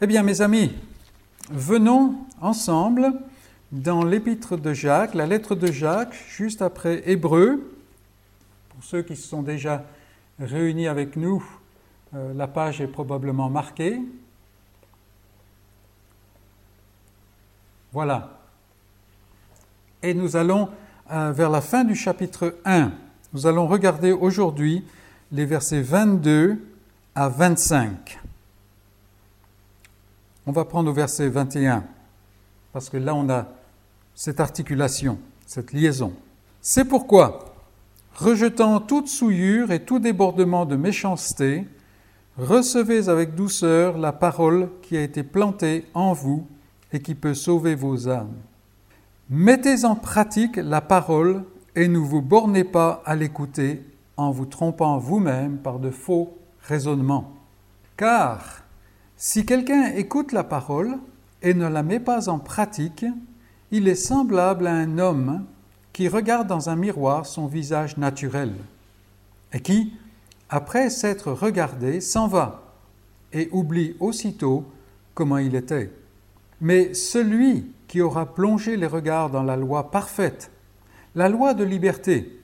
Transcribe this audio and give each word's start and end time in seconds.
Eh 0.00 0.06
bien, 0.06 0.22
mes 0.22 0.42
amis, 0.42 0.70
venons 1.50 2.14
ensemble 2.40 3.14
dans 3.72 4.04
l'épître 4.04 4.56
de 4.56 4.72
Jacques, 4.72 5.12
la 5.14 5.26
lettre 5.26 5.56
de 5.56 5.72
Jacques, 5.72 6.14
juste 6.28 6.62
après 6.62 7.02
Hébreu. 7.10 7.74
Pour 8.68 8.84
ceux 8.84 9.02
qui 9.02 9.16
se 9.16 9.26
sont 9.26 9.42
déjà 9.42 9.84
réunis 10.38 10.86
avec 10.86 11.16
nous, 11.16 11.44
euh, 12.14 12.32
la 12.32 12.46
page 12.46 12.80
est 12.80 12.86
probablement 12.86 13.50
marquée. 13.50 14.00
Voilà. 17.92 18.38
Et 20.04 20.14
nous 20.14 20.36
allons 20.36 20.68
euh, 21.10 21.32
vers 21.32 21.50
la 21.50 21.60
fin 21.60 21.82
du 21.82 21.96
chapitre 21.96 22.54
1. 22.64 22.92
Nous 23.32 23.48
allons 23.48 23.66
regarder 23.66 24.12
aujourd'hui 24.12 24.84
les 25.32 25.44
versets 25.44 25.82
22 25.82 26.64
à 27.16 27.28
25. 27.28 28.20
On 30.48 30.52
va 30.52 30.64
prendre 30.64 30.88
au 30.88 30.94
verset 30.94 31.28
21, 31.28 31.84
parce 32.72 32.88
que 32.88 32.96
là 32.96 33.14
on 33.14 33.28
a 33.28 33.48
cette 34.14 34.40
articulation, 34.40 35.18
cette 35.44 35.74
liaison. 35.74 36.14
C'est 36.62 36.86
pourquoi, 36.86 37.54
rejetant 38.14 38.80
toute 38.80 39.08
souillure 39.08 39.72
et 39.72 39.84
tout 39.84 39.98
débordement 39.98 40.64
de 40.64 40.74
méchanceté, 40.74 41.66
recevez 42.38 43.10
avec 43.10 43.34
douceur 43.34 43.98
la 43.98 44.12
parole 44.12 44.70
qui 44.80 44.96
a 44.96 45.02
été 45.02 45.22
plantée 45.22 45.84
en 45.92 46.14
vous 46.14 46.46
et 46.94 47.02
qui 47.02 47.14
peut 47.14 47.34
sauver 47.34 47.74
vos 47.74 48.08
âmes. 48.08 48.32
Mettez 49.28 49.84
en 49.84 49.96
pratique 49.96 50.56
la 50.56 50.80
parole 50.80 51.44
et 51.76 51.88
ne 51.88 51.98
vous 51.98 52.22
bornez 52.22 52.64
pas 52.64 53.02
à 53.04 53.16
l'écouter 53.16 53.84
en 54.16 54.30
vous 54.30 54.46
trompant 54.46 54.96
vous-même 54.96 55.58
par 55.58 55.78
de 55.78 55.90
faux 55.90 56.38
raisonnements. 56.62 57.34
Car 57.98 58.62
si 59.20 59.44
quelqu'un 59.44 59.86
écoute 59.96 60.30
la 60.30 60.44
parole 60.44 60.96
et 61.42 61.52
ne 61.52 61.66
la 61.66 61.82
met 61.82 61.98
pas 61.98 62.28
en 62.28 62.38
pratique, 62.38 63.04
il 63.72 63.88
est 63.88 63.96
semblable 63.96 64.68
à 64.68 64.72
un 64.72 64.98
homme 64.98 65.44
qui 65.92 66.06
regarde 66.06 66.46
dans 66.46 66.70
un 66.70 66.76
miroir 66.76 67.26
son 67.26 67.48
visage 67.48 67.96
naturel 67.96 68.52
et 69.52 69.58
qui, 69.58 69.92
après 70.48 70.88
s'être 70.88 71.32
regardé, 71.32 72.00
s'en 72.00 72.28
va 72.28 72.76
et 73.32 73.48
oublie 73.50 73.96
aussitôt 73.98 74.64
comment 75.14 75.38
il 75.38 75.56
était. 75.56 75.90
Mais 76.60 76.94
celui 76.94 77.72
qui 77.88 78.00
aura 78.00 78.32
plongé 78.34 78.76
les 78.76 78.86
regards 78.86 79.30
dans 79.30 79.42
la 79.42 79.56
loi 79.56 79.90
parfaite, 79.90 80.52
la 81.16 81.28
loi 81.28 81.54
de 81.54 81.64
liberté, 81.64 82.40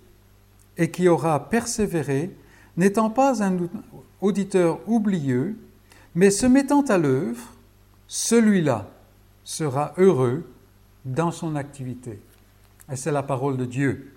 et 0.76 0.90
qui 0.90 1.06
aura 1.06 1.48
persévéré, 1.50 2.34
n'étant 2.76 3.10
pas 3.10 3.44
un 3.44 3.56
auditeur 4.20 4.80
oublieux, 4.88 5.56
mais 6.14 6.30
se 6.30 6.46
mettant 6.46 6.82
à 6.82 6.98
l'œuvre, 6.98 7.42
celui-là 8.06 8.88
sera 9.44 9.92
heureux 9.98 10.44
dans 11.04 11.30
son 11.30 11.56
activité. 11.56 12.20
Et 12.90 12.96
c'est 12.96 13.12
la 13.12 13.22
parole 13.22 13.56
de 13.56 13.64
Dieu. 13.64 14.12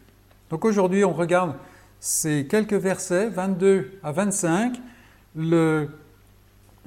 Donc 0.49 0.65
aujourd'hui, 0.65 1.03
on 1.03 1.13
regarde 1.13 1.55
ces 1.99 2.47
quelques 2.47 2.73
versets, 2.73 3.29
22 3.29 3.99
à 4.03 4.11
25. 4.11 4.77
Le, 5.35 5.89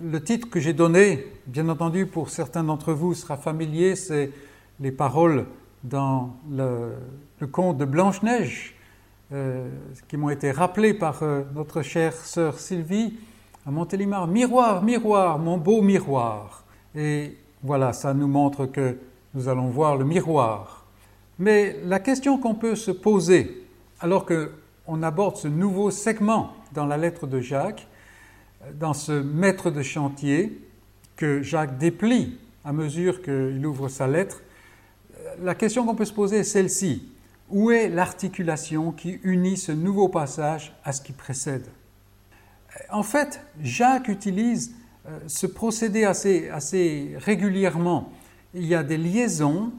le 0.03 0.23
titre 0.23 0.49
que 0.49 0.61
j'ai 0.61 0.73
donné, 0.73 1.27
bien 1.47 1.69
entendu, 1.69 2.07
pour 2.07 2.31
certains 2.31 2.65
d'entre 2.65 2.93
vous 2.93 3.15
sera 3.15 3.37
familier, 3.37 3.97
c'est 3.97 4.31
les 4.79 4.93
paroles 4.93 5.47
dans 5.85 6.37
le, 6.51 6.93
conte 7.51 7.79
de 7.79 7.85
Blanche-Neige, 7.85 8.77
euh, 9.33 9.69
qui 10.09 10.17
m'ont 10.17 10.31
été 10.31 10.51
rappelées 10.51 10.95
par 10.95 11.23
euh, 11.23 11.43
notre 11.55 11.83
chère 11.83 12.15
sœur 12.15 12.59
Sylvie 12.59 13.19
à 13.67 13.71
Montélimar, 13.71 14.27
miroir, 14.27 14.83
miroir, 14.83 15.39
mon 15.39 15.59
beau 15.59 15.83
miroir. 15.83 16.65
Et 16.95 17.37
voilà, 17.63 17.93
ça 17.93 18.15
nous 18.15 18.29
montre 18.29 18.67
que 18.67 18.97
nous 19.35 19.49
allons 19.49 19.69
voir 19.69 19.97
le 19.97 20.05
miroir. 20.05 20.87
Mais 21.39 21.77
la 21.85 22.01
question 22.01 22.39
qu'on 22.39 22.55
peut 22.55 22.75
se 22.75 22.91
poser, 22.91 23.67
alors 24.01 24.27
qu'on 24.27 25.03
aborde 25.03 25.37
ce 25.37 25.49
nouveau 25.49 25.91
segment 25.91 26.53
dans 26.73 26.87
la 26.87 26.97
lettre 26.97 27.27
de 27.27 27.41
Jacques, 27.41 27.87
dans 28.79 28.95
ce 28.95 29.13
maître 29.13 29.71
de 29.71 29.83
chantier 29.83 30.61
que 31.17 31.43
Jacques 31.43 31.79
déplie 31.79 32.39
à 32.65 32.73
mesure 32.73 33.23
qu'il 33.23 33.65
ouvre 33.67 33.89
sa 33.89 34.07
lettre, 34.07 34.43
la 35.41 35.55
question 35.55 35.87
qu'on 35.87 35.95
peut 35.95 36.05
se 36.05 36.13
poser 36.13 36.39
est 36.39 36.45
celle-ci. 36.45 37.11
Où 37.49 37.71
est 37.71 37.89
l'articulation 37.89 38.93
qui 38.93 39.19
unit 39.23 39.57
ce 39.57 39.73
nouveau 39.73 40.09
passage 40.09 40.75
à 40.85 40.93
ce 40.93 41.01
qui 41.01 41.13
précède? 41.13 41.67
En 42.91 43.03
fait, 43.03 43.41
Jacques 43.63 44.09
utilise 44.09 44.75
euh, 45.09 45.19
ce 45.27 45.47
procédé 45.47 46.05
assez, 46.05 47.15
régulièrement. 47.17 48.13
Il 48.55 48.67
y 48.67 48.75
a 48.75 48.83
des 48.83 48.99
liaisons, 48.99 49.73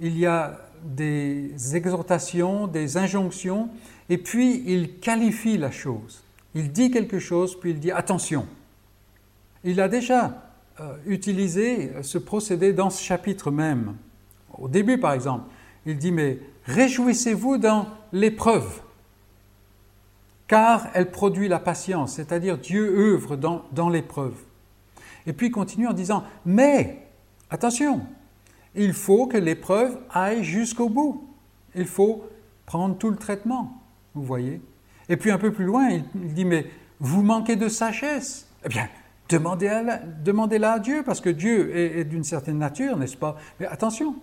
il 0.00 0.18
y 0.18 0.26
a 0.26 0.60
des 0.84 1.76
exhortations, 1.76 2.66
des 2.66 2.96
injonctions, 2.96 3.68
et 4.08 4.18
puis 4.18 4.62
il 4.66 4.98
qualifie 4.98 5.58
la 5.58 5.70
chose. 5.70 6.22
Il 6.54 6.72
dit 6.72 6.90
quelque 6.90 7.18
chose, 7.18 7.58
puis 7.58 7.70
il 7.70 7.80
dit 7.80 7.92
attention. 7.92 8.46
Il 9.64 9.80
a 9.80 9.88
déjà 9.88 10.52
euh, 10.80 10.94
utilisé 11.06 11.92
ce 12.02 12.18
procédé 12.18 12.72
dans 12.72 12.90
ce 12.90 13.02
chapitre 13.02 13.50
même. 13.50 13.94
Au 14.58 14.68
début, 14.68 14.98
par 14.98 15.12
exemple, 15.12 15.44
il 15.86 15.98
dit 15.98 16.12
mais 16.12 16.38
réjouissez-vous 16.64 17.58
dans 17.58 17.88
l'épreuve 18.12 18.82
car 20.52 20.88
elle 20.92 21.10
produit 21.10 21.48
la 21.48 21.58
patience, 21.58 22.12
c'est-à-dire 22.12 22.58
Dieu 22.58 23.14
œuvre 23.14 23.36
dans, 23.36 23.88
l'épreuve. 23.88 24.34
Et 25.24 25.32
puis 25.32 25.46
il 25.46 25.50
continue 25.50 25.88
en 25.88 25.94
disant, 25.94 26.24
mais, 26.44 27.06
attention, 27.48 28.02
il 28.74 28.92
faut 28.92 29.26
que 29.26 29.38
l'épreuve 29.38 29.96
aille 30.10 30.44
jusqu'au 30.44 30.90
bout. 30.90 31.26
Il 31.74 31.86
faut 31.86 32.28
prendre 32.66 32.98
tout 32.98 33.08
le 33.08 33.16
traitement, 33.16 33.82
vous 34.14 34.24
voyez. 34.24 34.60
Et 35.08 35.16
puis 35.16 35.30
un 35.30 35.38
peu 35.38 35.54
plus 35.54 35.64
loin, 35.64 35.88
il, 35.88 36.34
dit, 36.34 36.44
mais 36.44 36.66
vous 37.00 37.22
manquez 37.22 37.56
de 37.56 37.68
sagesse. 37.68 38.46
Eh 38.66 38.68
bien, 38.68 38.90
demandez-la 39.30 40.02
demandez 40.22 40.62
à 40.62 40.78
Dieu, 40.78 41.02
parce 41.02 41.22
que 41.22 41.30
Dieu 41.30 41.74
est 41.74 42.04
d'une 42.04 42.24
certaine 42.24 42.58
nature, 42.58 42.98
n'est-ce 42.98 43.16
pas? 43.16 43.38
Mais 43.58 43.64
attention, 43.64 44.16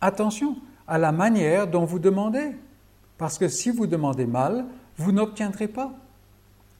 attention 0.00 0.56
à 0.86 0.98
la 0.98 1.10
manière 1.10 1.66
dont 1.66 1.84
vous 1.84 1.98
demandez. 1.98 2.52
Parce 3.18 3.38
que 3.38 3.48
si 3.48 3.70
vous 3.70 3.88
demandez 3.88 4.26
mal, 4.26 4.66
vous 5.02 5.12
n'obtiendrez 5.12 5.68
pas. 5.68 5.92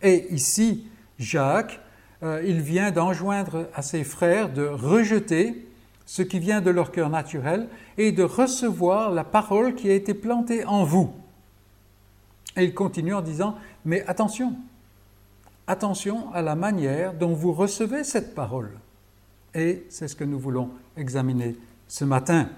Et 0.00 0.32
ici, 0.32 0.86
Jacques, 1.18 1.80
euh, 2.22 2.42
il 2.44 2.60
vient 2.60 2.90
d'enjoindre 2.90 3.68
à 3.74 3.82
ses 3.82 4.04
frères 4.04 4.52
de 4.52 4.64
rejeter 4.64 5.68
ce 6.06 6.22
qui 6.22 6.38
vient 6.38 6.60
de 6.60 6.70
leur 6.70 6.92
cœur 6.92 7.10
naturel 7.10 7.68
et 7.98 8.12
de 8.12 8.22
recevoir 8.22 9.10
la 9.10 9.24
parole 9.24 9.74
qui 9.74 9.90
a 9.90 9.94
été 9.94 10.14
plantée 10.14 10.64
en 10.64 10.84
vous. 10.84 11.12
Et 12.56 12.64
il 12.64 12.74
continue 12.74 13.14
en 13.14 13.22
disant, 13.22 13.56
mais 13.84 14.04
attention, 14.06 14.54
attention 15.66 16.32
à 16.32 16.42
la 16.42 16.54
manière 16.54 17.14
dont 17.14 17.32
vous 17.32 17.52
recevez 17.52 18.04
cette 18.04 18.34
parole. 18.34 18.70
Et 19.54 19.84
c'est 19.88 20.08
ce 20.08 20.16
que 20.16 20.24
nous 20.24 20.38
voulons 20.38 20.70
examiner 20.96 21.56
ce 21.88 22.04
matin. 22.04 22.48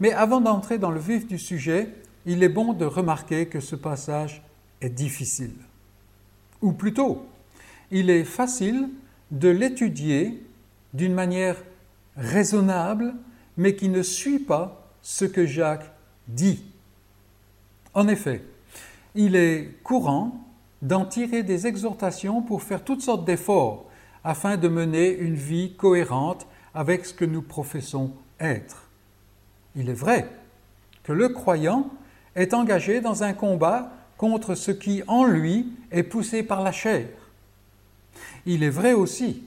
Mais 0.00 0.12
avant 0.12 0.40
d'entrer 0.40 0.78
dans 0.78 0.90
le 0.90 1.00
vif 1.00 1.26
du 1.26 1.38
sujet, 1.38 1.92
il 2.24 2.42
est 2.42 2.48
bon 2.48 2.72
de 2.72 2.84
remarquer 2.84 3.46
que 3.46 3.60
ce 3.60 3.76
passage 3.76 4.42
est 4.80 4.90
difficile. 4.90 5.54
Ou 6.62 6.72
plutôt, 6.72 7.26
il 7.90 8.10
est 8.10 8.24
facile 8.24 8.88
de 9.30 9.48
l'étudier 9.48 10.42
d'une 10.94 11.14
manière 11.14 11.56
raisonnable, 12.16 13.14
mais 13.56 13.74
qui 13.74 13.88
ne 13.88 14.02
suit 14.02 14.38
pas 14.38 14.90
ce 15.02 15.24
que 15.24 15.46
Jacques 15.46 15.90
dit. 16.26 16.64
En 17.94 18.08
effet, 18.08 18.42
il 19.14 19.36
est 19.36 19.82
courant 19.82 20.44
d'en 20.82 21.04
tirer 21.04 21.42
des 21.42 21.66
exhortations 21.66 22.42
pour 22.42 22.62
faire 22.62 22.84
toutes 22.84 23.02
sortes 23.02 23.24
d'efforts 23.24 23.86
afin 24.22 24.56
de 24.56 24.68
mener 24.68 25.16
une 25.16 25.34
vie 25.34 25.74
cohérente 25.74 26.46
avec 26.74 27.06
ce 27.06 27.14
que 27.14 27.24
nous 27.24 27.42
professons 27.42 28.12
être. 28.38 28.88
Il 29.74 29.88
est 29.88 29.94
vrai 29.94 30.28
que 31.02 31.12
le 31.12 31.28
croyant 31.30 31.90
est 32.34 32.54
engagé 32.54 33.00
dans 33.00 33.22
un 33.22 33.32
combat 33.32 33.92
contre 34.18 34.54
ce 34.54 34.72
qui 34.72 35.02
en 35.06 35.24
lui 35.24 35.72
est 35.90 36.02
poussé 36.02 36.42
par 36.42 36.62
la 36.62 36.72
chair. 36.72 37.08
Il 38.44 38.62
est 38.62 38.70
vrai 38.70 38.92
aussi 38.92 39.44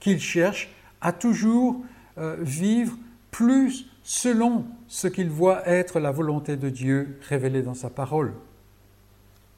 qu'il 0.00 0.20
cherche 0.20 0.70
à 1.00 1.12
toujours 1.12 1.82
euh, 2.16 2.36
vivre 2.40 2.96
plus 3.30 3.86
selon 4.04 4.64
ce 4.86 5.08
qu'il 5.08 5.28
voit 5.28 5.68
être 5.68 6.00
la 6.00 6.12
volonté 6.12 6.56
de 6.56 6.70
Dieu 6.70 7.18
révélée 7.28 7.62
dans 7.62 7.74
sa 7.74 7.90
parole. 7.90 8.32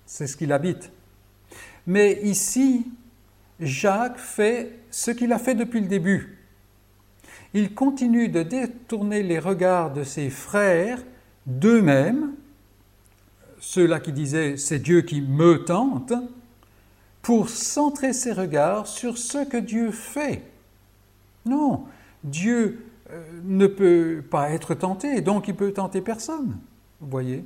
C'est 0.06 0.26
ce 0.26 0.37
qu'il 0.37 0.52
habite. 0.52 0.90
Mais 1.87 2.20
ici, 2.22 2.87
Jacques 3.61 4.19
fait 4.19 4.81
ce 4.90 5.11
qu'il 5.11 5.32
a 5.32 5.38
fait 5.38 5.55
depuis 5.55 5.81
le 5.81 5.88
début. 5.88 6.38
Il 7.52 7.75
continue 7.75 8.28
de 8.28 8.43
détourner 8.43 9.22
les 9.22 9.38
regards 9.38 9.93
de 9.93 10.05
ses 10.05 10.31
frères 10.31 11.02
d'eux-mêmes 11.46 12.32
ceux-là 13.64 13.99
qui 13.99 14.12
disaient 14.12 14.56
c'est 14.58 14.78
Dieu 14.78 15.00
qui 15.00 15.22
me 15.22 15.64
tente, 15.64 16.12
pour 17.22 17.49
centrer 17.49 18.12
ses 18.12 18.32
regards 18.32 18.87
sur 18.87 19.16
ce 19.16 19.49
que 19.49 19.56
Dieu 19.56 19.90
fait 19.90 20.43
Non, 21.46 21.84
Dieu 22.22 22.84
euh, 23.11 23.25
ne 23.44 23.66
peut 23.66 24.22
pas 24.31 24.50
être 24.50 24.75
tenté, 24.75 25.22
donc 25.22 25.49
il 25.49 25.55
peut 25.55 25.72
tenter 25.72 26.02
personne. 26.02 26.58
Vous 27.00 27.08
voyez 27.08 27.43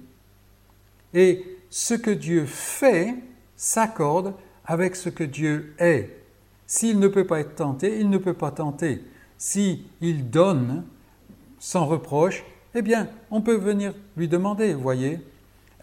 Et 1.15 1.45
ce 1.71 1.95
que 1.95 2.11
Dieu 2.11 2.45
fait 2.47 3.15
s'accorde 3.57 4.35
avec 4.67 4.97
ce 4.97 5.11
que 5.11 5.25
Dieu 5.25 5.73
est. 5.79 6.11
S'il 6.67 6.99
ne 6.99 7.07
peut 7.07 7.27
pas 7.27 7.39
être 7.39 7.55
tenté, 7.55 8.01
il 8.01 8.11
ne 8.11 8.19
peut 8.19 8.35
pas 8.35 8.51
tenter. 8.51 9.05
S'il 9.39 9.85
il 10.01 10.29
donne 10.29 10.85
sans 11.61 11.87
reproche, 11.87 12.45
eh 12.75 12.83
bien, 12.83 13.09
on 13.31 13.41
peut 13.41 13.57
venir 13.57 13.95
lui 14.17 14.27
demander, 14.27 14.75
vous 14.75 14.83
voyez. 14.83 15.21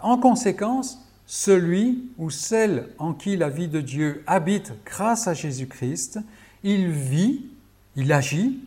En 0.06 0.20
conséquence, 0.20 1.04
celui 1.26 2.12
ou 2.20 2.30
celle 2.30 2.90
en 3.00 3.14
qui 3.14 3.38
la 3.38 3.50
vie 3.50 3.68
de 3.68 3.82
Dieu 3.82 4.24
habite 4.28 4.72
grâce 4.86 5.28
à 5.28 5.34
Jésus-Christ, 5.34 6.20
il 6.62 6.92
vit, 6.92 7.48
il 7.96 8.14
agit 8.14 8.60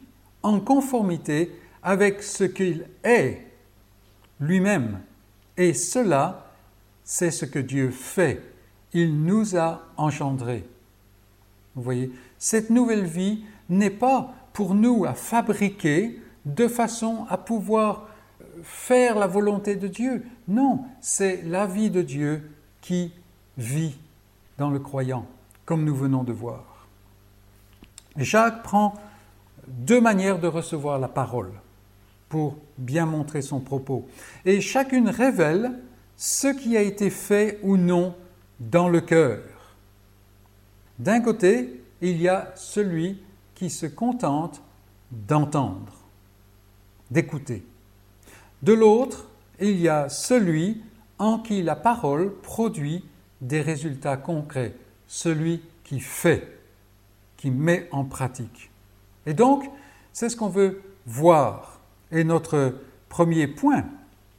en 0.42 0.58
conformité 0.58 1.52
avec 1.80 2.24
ce 2.24 2.42
qu'il 2.42 2.86
est 3.04 3.46
lui-même. 4.40 4.98
Et 5.56 5.74
cela, 5.74 6.50
c'est 7.04 7.30
ce 7.30 7.44
que 7.44 7.60
Dieu 7.60 7.90
fait. 7.92 8.42
Il 8.92 9.22
nous 9.22 9.56
a 9.56 9.82
engendrés. 9.96 10.64
Vous 11.76 11.82
voyez, 11.82 12.10
cette 12.36 12.68
nouvelle 12.68 13.06
vie 13.06 13.44
n'est 13.68 13.90
pas 13.90 14.34
pour 14.52 14.74
nous 14.74 15.04
à 15.04 15.14
fabriquer 15.14 16.20
de 16.46 16.66
façon 16.66 17.26
à 17.30 17.38
pouvoir 17.38 18.07
faire 18.62 19.18
la 19.18 19.26
volonté 19.26 19.76
de 19.76 19.88
Dieu. 19.88 20.24
Non, 20.46 20.84
c'est 21.00 21.42
la 21.42 21.66
vie 21.66 21.90
de 21.90 22.02
Dieu 22.02 22.50
qui 22.80 23.12
vit 23.56 23.96
dans 24.56 24.70
le 24.70 24.78
croyant, 24.78 25.26
comme 25.64 25.84
nous 25.84 25.94
venons 25.94 26.24
de 26.24 26.32
voir. 26.32 26.86
Jacques 28.16 28.62
prend 28.62 28.94
deux 29.66 30.00
manières 30.00 30.38
de 30.38 30.48
recevoir 30.48 30.98
la 30.98 31.08
parole 31.08 31.52
pour 32.28 32.56
bien 32.76 33.06
montrer 33.06 33.42
son 33.42 33.60
propos. 33.60 34.06
Et 34.44 34.60
chacune 34.60 35.08
révèle 35.08 35.72
ce 36.16 36.48
qui 36.48 36.76
a 36.76 36.82
été 36.82 37.10
fait 37.10 37.58
ou 37.62 37.76
non 37.76 38.14
dans 38.60 38.88
le 38.88 39.00
cœur. 39.00 39.40
D'un 40.98 41.20
côté, 41.20 41.82
il 42.00 42.20
y 42.20 42.28
a 42.28 42.52
celui 42.56 43.22
qui 43.54 43.70
se 43.70 43.86
contente 43.86 44.60
d'entendre, 45.10 45.92
d'écouter. 47.10 47.64
De 48.62 48.72
l'autre, 48.72 49.26
il 49.60 49.80
y 49.80 49.88
a 49.88 50.08
celui 50.08 50.82
en 51.18 51.38
qui 51.38 51.62
la 51.62 51.76
parole 51.76 52.34
produit 52.42 53.04
des 53.40 53.60
résultats 53.60 54.16
concrets, 54.16 54.74
celui 55.06 55.62
qui 55.84 56.00
fait, 56.00 56.58
qui 57.36 57.50
met 57.50 57.88
en 57.92 58.04
pratique. 58.04 58.70
Et 59.26 59.34
donc, 59.34 59.64
c'est 60.12 60.28
ce 60.28 60.36
qu'on 60.36 60.48
veut 60.48 60.82
voir. 61.06 61.80
Et 62.10 62.24
notre 62.24 62.74
premier 63.08 63.46
point, 63.46 63.84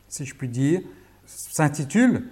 si 0.08 0.26
je 0.26 0.36
puis 0.36 0.50
dire, 0.50 0.82
s'intitule 1.26 2.24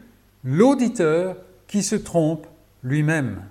L'auditeur 0.44 1.36
qui 1.68 1.84
se 1.84 1.96
trompe 1.96 2.48
lui-même. 2.84 3.42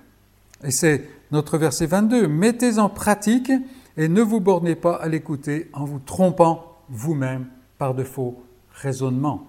Et 0.63 0.71
c'est 0.71 1.07
notre 1.31 1.57
verset 1.57 1.85
22. 1.85 2.27
Mettez 2.27 2.79
en 2.79 2.89
pratique 2.89 3.51
et 3.97 4.07
ne 4.07 4.21
vous 4.21 4.39
bornez 4.39 4.75
pas 4.75 4.95
à 4.95 5.07
l'écouter 5.07 5.69
en 5.73 5.85
vous 5.85 5.99
trompant 5.99 6.81
vous-même 6.89 7.45
par 7.77 7.93
de 7.93 8.03
faux 8.03 8.43
raisonnements. 8.73 9.47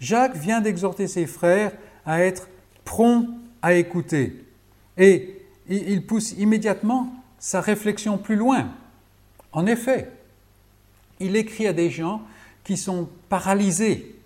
Jacques 0.00 0.36
vient 0.36 0.60
d'exhorter 0.60 1.08
ses 1.08 1.26
frères 1.26 1.72
à 2.06 2.22
être 2.22 2.48
prompts 2.84 3.28
à 3.62 3.74
écouter. 3.74 4.44
Et 4.96 5.42
il 5.68 6.06
pousse 6.06 6.32
immédiatement 6.32 7.12
sa 7.38 7.60
réflexion 7.60 8.18
plus 8.18 8.36
loin. 8.36 8.70
En 9.52 9.66
effet, 9.66 10.10
il 11.20 11.36
écrit 11.36 11.66
à 11.66 11.72
des 11.72 11.90
gens 11.90 12.22
qui 12.64 12.76
sont 12.76 13.08
paralysés, 13.28 14.16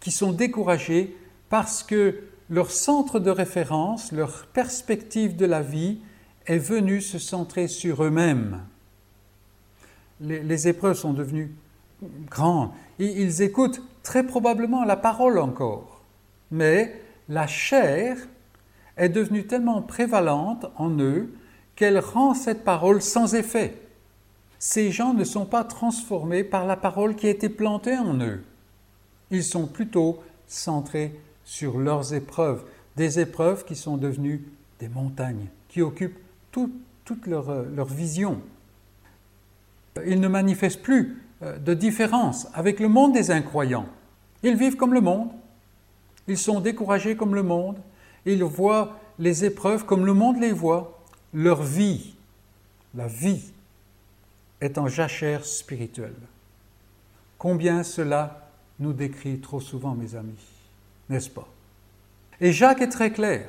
qui 0.00 0.10
sont 0.10 0.32
découragés 0.32 1.16
parce 1.48 1.82
que 1.82 2.20
leur 2.48 2.70
centre 2.70 3.18
de 3.18 3.30
référence, 3.30 4.12
leur 4.12 4.46
perspective 4.46 5.36
de 5.36 5.46
la 5.46 5.62
vie 5.62 5.98
est 6.46 6.58
venue 6.58 7.00
se 7.00 7.18
centrer 7.18 7.68
sur 7.68 8.04
eux-mêmes. 8.04 8.60
Les, 10.20 10.68
épreuves 10.68 10.96
sont 10.96 11.12
devenues 11.12 11.50
grandes. 12.30 12.70
Ils 12.98 13.42
écoutent 13.42 13.82
très 14.02 14.24
probablement 14.24 14.84
la 14.84 14.96
parole 14.96 15.38
encore, 15.38 16.02
mais 16.50 17.00
la 17.28 17.46
chair 17.46 18.16
est 18.96 19.08
devenue 19.08 19.46
tellement 19.46 19.82
prévalente 19.82 20.66
en 20.76 20.90
eux 20.98 21.32
qu'elle 21.76 21.98
rend 21.98 22.34
cette 22.34 22.64
parole 22.64 23.00
sans 23.00 23.34
effet. 23.34 23.76
Ces 24.58 24.92
gens 24.92 25.14
ne 25.14 25.24
sont 25.24 25.46
pas 25.46 25.64
transformés 25.64 26.44
par 26.44 26.66
la 26.66 26.76
parole 26.76 27.16
qui 27.16 27.26
a 27.26 27.30
été 27.30 27.48
plantée 27.48 27.96
en 27.96 28.20
eux. 28.20 28.44
Ils 29.30 29.42
sont 29.42 29.66
plutôt 29.66 30.22
centrés 30.46 31.18
sur 31.44 31.78
leurs 31.78 32.14
épreuves, 32.14 32.62
des 32.96 33.18
épreuves 33.18 33.64
qui 33.64 33.74
sont 33.74 33.96
devenues 33.96 34.44
des 34.78 34.88
montagnes, 34.88 35.46
qui 35.68 35.82
occupent 35.82 36.18
toute 36.50 37.26
leur, 37.26 37.64
leur 37.64 37.86
vision. 37.86 38.40
Ils 40.06 40.20
ne 40.20 40.28
manifestent 40.28 40.82
plus 40.82 41.00
euh, 41.08 41.16
de 41.42 41.74
différence 41.74 42.46
avec 42.54 42.80
le 42.80 42.88
monde 42.88 43.12
des 43.12 43.30
incroyants. 43.30 43.86
Ils 44.42 44.56
vivent 44.56 44.76
comme 44.76 44.94
le 44.94 45.00
monde, 45.00 45.30
ils 46.28 46.38
sont 46.38 46.60
découragés 46.60 47.16
comme 47.16 47.34
le 47.34 47.42
monde, 47.42 47.78
ils 48.24 48.44
voient 48.44 48.98
les 49.18 49.44
épreuves 49.44 49.84
comme 49.84 50.06
le 50.06 50.14
monde 50.14 50.40
les 50.40 50.52
voit. 50.52 50.98
Leur 51.34 51.62
vie, 51.62 52.14
la 52.94 53.06
vie, 53.06 53.52
est 54.60 54.78
en 54.78 54.86
jachère 54.86 55.44
spirituelle. 55.44 56.14
Combien 57.38 57.82
cela 57.82 58.50
nous 58.78 58.92
décrit 58.92 59.38
trop 59.38 59.60
souvent, 59.60 59.94
mes 59.94 60.14
amis, 60.14 60.38
n'est-ce 61.08 61.30
pas? 61.30 61.48
Et 62.40 62.52
Jacques 62.52 62.82
est 62.82 62.88
très 62.88 63.12
clair, 63.12 63.48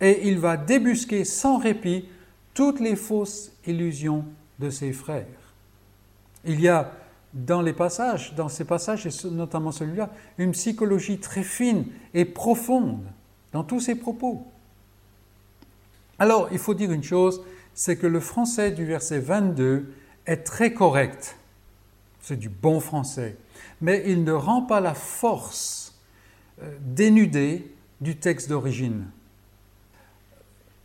et 0.00 0.28
il 0.28 0.38
va 0.38 0.56
débusquer 0.56 1.24
sans 1.24 1.58
répit 1.58 2.08
toutes 2.54 2.80
les 2.80 2.96
fausses 2.96 3.52
illusions 3.66 4.24
de 4.58 4.70
ses 4.70 4.92
frères. 4.92 5.26
Il 6.48 6.60
y 6.60 6.68
a 6.68 6.90
dans 7.32 7.62
les 7.62 7.72
passages, 7.72 8.34
dans 8.34 8.48
ces 8.48 8.64
passages, 8.64 9.06
et 9.06 9.28
notamment 9.28 9.70
celui-là, 9.70 10.10
une 10.38 10.52
psychologie 10.52 11.18
très 11.18 11.42
fine 11.42 11.84
et 12.14 12.24
profonde 12.24 13.04
dans 13.52 13.62
tous 13.62 13.80
ses 13.80 13.94
propos. 13.94 14.46
Alors, 16.18 16.48
il 16.50 16.58
faut 16.58 16.74
dire 16.74 16.90
une 16.90 17.04
chose, 17.04 17.42
c'est 17.74 17.96
que 17.96 18.06
le 18.06 18.18
français 18.18 18.72
du 18.72 18.84
verset 18.84 19.20
22 19.20 19.92
est 20.26 20.38
très 20.38 20.72
correct. 20.72 21.36
C'est 22.20 22.38
du 22.38 22.48
bon 22.48 22.80
français. 22.80 23.36
Mais 23.80 24.02
il 24.06 24.24
ne 24.24 24.32
rend 24.32 24.62
pas 24.62 24.80
la 24.80 24.94
force 24.94 26.00
euh, 26.62 26.76
dénudée 26.80 27.72
du 28.00 28.16
texte 28.16 28.48
d'origine. 28.48 29.06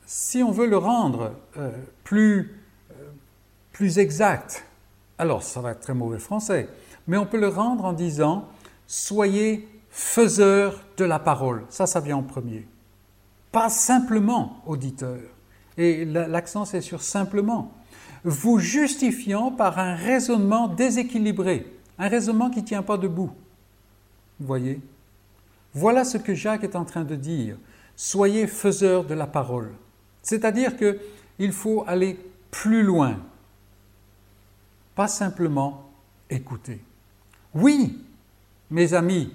Si 0.05 0.43
on 0.43 0.51
veut 0.51 0.67
le 0.67 0.77
rendre 0.77 1.33
euh, 1.57 1.71
plus, 2.03 2.59
euh, 2.91 3.09
plus 3.71 3.97
exact, 3.97 4.65
alors 5.23 5.43
ça 5.43 5.61
va 5.61 5.71
être 5.71 5.79
très 5.79 5.93
mauvais 5.93 6.19
français, 6.19 6.69
mais 7.07 7.17
on 7.17 7.25
peut 7.25 7.39
le 7.39 7.47
rendre 7.47 7.85
en 7.85 7.93
disant 7.93 8.47
Soyez 8.85 9.67
faiseurs 9.89 10.81
de 10.97 11.05
la 11.05 11.19
parole. 11.19 11.63
Ça, 11.69 11.87
ça 11.87 11.99
vient 11.99 12.17
en 12.17 12.23
premier 12.23 12.67
pas 13.53 13.69
simplement 13.69 14.61
auditeur. 14.65 15.19
Et 15.77 16.03
l'accent 16.03 16.65
c'est 16.65 16.81
sur 16.81 17.01
simplement. 17.01 17.71
Vous 18.25 18.59
justifiant 18.59 19.51
par 19.51 19.79
un 19.79 19.95
raisonnement 19.95 20.67
déséquilibré, 20.67 21.65
un 21.99 22.09
raisonnement 22.09 22.49
qui 22.49 22.61
ne 22.61 22.65
tient 22.65 22.83
pas 22.83 22.97
debout. 22.97 23.31
Vous 24.39 24.47
voyez? 24.47 24.81
Voilà 25.73 26.03
ce 26.03 26.17
que 26.17 26.33
Jacques 26.33 26.63
est 26.63 26.75
en 26.75 26.83
train 26.83 27.03
de 27.03 27.15
dire. 27.15 27.55
Soyez 27.95 28.47
faiseurs 28.47 29.05
de 29.05 29.13
la 29.13 29.27
parole. 29.27 29.71
C'est-à-dire 30.21 30.73
qu'il 30.77 31.51
faut 31.51 31.83
aller 31.87 32.19
plus 32.49 32.81
loin, 32.81 33.17
pas 34.95 35.07
simplement 35.07 35.89
écouter. 36.29 36.81
Oui, 37.53 38.01
mes 38.69 38.93
amis, 38.93 39.33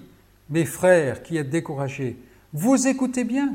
mes 0.49 0.65
frères 0.65 1.23
qui 1.23 1.37
êtes 1.37 1.49
découragés, 1.49 2.17
vous 2.53 2.87
écoutez 2.87 3.23
bien. 3.23 3.53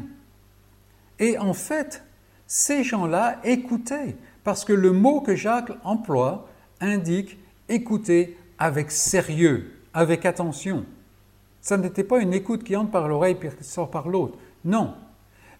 Et 1.18 1.38
en 1.38 1.54
fait, 1.54 2.02
ces 2.46 2.84
gens-là 2.84 3.40
écoutaient, 3.44 4.16
parce 4.42 4.64
que 4.64 4.72
le 4.72 4.92
mot 4.92 5.20
que 5.20 5.34
Jacques 5.34 5.72
emploie 5.82 6.48
indique 6.80 7.38
écouter 7.68 8.36
avec 8.58 8.90
sérieux, 8.90 9.72
avec 9.92 10.26
attention. 10.26 10.84
Ça 11.60 11.76
n'était 11.76 12.04
pas 12.04 12.20
une 12.20 12.34
écoute 12.34 12.62
qui 12.62 12.76
entre 12.76 12.90
par 12.90 13.08
l'oreille 13.08 13.36
et 13.42 13.48
qui 13.48 13.64
sort 13.64 13.90
par 13.90 14.08
l'autre. 14.08 14.38
Non. 14.64 14.94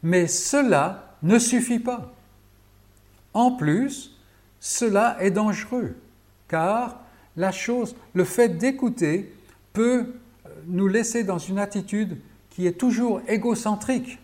Mais 0.03 0.27
cela 0.27 1.17
ne 1.23 1.39
suffit 1.39 1.79
pas. 1.79 2.13
En 3.33 3.53
plus, 3.53 4.17
cela 4.61 5.17
est 5.21 5.31
dangereux, 5.31 5.97
car 6.55 7.01
la 7.37 7.51
chose, 7.51 7.97
le 8.13 8.25
fait 8.25 8.59
d'écouter 8.59 9.33
peut 9.73 10.15
nous 10.67 10.87
laisser 10.87 11.25
dans 11.25 11.39
une 11.39 11.59
attitude 11.59 12.19
qui 12.51 12.67
est 12.67 12.79
toujours 12.79 13.21
égocentrique 13.27 14.19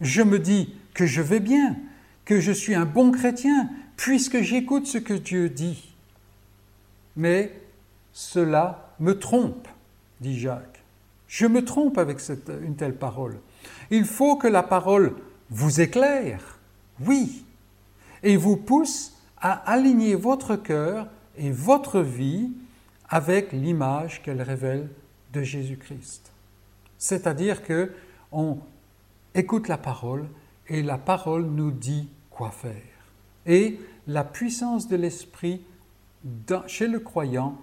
je 0.00 0.22
me 0.22 0.38
dis 0.38 0.74
que 0.92 1.06
je 1.06 1.22
vais 1.22 1.40
bien, 1.40 1.76
que 2.24 2.40
je 2.40 2.52
suis 2.52 2.74
un 2.74 2.84
bon 2.84 3.10
chrétien, 3.10 3.70
puisque 3.96 4.40
j'écoute 4.40 4.86
ce 4.86 4.98
que 4.98 5.14
Dieu 5.14 5.48
dit. 5.48 5.94
Mais 7.16 7.52
cela 8.12 8.94
me 9.00 9.18
trompe, 9.18 9.68
dit 10.20 10.38
Jacques. 10.38 10.82
Je 11.26 11.46
me 11.46 11.64
trompe 11.64 11.98
avec 11.98 12.18
une 12.62 12.76
telle 12.76 12.96
parole. 12.96 13.38
Il 13.90 14.04
faut 14.04 14.36
que 14.36 14.46
la 14.46 14.62
parole 14.62 15.16
vous 15.50 15.80
éclaire, 15.80 16.58
oui, 17.06 17.44
et 18.22 18.36
vous 18.36 18.56
pousse 18.56 19.14
à 19.38 19.52
aligner 19.52 20.14
votre 20.14 20.56
cœur 20.56 21.08
et 21.36 21.50
votre 21.50 22.00
vie 22.00 22.50
avec 23.08 23.52
l'image 23.52 24.22
qu'elle 24.22 24.42
révèle 24.42 24.88
de 25.32 25.42
Jésus-Christ. 25.42 26.32
C'est-à-dire 26.98 27.62
que 27.62 27.92
on 28.32 28.58
écoute 29.34 29.68
la 29.68 29.78
parole 29.78 30.26
et 30.68 30.82
la 30.82 30.98
parole 30.98 31.44
nous 31.44 31.70
dit 31.70 32.08
quoi 32.30 32.50
faire. 32.50 32.72
Et 33.46 33.78
la 34.06 34.24
puissance 34.24 34.88
de 34.88 34.96
l'esprit 34.96 35.62
chez 36.66 36.88
le 36.88 37.00
croyant 37.00 37.58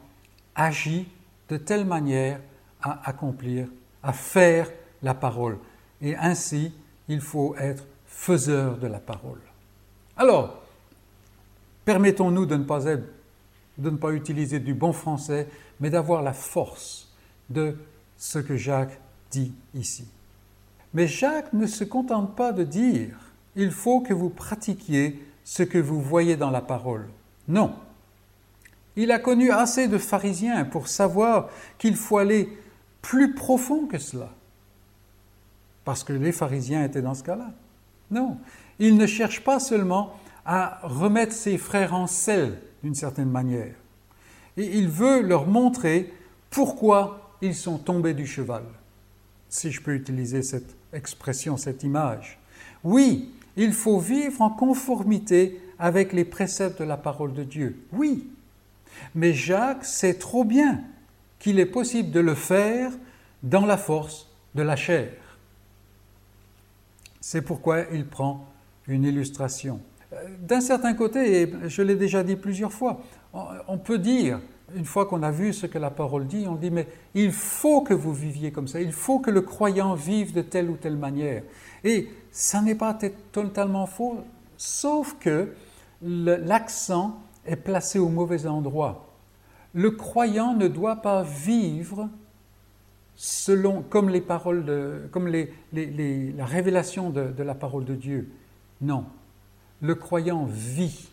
agit 0.55 1.07
de 1.49 1.57
telle 1.57 1.85
manière 1.85 2.39
à 2.81 3.09
accomplir, 3.09 3.67
à 4.03 4.13
faire 4.13 4.69
la 5.01 5.13
parole. 5.13 5.57
Et 6.01 6.15
ainsi, 6.15 6.73
il 7.07 7.21
faut 7.21 7.55
être 7.57 7.85
faiseur 8.05 8.77
de 8.77 8.87
la 8.87 8.99
parole. 8.99 9.41
Alors, 10.17 10.61
permettons-nous 11.85 12.45
de 12.45 12.55
ne 12.55 12.63
pas 12.63 12.85
être, 12.85 13.07
de 13.81 13.89
ne 13.89 13.97
pas 13.97 14.11
utiliser 14.11 14.59
du 14.59 14.73
bon 14.73 14.93
français, 14.93 15.47
mais 15.79 15.89
d'avoir 15.89 16.21
la 16.21 16.33
force 16.33 17.11
de 17.49 17.77
ce 18.17 18.39
que 18.39 18.55
Jacques 18.55 18.99
dit 19.31 19.53
ici. 19.73 20.07
Mais 20.93 21.07
Jacques 21.07 21.53
ne 21.53 21.67
se 21.67 21.83
contente 21.83 22.35
pas 22.35 22.51
de 22.51 22.63
dire 22.63 23.17
il 23.55 23.71
faut 23.71 24.01
que 24.01 24.13
vous 24.13 24.29
pratiquiez 24.29 25.19
ce 25.43 25.63
que 25.63 25.77
vous 25.77 26.01
voyez 26.01 26.37
dans 26.37 26.51
la 26.51 26.61
parole. 26.61 27.07
Non. 27.47 27.73
Il 28.95 29.11
a 29.11 29.19
connu 29.19 29.51
assez 29.51 29.87
de 29.87 29.97
pharisiens 29.97 30.65
pour 30.65 30.87
savoir 30.87 31.49
qu'il 31.77 31.95
faut 31.95 32.17
aller 32.17 32.57
plus 33.01 33.33
profond 33.33 33.87
que 33.87 33.97
cela. 33.97 34.29
Parce 35.83 36.03
que 36.03 36.13
les 36.13 36.31
pharisiens 36.31 36.83
étaient 36.83 37.01
dans 37.01 37.15
ce 37.15 37.23
cas-là. 37.23 37.51
Non. 38.11 38.37
Il 38.79 38.97
ne 38.97 39.07
cherche 39.07 39.43
pas 39.43 39.59
seulement 39.59 40.15
à 40.45 40.79
remettre 40.83 41.33
ses 41.33 41.57
frères 41.57 41.93
en 41.93 42.07
selle 42.07 42.59
d'une 42.83 42.95
certaine 42.95 43.29
manière. 43.29 43.75
Et 44.57 44.77
il 44.77 44.89
veut 44.89 45.21
leur 45.21 45.47
montrer 45.47 46.13
pourquoi 46.49 47.37
ils 47.41 47.55
sont 47.55 47.77
tombés 47.77 48.13
du 48.13 48.27
cheval, 48.27 48.63
si 49.49 49.71
je 49.71 49.81
peux 49.81 49.95
utiliser 49.95 50.43
cette 50.43 50.75
expression, 50.93 51.57
cette 51.57 51.83
image. 51.83 52.39
Oui, 52.83 53.31
il 53.55 53.73
faut 53.73 53.99
vivre 53.99 54.41
en 54.41 54.49
conformité 54.49 55.61
avec 55.79 56.13
les 56.13 56.25
préceptes 56.25 56.79
de 56.79 56.85
la 56.85 56.97
parole 56.97 57.33
de 57.33 57.43
Dieu. 57.43 57.81
Oui, 57.91 58.29
mais 59.15 59.33
Jacques 59.33 59.85
sait 59.85 60.15
trop 60.15 60.43
bien 60.43 60.81
qu'il 61.39 61.59
est 61.59 61.65
possible 61.65 62.11
de 62.11 62.19
le 62.19 62.35
faire 62.35 62.91
dans 63.41 63.65
la 63.65 63.77
force 63.77 64.27
de 64.53 64.61
la 64.61 64.75
chair. 64.75 65.11
C'est 67.19 67.41
pourquoi 67.41 67.85
il 67.91 68.05
prend 68.05 68.45
une 68.87 69.03
illustration. 69.03 69.79
D'un 70.39 70.61
certain 70.61 70.93
côté, 70.93 71.41
et 71.41 71.53
je 71.67 71.81
l'ai 71.81 71.95
déjà 71.95 72.23
dit 72.23 72.35
plusieurs 72.35 72.71
fois, 72.71 73.01
on 73.33 73.77
peut 73.77 73.97
dire, 73.97 74.39
une 74.75 74.85
fois 74.85 75.05
qu'on 75.05 75.23
a 75.23 75.31
vu 75.31 75.53
ce 75.53 75.65
que 75.65 75.77
la 75.77 75.89
parole 75.89 76.27
dit, 76.27 76.45
on 76.47 76.55
dit, 76.55 76.71
mais 76.71 76.87
il 77.13 77.31
faut 77.31 77.81
que 77.81 77.93
vous 77.93 78.13
viviez 78.13 78.51
comme 78.51 78.67
ça, 78.67 78.81
il 78.81 78.93
faut 78.93 79.19
que 79.19 79.31
le 79.31 79.41
croyant 79.41 79.95
vive 79.95 80.33
de 80.33 80.41
telle 80.41 80.69
ou 80.69 80.77
telle 80.77 80.97
manière. 80.97 81.43
Et 81.83 82.09
ça 82.31 82.61
n'est 82.61 82.75
pas 82.75 82.97
totalement 83.31 83.85
faux, 83.85 84.19
sauf 84.57 85.17
que 85.19 85.53
l'accent 86.01 87.19
est 87.45 87.55
placé 87.55 87.99
au 87.99 88.09
mauvais 88.09 88.45
endroit. 88.45 89.07
Le 89.73 89.91
croyant 89.91 90.53
ne 90.53 90.67
doit 90.67 90.97
pas 90.97 91.23
vivre 91.23 92.09
selon, 93.15 93.83
comme 93.83 94.09
les 94.09 94.21
paroles 94.21 94.65
de, 94.65 95.07
comme 95.11 95.27
la 95.27 96.45
révélation 96.45 97.09
de, 97.09 97.43
la 97.43 97.55
parole 97.55 97.85
de 97.85 97.95
Dieu. 97.95 98.31
Non, 98.81 99.05
le 99.81 99.95
croyant 99.95 100.45
vit 100.45 101.09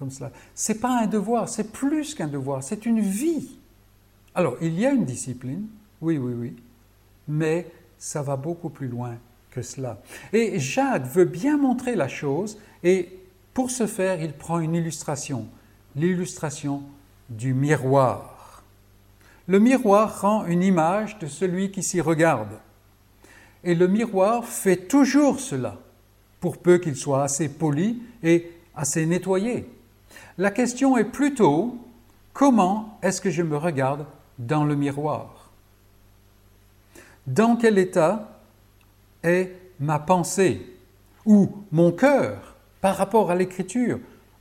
comme 0.00 0.10
cela. 0.10 0.32
C'est 0.54 0.80
pas 0.80 1.02
un 1.02 1.06
devoir, 1.06 1.48
c'est 1.48 1.72
plus 1.72 2.14
qu'un 2.14 2.26
devoir, 2.26 2.62
c'est 2.62 2.86
une 2.86 3.00
vie. 3.00 3.58
Alors, 4.34 4.56
il 4.62 4.78
y 4.80 4.86
a 4.86 4.92
une 4.92 5.04
discipline, 5.04 5.66
oui, 6.00 6.16
oui, 6.16 6.32
oui, 6.32 6.56
mais 7.28 7.70
ça 7.98 8.22
va 8.22 8.36
beaucoup 8.36 8.70
plus 8.70 8.88
loin 8.88 9.16
que 9.50 9.60
cela. 9.60 10.00
Et 10.32 10.58
Jacques 10.58 11.06
veut 11.06 11.26
bien 11.26 11.58
montrer 11.58 11.96
la 11.96 12.08
chose, 12.08 12.58
et 12.82 13.10
pour 13.52 13.70
ce 13.70 13.86
faire, 13.86 14.22
il 14.22 14.32
prend 14.32 14.60
une 14.60 14.74
illustration, 14.74 15.46
l'illustration 15.96 16.82
du 17.28 17.52
miroir. 17.52 18.62
Le 19.46 19.58
miroir 19.58 20.22
rend 20.22 20.46
une 20.46 20.62
image 20.62 21.18
de 21.18 21.26
celui 21.26 21.72
qui 21.72 21.82
s'y 21.82 22.00
regarde. 22.00 22.58
Et 23.64 23.74
le 23.74 23.86
miroir 23.86 24.46
fait 24.46 24.76
toujours 24.76 25.40
cela, 25.40 25.76
pour 26.40 26.58
peu 26.58 26.78
qu'il 26.78 26.96
soit 26.96 27.22
assez 27.22 27.48
poli 27.48 28.02
et 28.22 28.50
assez 28.74 29.06
nettoyé. 29.06 29.68
La 30.38 30.50
question 30.50 30.96
est 30.96 31.04
plutôt 31.04 31.76
comment 32.32 32.98
est-ce 33.02 33.20
que 33.20 33.30
je 33.30 33.42
me 33.42 33.56
regarde 33.56 34.06
dans 34.38 34.64
le 34.64 34.74
miroir? 34.74 35.50
Dans 37.26 37.56
quel 37.56 37.78
état 37.78 38.40
est 39.22 39.52
ma 39.78 39.98
pensée 39.98 40.66
ou 41.26 41.50
mon 41.70 41.92
cœur 41.92 42.56
par 42.80 42.96
rapport 42.96 43.30
à 43.30 43.34
l'écriture 43.34 43.98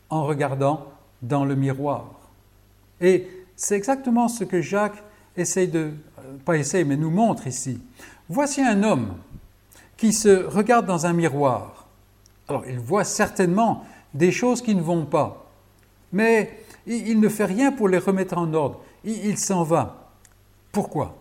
en 0.09 0.23
regardant 0.23 0.87
dans 1.21 1.43
le 1.43 1.55
miroir? 1.55 2.05
Et 3.01 3.27
c'est 3.55 3.75
exactement 3.75 4.29
ce 4.29 4.45
que 4.45 4.61
Jacques 4.61 5.03
essaie 5.35 5.67
de, 5.67 5.91
euh, 6.19 6.37
pas 6.45 6.57
essaie, 6.57 6.83
mais 6.83 6.97
nous 6.97 7.11
montre 7.11 7.47
ici. 7.47 7.81
Voici 8.29 8.61
un 8.61 8.83
homme 8.83 9.15
qui 9.97 10.13
se 10.13 10.45
regarde 10.45 10.85
dans 10.85 11.05
un 11.05 11.13
miroir. 11.13 11.78
Alors, 12.49 12.63
il 12.67 12.79
voit 12.79 13.03
certainement 13.03 13.85
des 14.13 14.31
choses 14.31 14.61
qui 14.61 14.75
ne 14.75 14.81
vont 14.81 15.05
pas, 15.05 15.45
mais 16.11 16.59
il 16.87 17.19
ne 17.19 17.29
fait 17.29 17.45
rien 17.45 17.71
pour 17.71 17.87
les 17.87 17.99
remettre 17.99 18.37
en 18.37 18.51
ordre. 18.53 18.81
Il, 19.03 19.37
s'en 19.37 19.63
va. 19.63 20.09
Pourquoi? 20.71 21.15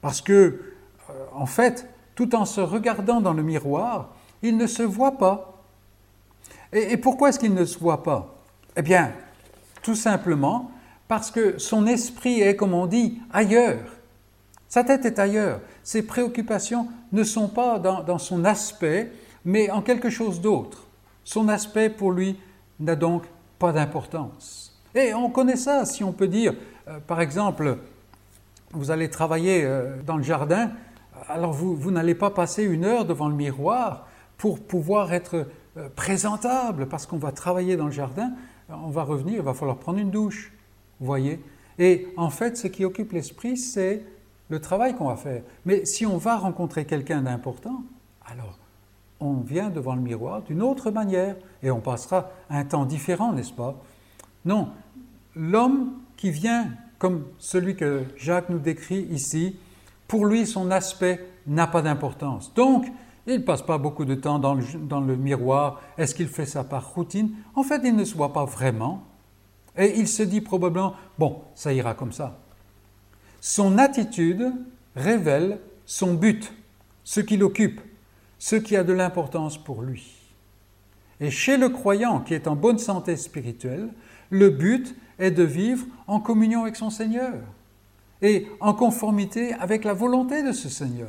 Parce 0.00 0.20
que, 0.20 0.32
euh, 0.32 1.12
en 1.32 1.46
fait, 1.46 1.88
tout 2.14 2.34
en 2.34 2.44
se 2.44 2.60
regardant 2.60 3.20
dans 3.20 3.34
le 3.34 3.42
miroir, 3.42 4.14
il 4.42 4.56
ne 4.56 4.66
se 4.66 4.82
voit 4.82 5.18
pas. 5.18 5.62
Et, 6.72 6.96
pourquoi 6.96 7.28
est-ce 7.28 7.38
qu'il 7.38 7.54
ne 7.54 7.64
se 7.64 7.78
voit 7.78 8.02
pas? 8.02 8.34
Eh 8.76 8.82
bien, 8.82 9.12
tout 9.82 9.94
simplement 9.94 10.70
parce 11.06 11.30
que 11.30 11.58
son 11.58 11.86
esprit 11.86 12.40
est, 12.40 12.56
comme 12.56 12.74
on 12.74 12.86
dit, 12.86 13.20
ailleurs. 13.32 13.84
Sa 14.68 14.82
tête 14.82 15.04
est 15.04 15.18
ailleurs. 15.18 15.60
Ses 15.84 16.02
préoccupations 16.02 16.88
ne 17.12 17.22
sont 17.22 17.48
pas 17.48 17.78
dans, 17.78 18.18
son 18.18 18.44
aspect, 18.44 19.12
mais 19.44 19.70
en 19.70 19.82
quelque 19.82 20.10
chose 20.10 20.40
d'autre. 20.40 20.86
Son 21.24 21.48
aspect, 21.48 21.90
pour 21.90 22.12
lui, 22.12 22.38
n'a 22.80 22.96
donc 22.96 23.24
pas 23.58 23.72
d'importance. 23.72 24.80
Et 24.94 25.14
on 25.14 25.30
connaît 25.30 25.56
ça, 25.56 25.84
si 25.84 26.04
on 26.04 26.12
peut 26.12 26.28
dire. 26.28 26.54
Euh, 26.88 26.98
par 27.06 27.20
exemple, 27.20 27.78
vous 28.72 28.90
allez 28.90 29.08
travailler 29.08 29.64
euh, 29.64 29.96
dans 30.02 30.16
le 30.16 30.22
jardin, 30.22 30.70
alors 31.28 31.52
vous, 31.52 31.90
n'allez 31.90 32.14
pas 32.14 32.30
passer 32.30 32.64
une 32.64 32.84
heure 32.84 33.04
devant 33.04 33.28
le 33.28 33.34
miroir 33.34 34.06
pour 34.36 34.60
pouvoir 34.60 35.12
être 35.12 35.46
euh, 35.76 35.88
présentable, 35.94 36.86
parce 36.86 37.06
qu'on 37.06 37.18
va 37.18 37.32
travailler 37.32 37.76
dans 37.76 37.86
le 37.86 37.92
jardin, 37.92 38.32
on 38.68 38.90
va 38.90 39.02
revenir, 39.02 39.36
il 39.36 39.42
va 39.42 39.54
falloir 39.54 39.78
prendre 39.78 39.98
une 39.98 40.10
douche, 40.10 40.52
vous 41.00 41.06
voyez. 41.06 41.40
Et 41.78 42.08
en 42.16 42.30
fait, 42.30 42.56
ce 42.56 42.66
qui 42.66 42.84
occupe 42.84 43.12
l'esprit, 43.12 43.56
c'est 43.56 44.02
le 44.48 44.60
travail 44.60 44.94
qu'on 44.94 45.08
va 45.08 45.16
faire. 45.16 45.42
Mais 45.64 45.84
si 45.84 46.06
on 46.06 46.18
va 46.18 46.36
rencontrer 46.36 46.84
quelqu'un 46.84 47.22
d'important, 47.22 47.82
alors 48.26 48.58
on 49.20 49.34
vient 49.34 49.70
devant 49.70 49.94
le 49.94 50.00
miroir 50.00 50.42
d'une 50.42 50.62
autre 50.62 50.90
manière 50.90 51.36
et 51.62 51.70
on 51.70 51.80
passera 51.80 52.30
un 52.50 52.64
temps 52.64 52.84
différent, 52.84 53.32
n'est-ce 53.32 53.52
pas? 53.52 53.74
Non, 54.44 54.68
l'homme 55.34 55.92
qui 56.16 56.30
vient 56.30 56.68
comme 56.98 57.24
celui 57.38 57.76
que 57.76 58.04
Jacques 58.16 58.48
nous 58.48 58.58
décrit 58.58 59.02
ici, 59.10 59.56
pour 60.08 60.26
lui, 60.26 60.46
son 60.46 60.70
aspect 60.70 61.26
n'a 61.46 61.66
pas 61.66 61.82
d'importance. 61.82 62.52
Donc, 62.54 62.86
il 63.26 63.34
ne 63.34 63.42
passe 63.42 63.62
pas 63.62 63.78
beaucoup 63.78 64.04
de 64.04 64.14
temps 64.14 64.38
dans 64.38 64.54
le, 64.54 65.16
miroir. 65.16 65.80
Est-ce 65.96 66.14
qu'il 66.14 66.28
fait 66.28 66.46
ça 66.46 66.64
par 66.64 66.94
routine? 66.94 67.30
En 67.54 67.62
fait, 67.62 67.80
il 67.84 67.96
ne 67.96 68.04
se 68.04 68.14
voit 68.14 68.32
pas 68.32 68.44
vraiment. 68.44 69.02
Et 69.76 69.98
il 69.98 70.08
se 70.08 70.22
dit 70.22 70.40
probablement, 70.40 70.94
bon, 71.18 71.42
ça 71.54 71.72
ira 71.72 71.94
comme 71.94 72.12
ça. 72.12 72.38
Son 73.40 73.78
attitude 73.78 74.52
révèle 74.94 75.58
son 75.84 76.14
but, 76.14 76.52
ce 77.02 77.20
qui 77.20 77.36
l'occupe, 77.36 77.80
ce 78.44 78.56
qui 78.56 78.76
a 78.76 78.84
de 78.84 78.92
l'importance 78.92 79.56
pour 79.56 79.80
lui. 79.80 80.12
Et 81.18 81.30
chez 81.30 81.56
le 81.56 81.70
croyant 81.70 82.20
qui 82.20 82.34
est 82.34 82.46
en 82.46 82.56
bonne 82.56 82.78
santé 82.78 83.16
spirituelle, 83.16 83.88
le 84.28 84.50
but 84.50 84.94
est 85.18 85.30
de 85.30 85.42
vivre 85.42 85.86
en 86.06 86.20
communion 86.20 86.60
avec 86.64 86.76
son 86.76 86.90
Seigneur 86.90 87.40
et 88.20 88.46
en 88.60 88.74
conformité 88.74 89.54
avec 89.54 89.82
la 89.82 89.94
volonté 89.94 90.42
de 90.42 90.52
ce 90.52 90.68
Seigneur. 90.68 91.08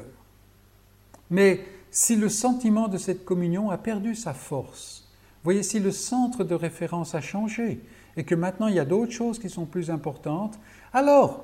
Mais 1.29 1.59
si 1.91 2.15
le 2.15 2.29
sentiment 2.29 2.87
de 2.87 2.97
cette 2.97 3.25
communion 3.25 3.69
a 3.69 3.77
perdu 3.77 4.15
sa 4.15 4.33
force, 4.33 5.05
voyez 5.43 5.61
si 5.61 5.81
le 5.81 5.91
centre 5.91 6.45
de 6.45 6.55
référence 6.55 7.15
a 7.15 7.21
changé 7.21 7.81
et 8.15 8.23
que 8.23 8.35
maintenant 8.35 8.67
il 8.67 8.75
y 8.75 8.79
a 8.79 8.85
d'autres 8.85 9.11
choses 9.11 9.39
qui 9.39 9.49
sont 9.49 9.65
plus 9.65 9.91
importantes, 9.91 10.57
alors 10.93 11.43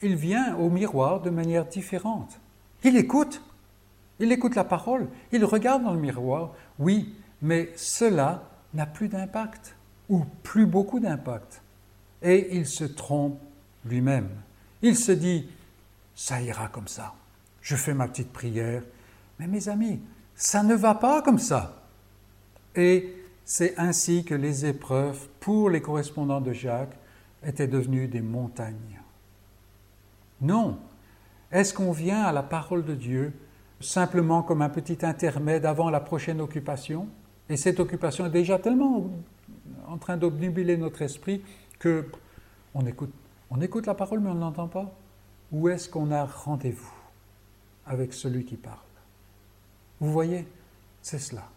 il 0.00 0.14
vient 0.14 0.54
au 0.58 0.70
miroir 0.70 1.22
de 1.22 1.30
manière 1.30 1.66
différente. 1.66 2.38
Il 2.84 2.96
écoute, 2.96 3.42
il 4.20 4.30
écoute 4.32 4.54
la 4.54 4.64
parole, 4.64 5.08
il 5.32 5.44
regarde 5.44 5.82
dans 5.82 5.94
le 5.94 6.00
miroir, 6.00 6.52
oui, 6.78 7.14
mais 7.42 7.70
cela 7.74 8.44
n'a 8.74 8.86
plus 8.86 9.08
d'impact 9.08 9.74
ou 10.08 10.24
plus 10.42 10.66
beaucoup 10.66 11.00
d'impact. 11.00 11.62
Et 12.22 12.56
il 12.56 12.66
se 12.66 12.84
trompe 12.84 13.40
lui-même. 13.84 14.28
Il 14.82 14.96
se 14.96 15.12
dit, 15.12 15.48
ça 16.14 16.40
ira 16.40 16.68
comme 16.68 16.88
ça. 16.88 17.14
Je 17.62 17.76
fais 17.76 17.94
ma 17.94 18.08
petite 18.08 18.32
prière. 18.32 18.82
Mais 19.38 19.46
mes 19.46 19.68
amis, 19.68 20.00
ça 20.34 20.62
ne 20.62 20.74
va 20.74 20.94
pas 20.94 21.22
comme 21.22 21.38
ça. 21.38 21.82
Et 22.76 23.14
c'est 23.44 23.78
ainsi 23.78 24.24
que 24.24 24.34
les 24.34 24.66
épreuves 24.66 25.28
pour 25.40 25.70
les 25.70 25.80
correspondants 25.80 26.40
de 26.40 26.52
Jacques 26.52 26.96
étaient 27.44 27.66
devenues 27.66 28.06
des 28.06 28.20
montagnes. 28.20 29.00
Non. 30.40 30.78
Est-ce 31.50 31.72
qu'on 31.74 31.92
vient 31.92 32.22
à 32.22 32.32
la 32.32 32.42
parole 32.42 32.84
de 32.84 32.94
Dieu 32.94 33.32
simplement 33.80 34.42
comme 34.42 34.62
un 34.62 34.68
petit 34.68 34.98
intermède 35.04 35.64
avant 35.64 35.90
la 35.90 36.00
prochaine 36.00 36.40
occupation 36.40 37.08
Et 37.48 37.56
cette 37.56 37.80
occupation 37.80 38.26
est 38.26 38.30
déjà 38.30 38.58
tellement 38.58 39.10
en 39.88 39.96
train 39.98 40.16
d'obnubiler 40.16 40.76
notre 40.76 41.02
esprit 41.02 41.42
que 41.78 42.06
on 42.74 42.86
écoute, 42.86 43.12
on 43.50 43.60
écoute 43.60 43.86
la 43.86 43.94
parole 43.94 44.20
mais 44.20 44.30
on 44.30 44.34
ne 44.34 44.40
l'entend 44.40 44.68
pas. 44.68 44.94
Où 45.50 45.68
est-ce 45.68 45.88
qu'on 45.88 46.12
a 46.12 46.24
rendez-vous 46.24 46.94
avec 47.86 48.12
celui 48.12 48.44
qui 48.44 48.56
parle? 48.56 48.76
Vous 49.98 50.12
voyez, 50.12 50.46
c'est 51.02 51.18
cela. 51.18 51.48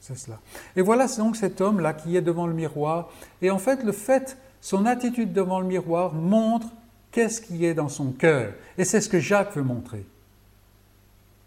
C'est 0.00 0.16
cela. 0.16 0.38
Et 0.76 0.82
voilà 0.82 1.06
donc 1.18 1.36
cet 1.36 1.60
homme-là 1.60 1.92
qui 1.92 2.16
est 2.16 2.22
devant 2.22 2.46
le 2.46 2.54
miroir. 2.54 3.10
Et 3.42 3.50
en 3.50 3.58
fait, 3.58 3.82
le 3.82 3.92
fait, 3.92 4.38
son 4.60 4.86
attitude 4.86 5.32
devant 5.32 5.60
le 5.60 5.66
miroir 5.66 6.14
montre 6.14 6.68
qu'est-ce 7.10 7.40
qui 7.40 7.64
est 7.64 7.74
dans 7.74 7.88
son 7.88 8.12
cœur. 8.12 8.52
Et 8.76 8.84
c'est 8.84 9.00
ce 9.00 9.08
que 9.08 9.18
Jacques 9.18 9.54
veut 9.56 9.62
montrer. 9.62 10.06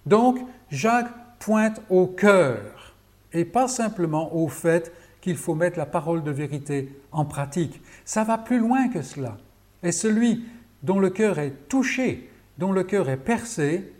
Donc, 0.05 0.39
Jacques 0.69 1.11
pointe 1.39 1.81
au 1.89 2.07
cœur 2.07 2.95
et 3.33 3.45
pas 3.45 3.67
simplement 3.67 4.35
au 4.35 4.47
fait 4.47 4.91
qu'il 5.21 5.37
faut 5.37 5.55
mettre 5.55 5.77
la 5.77 5.85
parole 5.85 6.23
de 6.23 6.31
vérité 6.31 6.89
en 7.11 7.25
pratique. 7.25 7.81
Ça 8.05 8.23
va 8.23 8.37
plus 8.37 8.59
loin 8.59 8.87
que 8.89 9.01
cela. 9.01 9.37
Et 9.83 9.91
celui 9.91 10.45
dont 10.83 10.99
le 10.99 11.09
cœur 11.09 11.39
est 11.39 11.67
touché, 11.69 12.29
dont 12.57 12.71
le 12.71 12.83
cœur 12.83 13.09
est 13.09 13.17
percé, 13.17 13.93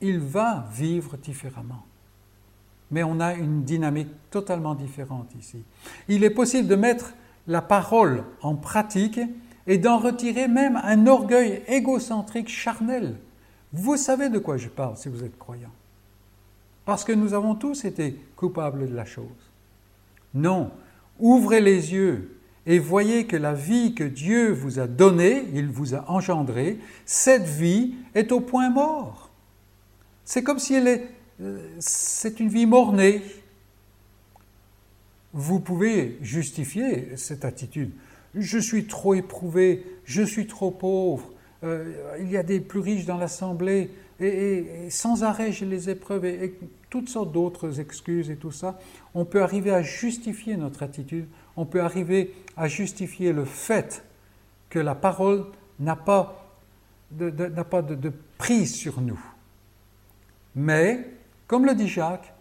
il 0.00 0.18
va 0.18 0.66
vivre 0.72 1.16
différemment. 1.16 1.84
Mais 2.90 3.02
on 3.02 3.20
a 3.20 3.34
une 3.34 3.64
dynamique 3.64 4.10
totalement 4.30 4.74
différente 4.74 5.30
ici. 5.38 5.64
Il 6.08 6.24
est 6.24 6.30
possible 6.30 6.68
de 6.68 6.76
mettre 6.76 7.14
la 7.46 7.62
parole 7.62 8.24
en 8.42 8.54
pratique 8.54 9.20
et 9.66 9.78
d'en 9.78 9.98
retirer 9.98 10.48
même 10.48 10.80
un 10.82 11.06
orgueil 11.06 11.62
égocentrique 11.66 12.48
charnel. 12.48 13.16
Vous 13.72 13.96
savez 13.96 14.28
de 14.28 14.38
quoi 14.38 14.56
je 14.56 14.68
parle 14.68 14.96
si 14.96 15.08
vous 15.08 15.24
êtes 15.24 15.38
croyant. 15.38 15.72
Parce 16.84 17.04
que 17.04 17.12
nous 17.12 17.34
avons 17.34 17.54
tous 17.54 17.84
été 17.84 18.16
coupables 18.36 18.88
de 18.88 18.94
la 18.94 19.04
chose. 19.04 19.26
Non, 20.34 20.70
ouvrez 21.18 21.60
les 21.60 21.92
yeux 21.92 22.38
et 22.66 22.78
voyez 22.78 23.26
que 23.26 23.36
la 23.36 23.54
vie 23.54 23.94
que 23.94 24.04
Dieu 24.04 24.52
vous 24.52 24.78
a 24.78 24.86
donnée, 24.86 25.44
il 25.52 25.68
vous 25.68 25.94
a 25.94 26.10
engendré, 26.10 26.78
cette 27.06 27.44
vie 27.44 27.94
est 28.14 28.32
au 28.32 28.40
point 28.40 28.70
mort. 28.70 29.30
C'est 30.24 30.42
comme 30.42 30.58
si 30.58 30.74
elle 30.74 30.88
est, 30.88 31.08
euh, 31.40 31.58
c'est 31.78 32.40
une 32.40 32.48
vie 32.48 32.66
mornée. 32.66 33.22
Vous 35.32 35.60
pouvez 35.60 36.18
justifier 36.20 37.16
cette 37.16 37.44
attitude 37.44 37.92
je 38.34 38.58
suis 38.58 38.86
trop 38.86 39.14
éprouvé, 39.14 39.84
je 40.04 40.22
suis 40.22 40.46
trop 40.46 40.70
pauvre, 40.70 41.30
euh, 41.64 42.16
il 42.20 42.30
y 42.30 42.36
a 42.36 42.42
des 42.42 42.60
plus 42.60 42.80
riches 42.80 43.06
dans 43.06 43.18
l'assemblée, 43.18 43.90
et, 44.20 44.88
sans 44.90 45.24
arrêt 45.24 45.52
j'ai 45.52 45.66
les 45.66 45.90
épreuves, 45.90 46.24
et, 46.24 46.58
toutes 46.90 47.08
sortes 47.08 47.32
d'autres 47.32 47.80
excuses 47.80 48.30
et 48.30 48.36
tout 48.36 48.50
ça, 48.50 48.78
on 49.14 49.24
peut 49.24 49.42
arriver 49.42 49.70
à 49.70 49.82
justifier 49.82 50.56
notre 50.56 50.82
attitude, 50.82 51.26
on 51.56 51.64
peut 51.64 51.80
arriver 51.80 52.34
à 52.56 52.68
justifier 52.68 53.32
le 53.32 53.44
fait 53.44 54.04
que 54.68 54.78
la 54.78 54.94
parole 54.94 55.46
n'a 55.78 55.96
pas 55.96 56.52
de, 57.10 57.30
pas 57.62 57.82
de 57.82 58.12
prise 58.38 58.74
sur 58.74 59.00
nous. 59.00 59.20
Mais, 60.54 61.10
comme 61.46 61.64
le 61.64 61.74
dit 61.74 61.88
Jacques, 61.88 62.32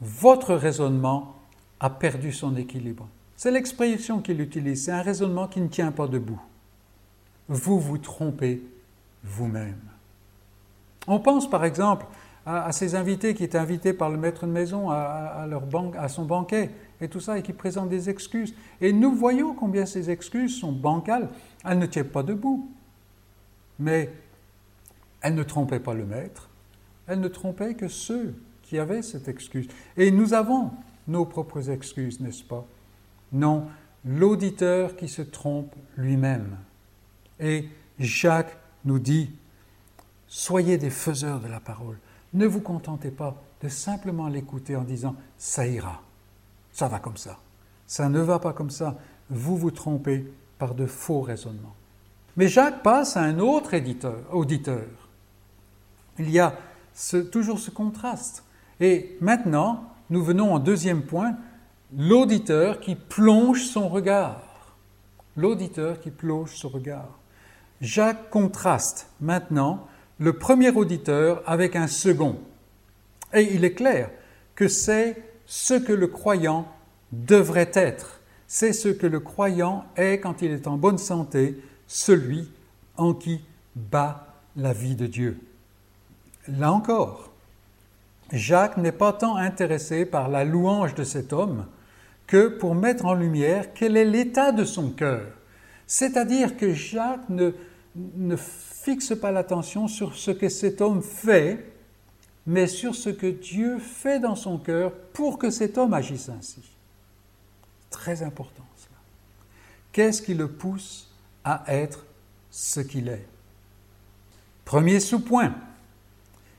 votre 0.00 0.54
raisonnement 0.54 1.36
a 1.78 1.90
perdu 1.90 2.32
son 2.32 2.56
équilibre. 2.56 3.08
C'est 3.36 3.50
l'expression 3.50 4.20
qu'il 4.20 4.40
utilise, 4.40 4.84
c'est 4.84 4.92
un 4.92 5.02
raisonnement 5.02 5.46
qui 5.46 5.60
ne 5.60 5.68
tient 5.68 5.92
pas 5.92 6.06
debout. 6.06 6.40
Vous 7.50 7.80
vous 7.80 7.98
trompez 7.98 8.62
vous-même. 9.24 9.80
On 11.08 11.18
pense 11.18 11.50
par 11.50 11.64
exemple 11.64 12.06
à, 12.46 12.70
ces 12.70 12.94
invités 12.94 13.34
qui 13.34 13.42
étaient 13.42 13.58
invités 13.58 13.92
par 13.92 14.08
le 14.08 14.16
maître 14.16 14.46
de 14.46 14.52
maison 14.52 14.88
à, 14.88 15.46
leur 15.48 15.64
à 15.98 16.08
son 16.08 16.24
banquet 16.24 16.70
et 17.00 17.08
tout 17.08 17.18
ça, 17.18 17.38
et 17.38 17.42
qui 17.42 17.52
présentent 17.52 17.88
des 17.88 18.08
excuses. 18.08 18.54
Et 18.80 18.92
nous 18.92 19.12
voyons 19.14 19.52
combien 19.52 19.84
ces 19.84 20.10
excuses 20.10 20.60
sont 20.60 20.70
bancales, 20.70 21.28
elles 21.64 21.78
ne 21.78 21.86
tiennent 21.86 22.08
pas 22.08 22.22
debout. 22.22 22.70
Mais 23.80 24.12
elles 25.20 25.34
ne 25.34 25.42
trompaient 25.42 25.80
pas 25.80 25.94
le 25.94 26.04
maître, 26.04 26.50
elles 27.08 27.20
ne 27.20 27.28
trompaient 27.28 27.74
que 27.74 27.88
ceux 27.88 28.34
qui 28.62 28.78
avaient 28.78 29.02
cette 29.02 29.26
excuse. 29.26 29.66
Et 29.96 30.12
nous 30.12 30.34
avons 30.34 30.70
nos 31.08 31.24
propres 31.24 31.68
excuses, 31.68 32.20
n'est-ce 32.20 32.44
pas? 32.44 32.64
Non, 33.32 33.66
l'auditeur 34.04 34.94
qui 34.94 35.08
se 35.08 35.22
trompe 35.22 35.74
lui-même. 35.96 36.56
Et 37.40 37.68
Jacques 37.98 38.56
nous 38.84 38.98
dit, 38.98 39.30
soyez 40.28 40.78
des 40.78 40.90
faiseurs 40.90 41.40
de 41.40 41.48
la 41.48 41.60
parole. 41.60 41.98
Ne 42.32 42.46
vous 42.46 42.60
contentez 42.60 43.10
pas 43.10 43.36
de 43.62 43.68
simplement 43.68 44.28
l'écouter 44.28 44.76
en 44.76 44.82
disant, 44.82 45.16
ça 45.38 45.66
ira, 45.66 46.02
ça 46.72 46.88
va 46.88 46.98
comme 46.98 47.16
ça. 47.16 47.38
Ça 47.86 48.08
ne 48.08 48.20
va 48.20 48.38
pas 48.38 48.52
comme 48.52 48.70
ça. 48.70 48.96
Vous 49.30 49.56
vous 49.56 49.70
trompez 49.70 50.32
par 50.58 50.74
de 50.74 50.86
faux 50.86 51.22
raisonnements. 51.22 51.74
Mais 52.36 52.48
Jacques 52.48 52.82
passe 52.82 53.16
à 53.16 53.22
un 53.22 53.38
autre 53.38 53.74
auditeur. 54.32 54.86
Il 56.18 56.30
y 56.30 56.38
a 56.38 56.54
toujours 57.32 57.58
ce 57.58 57.70
contraste. 57.70 58.44
Et 58.78 59.16
maintenant, 59.20 59.84
nous 60.08 60.22
venons 60.22 60.54
en 60.54 60.58
deuxième 60.58 61.02
point 61.02 61.36
l'auditeur 61.96 62.80
qui 62.80 62.94
plonge 62.94 63.64
son 63.64 63.88
regard. 63.88 64.42
L'auditeur 65.36 66.00
qui 66.00 66.10
plonge 66.10 66.54
son 66.54 66.68
regard. 66.68 67.19
Jacques 67.80 68.28
contraste 68.30 69.08
maintenant 69.20 69.86
le 70.18 70.34
premier 70.34 70.70
auditeur 70.70 71.42
avec 71.46 71.76
un 71.76 71.86
second. 71.86 72.38
Et 73.32 73.54
il 73.54 73.64
est 73.64 73.72
clair 73.72 74.10
que 74.54 74.68
c'est 74.68 75.16
ce 75.46 75.74
que 75.74 75.92
le 75.92 76.06
croyant 76.06 76.68
devrait 77.12 77.70
être. 77.74 78.20
C'est 78.46 78.72
ce 78.72 78.88
que 78.88 79.06
le 79.06 79.20
croyant 79.20 79.84
est 79.96 80.20
quand 80.20 80.42
il 80.42 80.50
est 80.50 80.66
en 80.66 80.76
bonne 80.76 80.98
santé, 80.98 81.58
celui 81.86 82.50
en 82.96 83.14
qui 83.14 83.40
bat 83.74 84.26
la 84.56 84.72
vie 84.72 84.96
de 84.96 85.06
Dieu. 85.06 85.38
Là 86.48 86.72
encore, 86.72 87.30
Jacques 88.32 88.76
n'est 88.76 88.92
pas 88.92 89.12
tant 89.12 89.36
intéressé 89.36 90.04
par 90.04 90.28
la 90.28 90.44
louange 90.44 90.94
de 90.94 91.04
cet 91.04 91.32
homme 91.32 91.66
que 92.26 92.48
pour 92.48 92.74
mettre 92.74 93.06
en 93.06 93.14
lumière 93.14 93.72
quel 93.74 93.96
est 93.96 94.04
l'état 94.04 94.52
de 94.52 94.64
son 94.64 94.90
cœur. 94.90 95.26
C'est-à-dire 95.86 96.56
que 96.56 96.72
Jacques 96.72 97.28
ne, 97.28 97.52
ne 97.96 98.36
fixe 98.36 99.14
pas 99.18 99.32
l'attention 99.32 99.88
sur 99.88 100.14
ce 100.14 100.30
que 100.30 100.48
cet 100.48 100.80
homme 100.80 101.02
fait, 101.02 101.72
mais 102.46 102.66
sur 102.66 102.94
ce 102.94 103.10
que 103.10 103.26
Dieu 103.26 103.78
fait 103.78 104.20
dans 104.20 104.36
son 104.36 104.58
cœur 104.58 104.92
pour 105.12 105.38
que 105.38 105.50
cet 105.50 105.78
homme 105.78 105.94
agisse 105.94 106.28
ainsi. 106.28 106.62
Très 107.90 108.22
important 108.22 108.64
cela. 108.76 108.96
Qu'est-ce 109.92 110.22
qui 110.22 110.34
le 110.34 110.48
pousse 110.48 111.10
à 111.44 111.64
être 111.66 112.04
ce 112.50 112.80
qu'il 112.80 113.08
est? 113.08 113.26
Premier 114.64 115.00
sous-point, 115.00 115.54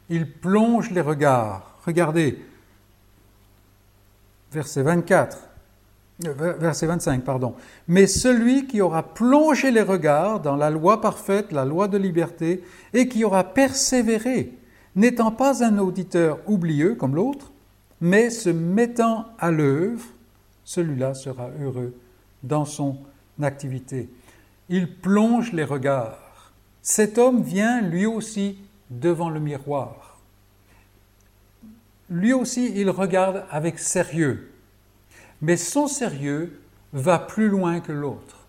il 0.09 0.31
plonge 0.31 0.91
les 0.91 1.01
regards. 1.01 1.77
Regardez, 1.85 2.43
verset 4.51 4.83
24. 4.83 5.50
Verset 6.23 6.85
25, 6.87 7.23
pardon. 7.23 7.55
Mais 7.87 8.07
celui 8.07 8.67
qui 8.67 8.81
aura 8.81 9.03
plongé 9.13 9.71
les 9.71 9.81
regards 9.81 10.39
dans 10.39 10.55
la 10.55 10.69
loi 10.69 11.01
parfaite, 11.01 11.51
la 11.51 11.65
loi 11.65 11.87
de 11.87 11.97
liberté, 11.97 12.63
et 12.93 13.07
qui 13.07 13.23
aura 13.23 13.43
persévéré, 13.43 14.53
n'étant 14.95 15.31
pas 15.31 15.63
un 15.63 15.77
auditeur 15.77 16.39
oublieux 16.47 16.95
comme 16.95 17.15
l'autre, 17.15 17.51
mais 17.99 18.29
se 18.29 18.49
mettant 18.49 19.25
à 19.39 19.51
l'œuvre, 19.51 20.05
celui-là 20.63 21.13
sera 21.13 21.49
heureux 21.61 21.93
dans 22.43 22.65
son 22.65 22.97
activité. 23.41 24.09
Il 24.69 24.95
plonge 24.95 25.53
les 25.53 25.63
regards. 25.63 26.51
Cet 26.81 27.17
homme 27.17 27.41
vient 27.41 27.81
lui 27.81 28.05
aussi 28.05 28.57
devant 28.89 29.29
le 29.29 29.39
miroir. 29.39 30.19
Lui 32.09 32.33
aussi, 32.33 32.73
il 32.75 32.89
regarde 32.89 33.45
avec 33.49 33.79
sérieux 33.79 34.50
mais 35.41 35.57
son 35.57 35.87
sérieux 35.87 36.59
va 36.93 37.19
plus 37.19 37.49
loin 37.49 37.79
que 37.79 37.91
l'autre. 37.91 38.47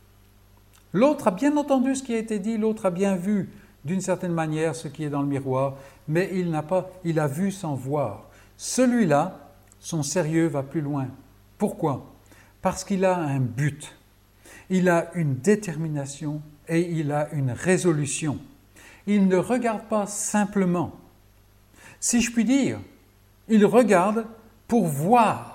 L'autre 0.93 1.29
a 1.29 1.31
bien 1.31 1.57
entendu 1.57 1.95
ce 1.95 2.03
qui 2.03 2.15
a 2.15 2.19
été 2.19 2.39
dit, 2.39 2.59
l'autre 2.59 2.87
a 2.87 2.91
bien 2.91 3.17
vu 3.17 3.49
d'une 3.85 4.01
certaine 4.01 4.33
manière 4.33 4.75
ce 4.75 4.89
qui 4.89 5.05
est 5.05 5.11
dans 5.11 5.23
le 5.23 5.29
miroir, 5.29 5.77
mais 6.07 6.31
il 6.35 6.51
n'a 6.51 6.63
pas, 6.63 6.91
il 7.05 7.19
a 7.19 7.27
vu 7.27 7.51
sans 7.51 7.75
voir. 7.75 8.29
Celui-là, 8.57 9.51
son 9.81 10.03
sérieux 10.03 10.47
va 10.47 10.63
plus 10.63 10.81
loin. 10.81 11.09
Pourquoi? 11.59 12.13
Parce 12.61 12.85
qu'il 12.85 13.05
a 13.05 13.17
un 13.17 13.41
but, 13.41 13.97
il 14.71 14.89
a 14.89 15.11
une 15.15 15.37
détermination 15.37 16.41
et 16.69 16.81
il 16.81 17.11
a 17.11 17.33
une 17.33 17.51
résolution. 17.51 18.39
Il 19.07 19.27
ne 19.27 19.37
regarde 19.37 19.83
pas 19.89 20.07
simplement. 20.07 20.93
Si 21.99 22.21
je 22.21 22.31
puis 22.31 22.45
dire, 22.45 22.79
il 23.49 23.65
regarde 23.67 24.27
pour 24.69 24.87
voir. 24.87 25.52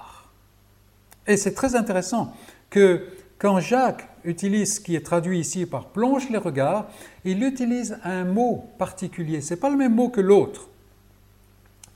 Et 1.27 1.37
c'est 1.37 1.53
très 1.53 1.75
intéressant 1.75 2.33
que 2.69 3.05
quand 3.37 3.59
Jacques 3.59 4.07
utilise 4.23 4.75
ce 4.75 4.79
qui 4.79 4.95
est 4.95 5.05
traduit 5.05 5.39
ici 5.39 5.65
par 5.65 5.87
plonge 5.89 6.29
les 6.29 6.37
regards, 6.37 6.87
il 7.23 7.43
utilise 7.43 7.99
un 8.03 8.25
mot 8.25 8.65
particulier. 8.77 9.41
Ce 9.41 9.53
n'est 9.53 9.59
pas 9.59 9.69
le 9.69 9.77
même 9.77 9.93
mot 9.93 10.09
que 10.09 10.21
l'autre. 10.21 10.69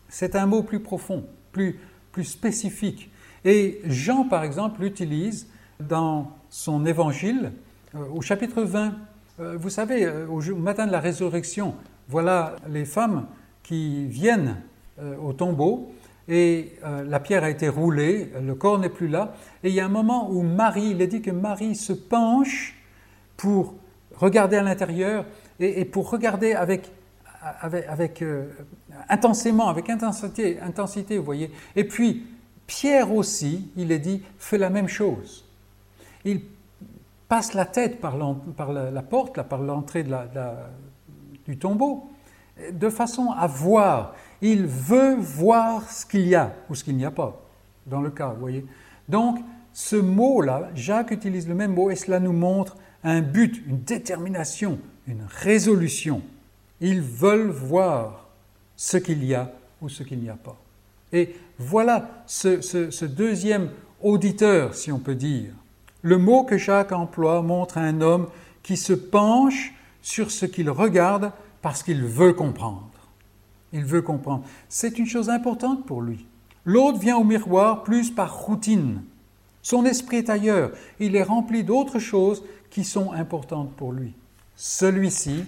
C'est 0.09 0.35
un 0.35 0.45
mot 0.45 0.61
plus 0.61 0.79
profond, 0.79 1.25
plus, 1.51 1.79
plus 2.11 2.25
spécifique. 2.25 3.09
Et 3.43 3.81
Jean, 3.85 4.25
par 4.25 4.43
exemple, 4.43 4.81
l'utilise 4.81 5.47
dans 5.79 6.31
son 6.49 6.85
évangile 6.85 7.53
euh, 7.95 7.99
au 8.13 8.21
chapitre 8.21 8.61
20. 8.61 8.93
Euh, 9.39 9.57
vous 9.57 9.69
savez, 9.69 10.05
euh, 10.05 10.27
au 10.27 10.41
matin 10.55 10.85
de 10.85 10.91
la 10.91 10.99
résurrection, 10.99 11.73
voilà 12.07 12.55
les 12.69 12.85
femmes 12.85 13.25
qui 13.63 14.05
viennent 14.05 14.57
au 15.23 15.33
tombeau 15.33 15.91
et 16.27 16.73
euh, 16.83 17.03
la 17.03 17.19
pierre 17.19 17.43
a 17.43 17.49
été 17.49 17.67
roulée, 17.69 18.31
le 18.41 18.55
corps 18.55 18.79
n'est 18.79 18.89
plus 18.89 19.07
là, 19.07 19.33
et 19.63 19.69
il 19.69 19.75
y 19.75 19.79
a 19.79 19.85
un 19.85 19.89
moment 19.89 20.29
où 20.31 20.41
Marie, 20.41 20.91
il 20.91 21.01
est 21.01 21.07
dit 21.07 21.21
que 21.21 21.31
Marie 21.31 21.75
se 21.75 21.93
penche 21.93 22.75
pour 23.37 23.75
regarder 24.15 24.57
à 24.57 24.63
l'intérieur 24.63 25.25
et, 25.59 25.85
pour 25.85 26.09
regarder 26.09 26.53
avec, 26.53 26.91
avec, 27.51 28.21
euh, 28.21 28.49
intensément, 29.09 29.67
avec 29.67 29.89
intensité, 29.89 30.59
intensité, 30.59 31.17
vous 31.17 31.25
voyez. 31.25 31.51
Et 31.75 31.83
puis, 31.83 32.27
Pierre 32.67 33.13
aussi, 33.13 33.71
il 33.75 33.91
est 33.91 33.99
dit, 33.99 34.23
fait 34.37 34.57
la 34.57 34.69
même 34.69 34.87
chose. 34.87 35.45
Il 36.23 36.41
passe 37.27 37.53
la 37.53 37.65
tête 37.65 37.99
par, 37.99 38.17
la, 38.17 39.01
porte, 39.01 39.37
là, 39.37 39.43
par 39.43 39.61
l'entrée 39.61 40.05
du 41.45 41.57
tombeau, 41.57 42.09
de 42.71 42.89
façon 42.89 43.31
à 43.31 43.47
voir. 43.47 44.15
Il 44.41 44.65
veut 44.65 45.15
voir 45.15 45.89
ce 45.89 46.05
qu'il 46.05 46.27
y 46.27 46.35
a 46.35 46.53
ou 46.69 46.75
ce 46.75 46.83
qu'il 46.83 46.95
n'y 46.95 47.05
a 47.05 47.11
pas, 47.11 47.41
dans 47.85 48.01
le 48.01 48.09
cas, 48.09 48.29
vous 48.29 48.39
voyez. 48.39 48.65
Donc, 49.07 49.39
ce 49.73 49.95
mot-là, 49.95 50.69
Jacques 50.75 51.11
utilise 51.11 51.47
le 51.47 51.55
même 51.55 51.73
mot 51.73 51.91
et 51.91 51.95
cela 51.95 52.19
nous 52.19 52.33
montre 52.33 52.75
un 53.03 53.21
but, 53.21 53.61
une 53.67 53.81
détermination, 53.81 54.79
une 55.07 55.25
résolution. 55.27 56.21
Ils 56.79 57.01
veulent 57.01 57.49
voir 57.49 58.27
ce 58.75 58.97
qu'il 58.97 59.23
y 59.23 59.35
a 59.35 59.51
ou 59.81 59.89
ce 59.89 60.03
qu'il 60.03 60.19
n'y 60.19 60.29
a 60.29 60.35
pas. 60.35 60.57
Et 61.13 61.35
voilà 61.59 62.09
ce, 62.25 62.61
ce, 62.61 63.05
deuxième 63.05 63.69
auditeur, 64.01 64.75
si 64.75 64.91
on 64.91 64.99
peut 64.99 65.15
dire. 65.15 65.51
Le 66.01 66.17
mot 66.17 66.43
que 66.43 66.57
Jacques 66.57 66.91
emploie 66.91 67.41
montre 67.41 67.77
un 67.77 68.01
homme 68.01 68.27
qui 68.63 68.77
se 68.77 68.93
penche 68.93 69.73
sur 70.01 70.31
ce 70.31 70.45
qu'il 70.45 70.69
regarde 70.69 71.31
parce 71.61 71.83
qu'il 71.83 72.03
veut 72.03 72.33
comprendre. 72.33 72.89
Il 73.73 73.85
veut 73.85 74.01
comprendre. 74.01 74.43
C'est 74.69 74.99
une 74.99 75.07
chose 75.07 75.29
importante 75.29 75.85
pour 75.85 76.01
lui. 76.01 76.25
L'autre 76.65 76.99
vient 76.99 77.17
au 77.17 77.23
miroir 77.23 77.83
plus 77.83 78.11
par 78.11 78.37
routine. 78.45 79.01
Son 79.61 79.85
esprit 79.85 80.17
est 80.17 80.29
ailleurs. 80.29 80.71
Il 80.99 81.15
est 81.15 81.23
rempli 81.23 81.63
d'autres 81.63 81.99
choses 81.99 82.43
qui 82.69 82.83
sont 82.83 83.11
importantes 83.11 83.73
pour 83.75 83.91
lui. 83.93 84.13
Celui-ci 84.55 85.45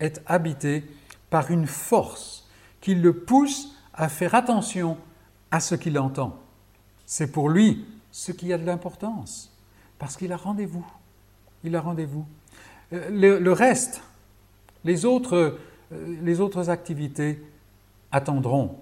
est 0.00 0.20
habité 0.26 0.84
par 1.30 1.50
une 1.50 1.66
force 1.66 2.48
qui 2.80 2.94
le 2.94 3.12
pousse 3.12 3.76
à 3.94 4.08
faire 4.08 4.34
attention 4.34 4.96
à 5.50 5.60
ce 5.60 5.74
qu'il 5.74 5.98
entend. 5.98 6.38
C'est 7.06 7.32
pour 7.32 7.48
lui 7.48 7.84
ce 8.10 8.32
qui 8.32 8.52
a 8.52 8.58
de 8.58 8.64
l'importance, 8.64 9.52
parce 9.98 10.16
qu'il 10.16 10.32
a 10.32 10.36
rendez-vous. 10.36 10.86
Il 11.64 11.74
a 11.76 11.80
rendez-vous. 11.80 12.26
Euh, 12.92 13.10
le, 13.10 13.38
le 13.38 13.52
reste, 13.52 14.02
les 14.84 15.04
autres 15.04 15.58
les 15.90 16.40
autres 16.40 16.70
activités 16.70 17.42
attendront. 18.12 18.78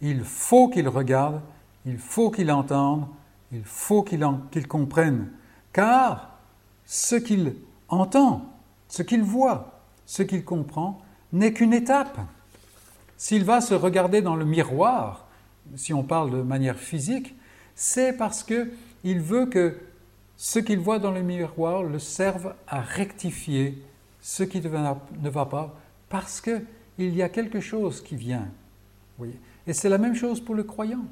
Il 0.00 0.24
faut 0.24 0.68
qu'il 0.68 0.88
regarde, 0.88 1.40
il 1.86 1.98
faut 1.98 2.30
qu'il 2.30 2.50
entende, 2.50 3.06
il 3.52 3.64
faut 3.64 4.02
qu'il 4.02 4.68
comprenne, 4.68 5.30
car 5.72 6.38
ce 6.84 7.14
qu'il 7.16 7.54
entend, 7.88 8.46
ce 8.88 9.02
qu'il 9.02 9.22
voit, 9.22 9.80
ce 10.06 10.22
qu'il 10.22 10.44
comprend, 10.44 11.00
n'est 11.32 11.52
qu'une 11.52 11.72
étape. 11.72 12.18
S'il 13.16 13.44
va 13.44 13.60
se 13.60 13.74
regarder 13.74 14.22
dans 14.22 14.36
le 14.36 14.44
miroir, 14.44 15.26
si 15.76 15.94
on 15.94 16.02
parle 16.02 16.30
de 16.30 16.42
manière 16.42 16.76
physique, 16.76 17.34
c'est 17.74 18.12
parce 18.12 18.42
qu'il 18.42 19.20
veut 19.20 19.46
que 19.46 19.78
ce 20.36 20.58
qu'il 20.58 20.78
voit 20.78 20.98
dans 20.98 21.12
le 21.12 21.22
miroir 21.22 21.82
le 21.84 21.98
serve 21.98 22.54
à 22.66 22.80
rectifier 22.80 23.82
ce 24.20 24.42
qui 24.42 24.60
ne 24.60 25.30
va 25.30 25.46
pas 25.46 25.74
parce 26.14 26.40
qu'il 26.40 26.62
y 26.96 27.22
a 27.22 27.28
quelque 27.28 27.58
chose 27.58 28.00
qui 28.00 28.14
vient. 28.14 28.46
Et 29.66 29.72
c'est 29.72 29.88
la 29.88 29.98
même 29.98 30.14
chose 30.14 30.40
pour 30.40 30.54
le 30.54 30.62
croyant. 30.62 31.06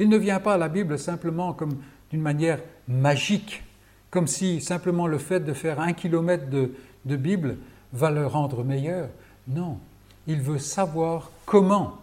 Il 0.00 0.08
ne 0.08 0.16
vient 0.16 0.40
pas 0.40 0.54
à 0.54 0.58
la 0.58 0.68
Bible 0.68 0.98
simplement 0.98 1.52
comme 1.52 1.76
d'une 2.10 2.20
manière 2.20 2.58
magique, 2.88 3.62
comme 4.10 4.26
si 4.26 4.60
simplement 4.60 5.06
le 5.06 5.18
fait 5.18 5.38
de 5.38 5.52
faire 5.52 5.78
un 5.78 5.92
kilomètre 5.92 6.50
de, 6.50 6.74
de 7.04 7.14
Bible 7.14 7.58
va 7.92 8.10
le 8.10 8.26
rendre 8.26 8.64
meilleur. 8.64 9.08
Non, 9.46 9.78
il 10.26 10.40
veut 10.40 10.58
savoir 10.58 11.30
comment 11.46 11.98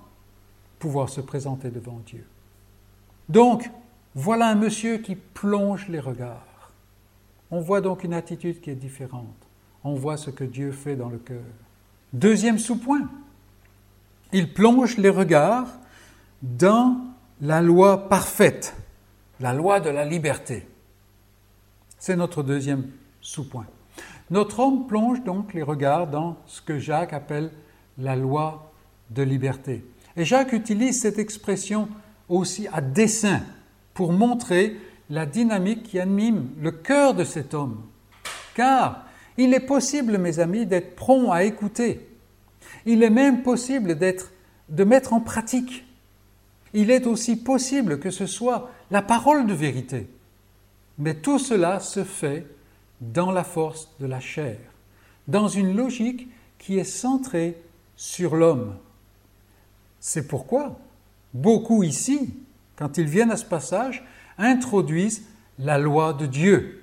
pouvoir 0.79 1.09
se 1.09 1.19
présenter 1.19 1.69
devant 1.69 1.99
Dieu. 2.05 2.23
Donc, 3.27 3.69
voilà 4.15 4.47
un 4.47 4.55
monsieur 4.55 4.99
qui 4.99 5.15
plonge 5.15 5.89
les 5.89 5.99
regards. 5.99 6.71
On 7.51 7.59
voit 7.59 7.81
donc 7.81 8.05
une 8.05 8.13
attitude 8.13 8.61
qui 8.61 8.69
est 8.69 8.75
différente. 8.75 9.25
On 9.83 9.95
voit 9.95 10.15
ce 10.15 10.29
que 10.29 10.45
Dieu 10.45 10.71
fait 10.71 10.95
dans 10.95 11.09
le 11.09 11.17
cœur. 11.17 11.43
Deuxième 12.13 12.59
sous-point, 12.59 13.07
il 14.33 14.53
plonge 14.53 14.97
les 14.97 15.09
regards 15.09 15.67
dans 16.41 16.97
la 17.41 17.61
loi 17.61 18.09
parfaite, 18.09 18.75
la 19.39 19.53
loi 19.53 19.79
de 19.79 19.89
la 19.89 20.05
liberté. 20.05 20.67
C'est 21.97 22.15
notre 22.15 22.43
deuxième 22.43 22.89
sous-point. 23.21 23.65
Notre 24.29 24.59
homme 24.59 24.87
plonge 24.87 25.23
donc 25.23 25.53
les 25.53 25.63
regards 25.63 26.07
dans 26.07 26.37
ce 26.47 26.61
que 26.61 26.79
Jacques 26.79 27.13
appelle 27.13 27.51
la 27.97 28.15
loi 28.15 28.71
de 29.09 29.23
liberté. 29.23 29.85
Et 30.15 30.25
Jacques 30.25 30.53
utilise 30.53 31.01
cette 31.01 31.19
expression 31.19 31.87
aussi 32.27 32.67
à 32.73 32.81
dessein 32.81 33.41
pour 33.93 34.11
montrer 34.13 34.77
la 35.09 35.25
dynamique 35.25 35.83
qui 35.83 35.99
anime 35.99 36.49
le 36.59 36.71
cœur 36.71 37.13
de 37.13 37.23
cet 37.23 37.53
homme. 37.53 37.83
Car 38.55 39.05
il 39.41 39.53
est 39.53 39.59
possible, 39.59 40.17
mes 40.17 40.39
amis, 40.39 40.65
d'être 40.65 40.95
prompt 40.95 41.31
à 41.31 41.43
écouter. 41.43 42.07
Il 42.85 43.03
est 43.03 43.09
même 43.09 43.43
possible 43.43 43.95
d'être, 43.95 44.31
de 44.69 44.83
mettre 44.83 45.13
en 45.13 45.19
pratique. 45.19 45.85
Il 46.73 46.91
est 46.91 47.07
aussi 47.07 47.35
possible 47.35 47.99
que 47.99 48.11
ce 48.11 48.25
soit 48.25 48.71
la 48.91 49.01
parole 49.01 49.47
de 49.47 49.53
vérité. 49.53 50.07
Mais 50.97 51.15
tout 51.15 51.39
cela 51.39 51.79
se 51.79 52.03
fait 52.03 52.45
dans 52.99 53.31
la 53.31 53.43
force 53.43 53.89
de 53.99 54.05
la 54.05 54.19
chair, 54.19 54.57
dans 55.27 55.47
une 55.47 55.75
logique 55.75 56.27
qui 56.59 56.77
est 56.77 56.83
centrée 56.83 57.57
sur 57.95 58.35
l'homme. 58.35 58.75
C'est 59.99 60.27
pourquoi 60.27 60.77
beaucoup 61.33 61.83
ici, 61.83 62.35
quand 62.75 62.97
ils 62.97 63.07
viennent 63.07 63.31
à 63.31 63.37
ce 63.37 63.45
passage, 63.45 64.05
introduisent 64.37 65.23
la 65.57 65.77
loi 65.77 66.13
de 66.13 66.25
Dieu. 66.25 66.80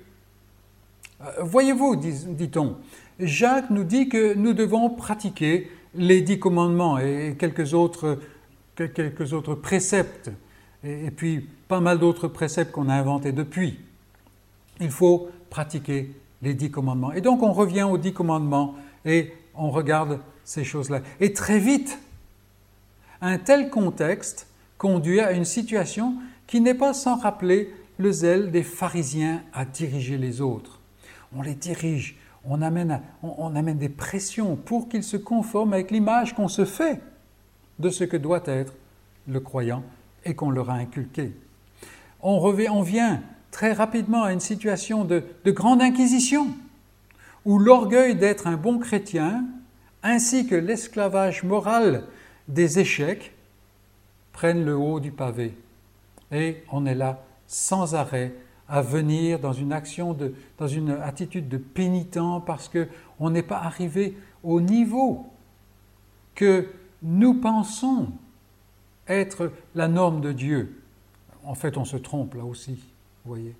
Euh, 1.21 1.43
voyez-vous, 1.43 1.95
dit-on, 1.97 2.77
Jacques 3.19 3.69
nous 3.69 3.83
dit 3.83 4.07
que 4.07 4.33
nous 4.35 4.53
devons 4.53 4.89
pratiquer 4.89 5.69
les 5.95 6.21
dix 6.21 6.39
commandements 6.39 6.97
et 6.97 7.35
quelques 7.37 7.73
autres, 7.73 8.19
quelques 8.75 9.33
autres 9.33 9.55
préceptes, 9.55 10.31
et 10.83 11.11
puis 11.11 11.45
pas 11.67 11.81
mal 11.81 11.99
d'autres 11.99 12.29
préceptes 12.29 12.71
qu'on 12.71 12.87
a 12.87 12.93
inventés 12.93 13.33
depuis. 13.33 13.79
Il 14.79 14.91
faut 14.91 15.29
pratiquer 15.49 16.13
les 16.41 16.53
dix 16.53 16.71
commandements. 16.71 17.11
Et 17.11 17.21
donc 17.21 17.43
on 17.43 17.51
revient 17.51 17.83
aux 17.83 17.97
dix 17.97 18.13
commandements 18.13 18.75
et 19.03 19.33
on 19.55 19.71
regarde 19.71 20.19
ces 20.45 20.63
choses-là. 20.63 21.01
Et 21.19 21.33
très 21.33 21.59
vite, 21.59 21.99
un 23.19 23.37
tel 23.37 23.69
contexte 23.69 24.47
conduit 24.77 25.19
à 25.19 25.33
une 25.33 25.43
situation 25.43 26.15
qui 26.47 26.61
n'est 26.61 26.73
pas 26.73 26.93
sans 26.93 27.17
rappeler 27.17 27.73
le 27.97 28.13
zèle 28.13 28.51
des 28.51 28.63
pharisiens 28.63 29.43
à 29.51 29.65
diriger 29.65 30.17
les 30.17 30.39
autres 30.39 30.78
on 31.35 31.41
les 31.41 31.55
dirige, 31.55 32.17
on 32.45 32.61
amène, 32.61 33.01
on, 33.21 33.55
amène 33.55 33.77
des 33.77 33.89
pressions 33.89 34.55
pour 34.55 34.89
qu'ils 34.89 35.03
se 35.03 35.17
conforment 35.17 35.73
avec 35.73 35.91
l'image 35.91 36.35
qu'on 36.35 36.47
se 36.47 36.65
fait 36.65 37.01
de 37.79 37.89
ce 37.89 38.03
que 38.03 38.17
doit 38.17 38.43
être 38.45 38.73
le 39.27 39.39
croyant 39.39 39.83
et 40.25 40.35
qu'on 40.35 40.49
leur 40.49 40.69
a 40.69 40.73
inculqué. 40.73 41.33
on, 42.21 42.39
revient, 42.39 42.69
on 42.69 42.81
vient 42.81 43.21
très 43.51 43.73
rapidement 43.73 44.23
à 44.23 44.33
une 44.33 44.39
situation 44.39 45.05
de, 45.05 45.23
de 45.43 45.51
grande 45.51 45.81
inquisition, 45.81 46.47
où 47.45 47.57
l'orgueil 47.57 48.15
d'être 48.15 48.47
un 48.47 48.57
bon 48.57 48.79
chrétien, 48.79 49.45
ainsi 50.03 50.47
que 50.47 50.55
l'esclavage 50.55 51.43
moral 51.43 52.03
des 52.47 52.79
échecs, 52.79 53.33
prennent 54.33 54.65
le 54.65 54.75
haut 54.75 54.99
du 54.99 55.11
pavé. 55.11 55.53
Et 56.31 56.63
on 56.71 56.85
est 56.85 56.95
là 56.95 57.23
sans 57.47 57.95
arrêt 57.95 58.33
à 58.69 58.81
venir 58.81 59.39
dans 59.39 59.53
une 59.53 59.73
action, 59.73 60.13
de, 60.13 60.33
dans 60.57 60.67
une 60.67 60.91
attitude 60.91 61.49
de 61.49 61.57
pénitent 61.57 62.19
parce 62.45 62.69
qu'on 62.69 63.29
n'est 63.29 63.43
pas 63.43 63.57
arrivé 63.57 64.15
au 64.43 64.61
niveau 64.61 65.25
que 66.35 66.67
nous 67.01 67.33
pensons 67.33 68.09
être 69.07 69.51
la 69.75 69.87
norme 69.87 70.21
de 70.21 70.31
Dieu. 70.31 70.81
En 71.43 71.55
fait, 71.55 71.77
on 71.77 71.85
se 71.85 71.97
trompe 71.97 72.35
là 72.35 72.43
aussi, 72.43 72.73
vous 73.25 73.33
voyez. 73.33 73.55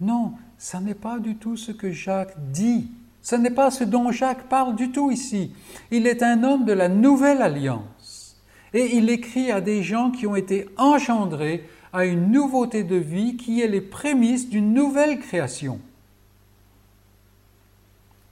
Non, 0.00 0.32
ça 0.56 0.80
n'est 0.80 0.94
pas 0.94 1.18
du 1.18 1.36
tout 1.36 1.56
ce 1.56 1.70
que 1.70 1.92
Jacques 1.92 2.34
dit. 2.50 2.90
Ce 3.20 3.36
n'est 3.36 3.50
pas 3.50 3.70
ce 3.70 3.84
dont 3.84 4.10
Jacques 4.10 4.48
parle 4.48 4.74
du 4.74 4.90
tout 4.90 5.10
ici. 5.10 5.52
Il 5.90 6.06
est 6.06 6.22
un 6.22 6.42
homme 6.42 6.64
de 6.64 6.72
la 6.72 6.88
nouvelle 6.88 7.42
alliance. 7.42 8.36
Et 8.74 8.96
il 8.96 9.10
écrit 9.10 9.52
à 9.52 9.60
des 9.60 9.82
gens 9.82 10.10
qui 10.10 10.26
ont 10.26 10.34
été 10.34 10.68
engendrés 10.76 11.68
à 11.92 12.04
une 12.06 12.30
nouveauté 12.30 12.84
de 12.84 12.96
vie 12.96 13.36
qui 13.36 13.60
est 13.60 13.68
les 13.68 13.80
prémices 13.80 14.48
d'une 14.48 14.72
nouvelle 14.72 15.18
création. 15.18 15.80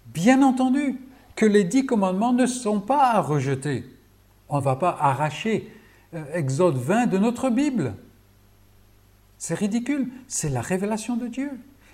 Bien 0.06 0.42
entendu 0.42 0.98
que 1.36 1.46
les 1.46 1.64
dix 1.64 1.86
commandements 1.86 2.32
ne 2.32 2.46
sont 2.46 2.80
pas 2.80 3.12
à 3.12 3.20
rejeter. 3.20 3.84
On 4.48 4.56
ne 4.56 4.62
va 4.62 4.76
pas 4.76 4.96
arracher 4.98 5.70
euh, 6.14 6.24
Exode 6.34 6.76
20 6.76 7.06
de 7.06 7.18
notre 7.18 7.50
Bible. 7.50 7.94
C'est 9.38 9.54
ridicule, 9.54 10.10
c'est 10.26 10.50
la 10.50 10.60
révélation 10.60 11.16
de 11.16 11.26
Dieu. 11.26 11.50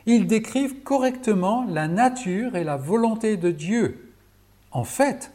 Ils 0.07 0.27
décrivent 0.27 0.83
correctement 0.83 1.67
la 1.69 1.89
nature 1.89 2.57
et 2.57 2.65
la 2.65 2.77
volonté 2.77 3.37
de 3.37 3.51
Dieu. 3.51 4.13
En 4.71 4.85
fait, 4.85 5.33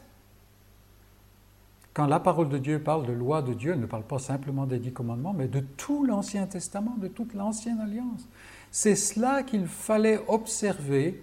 quand 1.94 2.08
la 2.08 2.20
parole 2.20 2.50
de 2.50 2.58
Dieu 2.58 2.80
parle 2.80 3.06
de 3.06 3.12
loi 3.12 3.42
de 3.42 3.54
Dieu, 3.54 3.74
elle 3.74 3.82
ne 3.82 3.86
parle 3.86 4.04
pas 4.04 4.20
simplement 4.20 4.66
des 4.66 4.80
dix 4.80 4.94
commandements, 4.94 5.34
mais 5.34 5.48
de 5.48 5.60
tout 5.60 6.06
l'Ancien 6.06 6.48
Testament, 6.48 6.96
de 6.98 7.08
toute 7.08 7.34
l'Ancienne 7.34 7.82
Alliance. 7.82 8.28
C'est 8.72 8.96
cela 8.96 9.44
qu'il 9.44 9.68
fallait 9.68 10.22
observer 10.28 11.22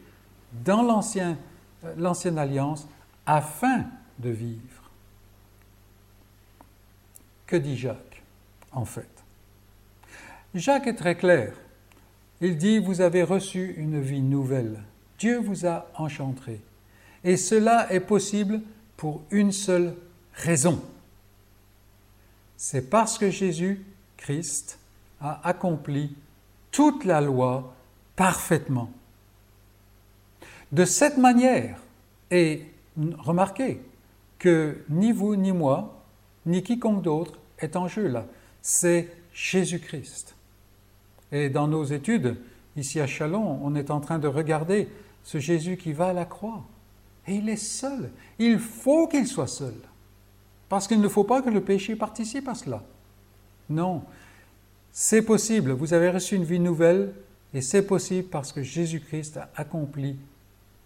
dans 0.64 0.82
euh, 0.84 1.34
l'Ancienne 1.96 2.38
Alliance 2.38 2.86
afin 3.24 3.86
de 4.18 4.28
vivre. 4.28 4.90
Que 7.46 7.56
dit 7.56 7.78
Jacques, 7.78 8.22
en 8.72 8.84
fait? 8.84 9.08
Jacques 10.54 10.86
est 10.86 10.94
très 10.94 11.14
clair. 11.14 11.54
Il 12.42 12.58
dit, 12.58 12.78
vous 12.78 13.00
avez 13.00 13.22
reçu 13.22 13.74
une 13.78 14.00
vie 14.00 14.20
nouvelle. 14.20 14.82
Dieu 15.18 15.38
vous 15.38 15.66
a 15.66 15.86
enchanté. 15.96 16.60
Et 17.24 17.36
cela 17.36 17.90
est 17.92 18.00
possible 18.00 18.60
pour 18.96 19.22
une 19.30 19.50
seule 19.50 19.94
raison. 20.38 20.82
C'est 22.56 22.90
parce 22.90 23.18
que 23.18 23.30
Jésus-Christ 23.30 24.78
a 25.20 25.40
accompli 25.46 26.16
toute 26.70 27.04
la 27.04 27.20
loi 27.20 27.74
parfaitement. 28.16 28.90
De 30.72 30.84
cette 30.84 31.18
manière, 31.18 31.80
et 32.30 32.66
remarquez 33.18 33.80
que 34.38 34.84
ni 34.88 35.12
vous 35.12 35.36
ni 35.36 35.52
moi, 35.52 36.02
ni 36.46 36.62
quiconque 36.62 37.02
d'autre 37.02 37.38
est 37.58 37.76
en 37.76 37.88
jeu 37.88 38.06
là, 38.06 38.26
c'est 38.60 39.08
Jésus-Christ. 39.32 40.34
Et 41.32 41.48
dans 41.48 41.68
nos 41.68 41.84
études, 41.84 42.36
ici 42.76 43.00
à 43.00 43.06
Chalon, 43.06 43.60
on 43.62 43.74
est 43.74 43.90
en 43.90 44.00
train 44.00 44.18
de 44.18 44.28
regarder 44.28 44.88
ce 45.24 45.38
Jésus 45.38 45.76
qui 45.76 45.92
va 45.92 46.08
à 46.08 46.12
la 46.12 46.24
croix. 46.24 46.62
Et 47.26 47.34
il 47.36 47.48
est 47.48 47.56
seul. 47.56 48.10
Il 48.38 48.58
faut 48.58 49.06
qu'il 49.08 49.26
soit 49.26 49.46
seul. 49.46 49.74
Parce 50.68 50.86
qu'il 50.86 51.00
ne 51.00 51.08
faut 51.08 51.24
pas 51.24 51.42
que 51.42 51.50
le 51.50 51.62
péché 51.62 51.96
participe 51.96 52.48
à 52.48 52.54
cela. 52.54 52.82
Non, 53.70 54.02
c'est 54.92 55.22
possible. 55.22 55.72
Vous 55.72 55.94
avez 55.94 56.10
reçu 56.10 56.36
une 56.36 56.44
vie 56.44 56.60
nouvelle 56.60 57.12
et 57.54 57.60
c'est 57.60 57.86
possible 57.86 58.28
parce 58.28 58.52
que 58.52 58.62
Jésus-Christ 58.62 59.38
a 59.38 59.50
accompli 59.56 60.16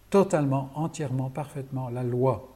totalement, 0.09 0.71
entièrement, 0.75 1.29
parfaitement 1.29 1.89
la 1.89 2.03
loi. 2.03 2.55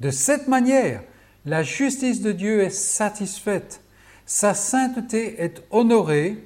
De 0.00 0.10
cette 0.10 0.48
manière, 0.48 1.02
la 1.44 1.62
justice 1.62 2.22
de 2.22 2.32
Dieu 2.32 2.62
est 2.62 2.70
satisfaite, 2.70 3.82
sa 4.26 4.54
sainteté 4.54 5.42
est 5.42 5.62
honorée 5.70 6.42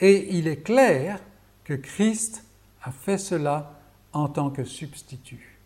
et 0.00 0.36
il 0.36 0.48
est 0.48 0.62
clair 0.62 1.20
que 1.64 1.74
Christ 1.74 2.44
a 2.82 2.90
fait 2.90 3.18
cela 3.18 3.78
en 4.12 4.28
tant 4.28 4.50
que 4.50 4.64
substitut. 4.64 5.58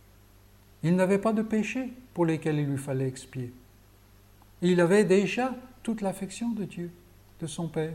Il 0.83 0.97
n'avait 0.97 1.19
pas 1.19 1.33
de 1.33 1.43
péché 1.43 1.93
pour 2.13 2.27
lesquels 2.27 2.59
il 2.59 2.67
lui 2.67 2.79
fallait 2.79 3.09
expier. 3.09 3.53
Il 4.63 4.81
avait 4.81 5.05
déjà 5.05 5.55
toute 5.83 6.01
l'affection 6.01 6.51
de 6.51 6.65
Dieu, 6.65 6.91
de 7.41 7.47
son 7.47 7.69
Père. 7.69 7.93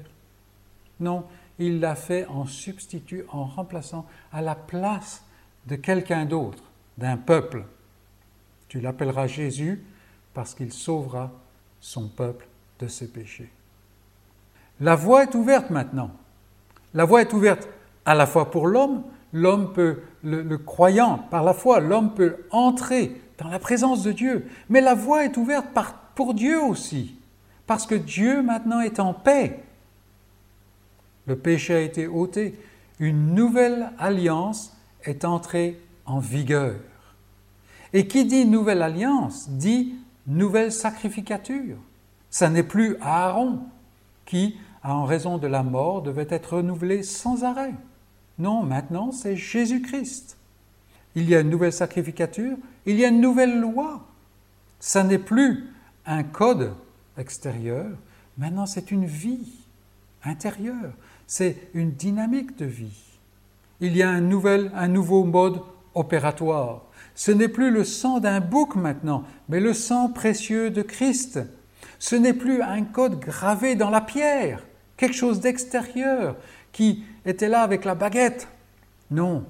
Non, 0.99 1.25
il 1.57 1.79
l'a 1.79 1.95
fait 1.95 2.25
en 2.27 2.45
substitut, 2.45 3.23
en 3.29 3.45
remplaçant 3.45 4.05
à 4.31 4.41
la 4.41 4.55
place 4.55 5.23
de 5.67 5.75
quelqu'un 5.75 6.25
d'autre, 6.25 6.63
d'un 6.97 7.17
peuple. 7.17 7.65
Tu 8.67 8.79
l'appelleras 8.79 9.27
Jésus 9.27 9.83
parce 10.33 10.53
qu'il 10.53 10.71
sauvera 10.71 11.31
son 11.79 12.07
peuple 12.07 12.47
de 12.79 12.87
ses 12.87 13.11
péchés. 13.11 13.51
La 14.79 14.95
voie 14.95 15.23
est 15.23 15.35
ouverte 15.35 15.69
maintenant. 15.69 16.11
La 16.93 17.05
voie 17.05 17.21
est 17.21 17.33
ouverte 17.33 17.67
à 18.05 18.15
la 18.15 18.25
fois 18.25 18.49
pour 18.49 18.67
l'homme, 18.67 19.03
l'homme 19.33 19.73
peut, 19.73 20.01
le, 20.23 20.57
croyant, 20.57 21.19
par 21.29 21.43
la 21.43 21.53
foi, 21.53 21.79
l'homme 21.79 22.13
peut 22.13 22.37
entrer 22.51 23.21
dans 23.37 23.49
la 23.49 23.59
présence 23.59 24.03
de 24.03 24.11
Dieu, 24.11 24.47
mais 24.69 24.81
la 24.81 24.95
voie 24.95 25.25
est 25.25 25.37
ouverte 25.37 25.67
par 25.73 25.98
pour 26.19 26.33
Dieu 26.33 26.61
aussi, 26.61 27.15
parce 27.65 27.85
que 27.85 27.95
Dieu 27.95 28.41
maintenant 28.41 28.81
est 28.81 28.99
en 28.99 29.13
paix. 29.13 29.63
Le 31.27 31.37
péché 31.37 31.73
a 31.73 31.79
été 31.79 32.07
ôté, 32.07 32.59
une 32.99 33.33
nouvelle 33.33 33.93
alliance 33.97 34.75
est 35.05 35.23
entrée 35.23 35.79
en 36.05 36.19
vigueur. 36.19 36.75
Et 37.93 38.05
qui 38.05 38.25
dit 38.25 38.43
nouvelle 38.43 38.81
alliance 38.81 39.49
dit 39.49 39.95
nouvelle 40.27 40.73
sacrificature. 40.73 41.77
Ça 42.29 42.49
n'est 42.49 42.63
plus 42.63 42.97
Aaron 42.99 43.61
qui, 44.25 44.57
en 44.83 45.05
raison 45.05 45.37
de 45.37 45.47
la 45.47 45.63
mort, 45.63 46.01
devait 46.01 46.27
être 46.29 46.57
renouvelé 46.57 47.01
sans 47.01 47.45
arrêt. 47.45 47.75
Non, 48.39 48.63
maintenant 48.63 49.13
c'est 49.13 49.37
Jésus-Christ. 49.37 50.35
Il 51.15 51.29
y 51.29 51.35
a 51.35 51.39
une 51.39 51.49
nouvelle 51.49 51.71
sacrificature, 51.71 52.57
il 52.85 52.99
y 52.99 53.05
a 53.05 53.07
une 53.07 53.21
nouvelle 53.21 53.61
loi. 53.61 54.05
Ça 54.81 55.05
n'est 55.05 55.17
plus 55.17 55.68
un 56.09 56.23
code 56.23 56.73
extérieur, 57.17 57.85
maintenant 58.37 58.65
c'est 58.65 58.91
une 58.91 59.05
vie 59.05 59.53
intérieure, 60.23 60.93
c'est 61.27 61.69
une 61.75 61.91
dynamique 61.91 62.57
de 62.57 62.65
vie. 62.65 63.03
Il 63.79 63.95
y 63.95 64.01
a 64.01 64.09
un, 64.09 64.19
nouvel, 64.19 64.71
un 64.75 64.87
nouveau 64.87 65.23
mode 65.23 65.61
opératoire. 65.93 66.81
Ce 67.13 67.31
n'est 67.31 67.47
plus 67.47 67.69
le 67.69 67.83
sang 67.83 68.19
d'un 68.19 68.39
bouc 68.41 68.75
maintenant, 68.75 69.23
mais 69.47 69.59
le 69.59 69.73
sang 69.73 70.09
précieux 70.09 70.71
de 70.71 70.81
Christ. 70.81 71.39
Ce 71.99 72.15
n'est 72.15 72.33
plus 72.33 72.61
un 72.61 72.83
code 72.83 73.19
gravé 73.19 73.75
dans 73.75 73.91
la 73.91 74.01
pierre, 74.01 74.65
quelque 74.97 75.15
chose 75.15 75.39
d'extérieur 75.39 76.35
qui 76.71 77.03
était 77.25 77.49
là 77.49 77.61
avec 77.61 77.85
la 77.85 77.93
baguette. 77.93 78.47
Non, 79.11 79.45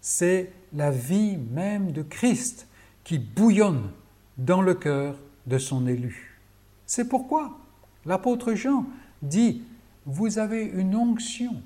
c'est 0.00 0.52
la 0.72 0.90
vie 0.90 1.38
même 1.50 1.90
de 1.92 2.02
Christ 2.02 2.68
qui 3.02 3.18
bouillonne 3.18 3.90
dans 4.38 4.62
le 4.62 4.74
cœur 4.74 5.16
de 5.46 5.58
son 5.58 5.86
élu. 5.86 6.38
C'est 6.86 7.08
pourquoi 7.08 7.58
l'apôtre 8.04 8.54
Jean 8.54 8.86
dit, 9.22 9.62
vous 10.06 10.38
avez 10.38 10.64
une 10.64 10.94
onction 10.94 11.56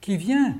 qui 0.00 0.16
vient 0.16 0.56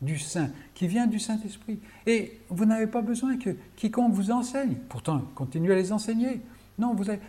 du 0.00 0.18
Saint, 0.18 0.50
qui 0.74 0.86
vient 0.86 1.06
du 1.06 1.18
Saint-Esprit. 1.18 1.78
Et 2.06 2.38
vous 2.48 2.64
n'avez 2.64 2.86
pas 2.86 3.02
besoin 3.02 3.36
que 3.36 3.56
quiconque 3.76 4.12
vous 4.12 4.30
enseigne. 4.30 4.76
Pourtant, 4.88 5.22
continuez 5.34 5.72
à 5.72 5.76
les 5.76 5.92
enseigner. 5.92 6.40
Non, 6.78 6.94
vous 6.94 7.10
avez, 7.10 7.20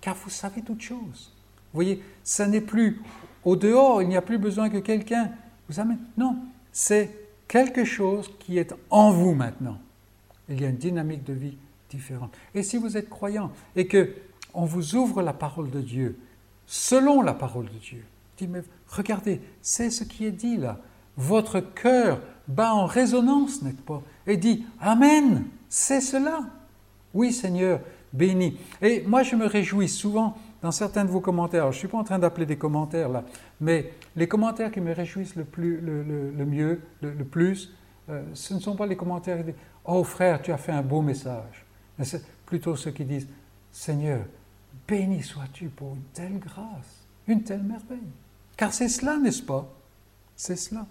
car 0.00 0.16
vous 0.16 0.30
savez 0.30 0.62
toutes 0.62 0.80
choses. 0.80 1.32
Vous 1.72 1.82
voyez, 1.82 2.02
ça 2.24 2.48
n'est 2.48 2.60
plus 2.60 3.00
au 3.44 3.54
dehors, 3.54 4.02
il 4.02 4.08
n'y 4.08 4.16
a 4.16 4.22
plus 4.22 4.38
besoin 4.38 4.68
que 4.68 4.78
quelqu'un 4.78 5.30
vous 5.68 5.78
amène. 5.78 6.00
Non, 6.16 6.36
c'est 6.72 7.10
quelque 7.46 7.84
chose 7.84 8.28
qui 8.40 8.58
est 8.58 8.74
en 8.90 9.12
vous 9.12 9.34
maintenant. 9.34 9.78
Il 10.48 10.60
y 10.60 10.64
a 10.64 10.68
une 10.68 10.76
dynamique 10.76 11.24
de 11.24 11.32
vie 11.32 11.56
et 12.54 12.62
si 12.62 12.76
vous 12.76 12.96
êtes 12.96 13.08
croyant 13.08 13.50
et 13.74 13.86
que 13.86 14.14
on 14.54 14.64
vous 14.64 14.94
ouvre 14.94 15.22
la 15.22 15.32
parole 15.32 15.70
de 15.70 15.80
Dieu, 15.80 16.18
selon 16.66 17.20
la 17.22 17.34
parole 17.34 17.66
de 17.66 17.78
Dieu, 17.78 18.04
regardez, 18.88 19.40
c'est 19.60 19.90
ce 19.90 20.04
qui 20.04 20.24
est 20.24 20.32
dit 20.32 20.56
là. 20.56 20.80
Votre 21.16 21.60
cœur 21.60 22.20
bat 22.48 22.74
en 22.74 22.86
résonance, 22.86 23.62
n'est-ce 23.62 23.82
pas 23.82 24.02
Et 24.26 24.36
dit 24.36 24.64
Amen, 24.80 25.44
c'est 25.68 26.00
cela. 26.00 26.40
Oui, 27.14 27.32
Seigneur, 27.32 27.80
béni. 28.12 28.58
Et 28.82 29.02
moi, 29.06 29.22
je 29.22 29.36
me 29.36 29.46
réjouis 29.46 29.88
souvent 29.88 30.36
dans 30.62 30.72
certains 30.72 31.04
de 31.04 31.10
vos 31.10 31.20
commentaires, 31.20 31.64
je 31.64 31.76
ne 31.76 31.80
suis 31.80 31.88
pas 31.88 31.98
en 31.98 32.04
train 32.04 32.18
d'appeler 32.18 32.46
des 32.46 32.56
commentaires 32.56 33.08
là, 33.08 33.24
mais 33.60 33.92
les 34.16 34.26
commentaires 34.26 34.70
qui 34.72 34.80
me 34.80 34.92
réjouissent 34.92 35.36
le, 35.36 35.44
plus, 35.44 35.80
le, 35.80 36.44
mieux, 36.44 36.80
le, 37.02 37.24
plus, 37.24 37.72
euh, 38.08 38.22
ce 38.32 38.54
ne 38.54 38.58
sont 38.58 38.74
pas 38.74 38.86
les 38.86 38.96
commentaires 38.96 39.44
disent 39.44 39.54
Oh 39.84 40.02
frère, 40.02 40.42
tu 40.42 40.52
as 40.52 40.56
fait 40.56 40.72
un 40.72 40.82
beau 40.82 41.02
message. 41.02 41.65
Mais 41.98 42.04
c'est 42.04 42.24
plutôt 42.44 42.76
ceux 42.76 42.90
qui 42.90 43.04
disent 43.04 43.28
Seigneur, 43.72 44.24
béni 44.86 45.22
sois-tu 45.22 45.68
pour 45.68 45.94
une 45.94 46.02
telle 46.12 46.38
grâce, 46.38 47.04
une 47.26 47.42
telle 47.42 47.62
merveille. 47.62 47.98
Car 48.56 48.72
c'est 48.72 48.88
cela, 48.88 49.16
n'est-ce 49.18 49.42
pas? 49.42 49.68
C'est 50.34 50.56
cela. 50.56 50.86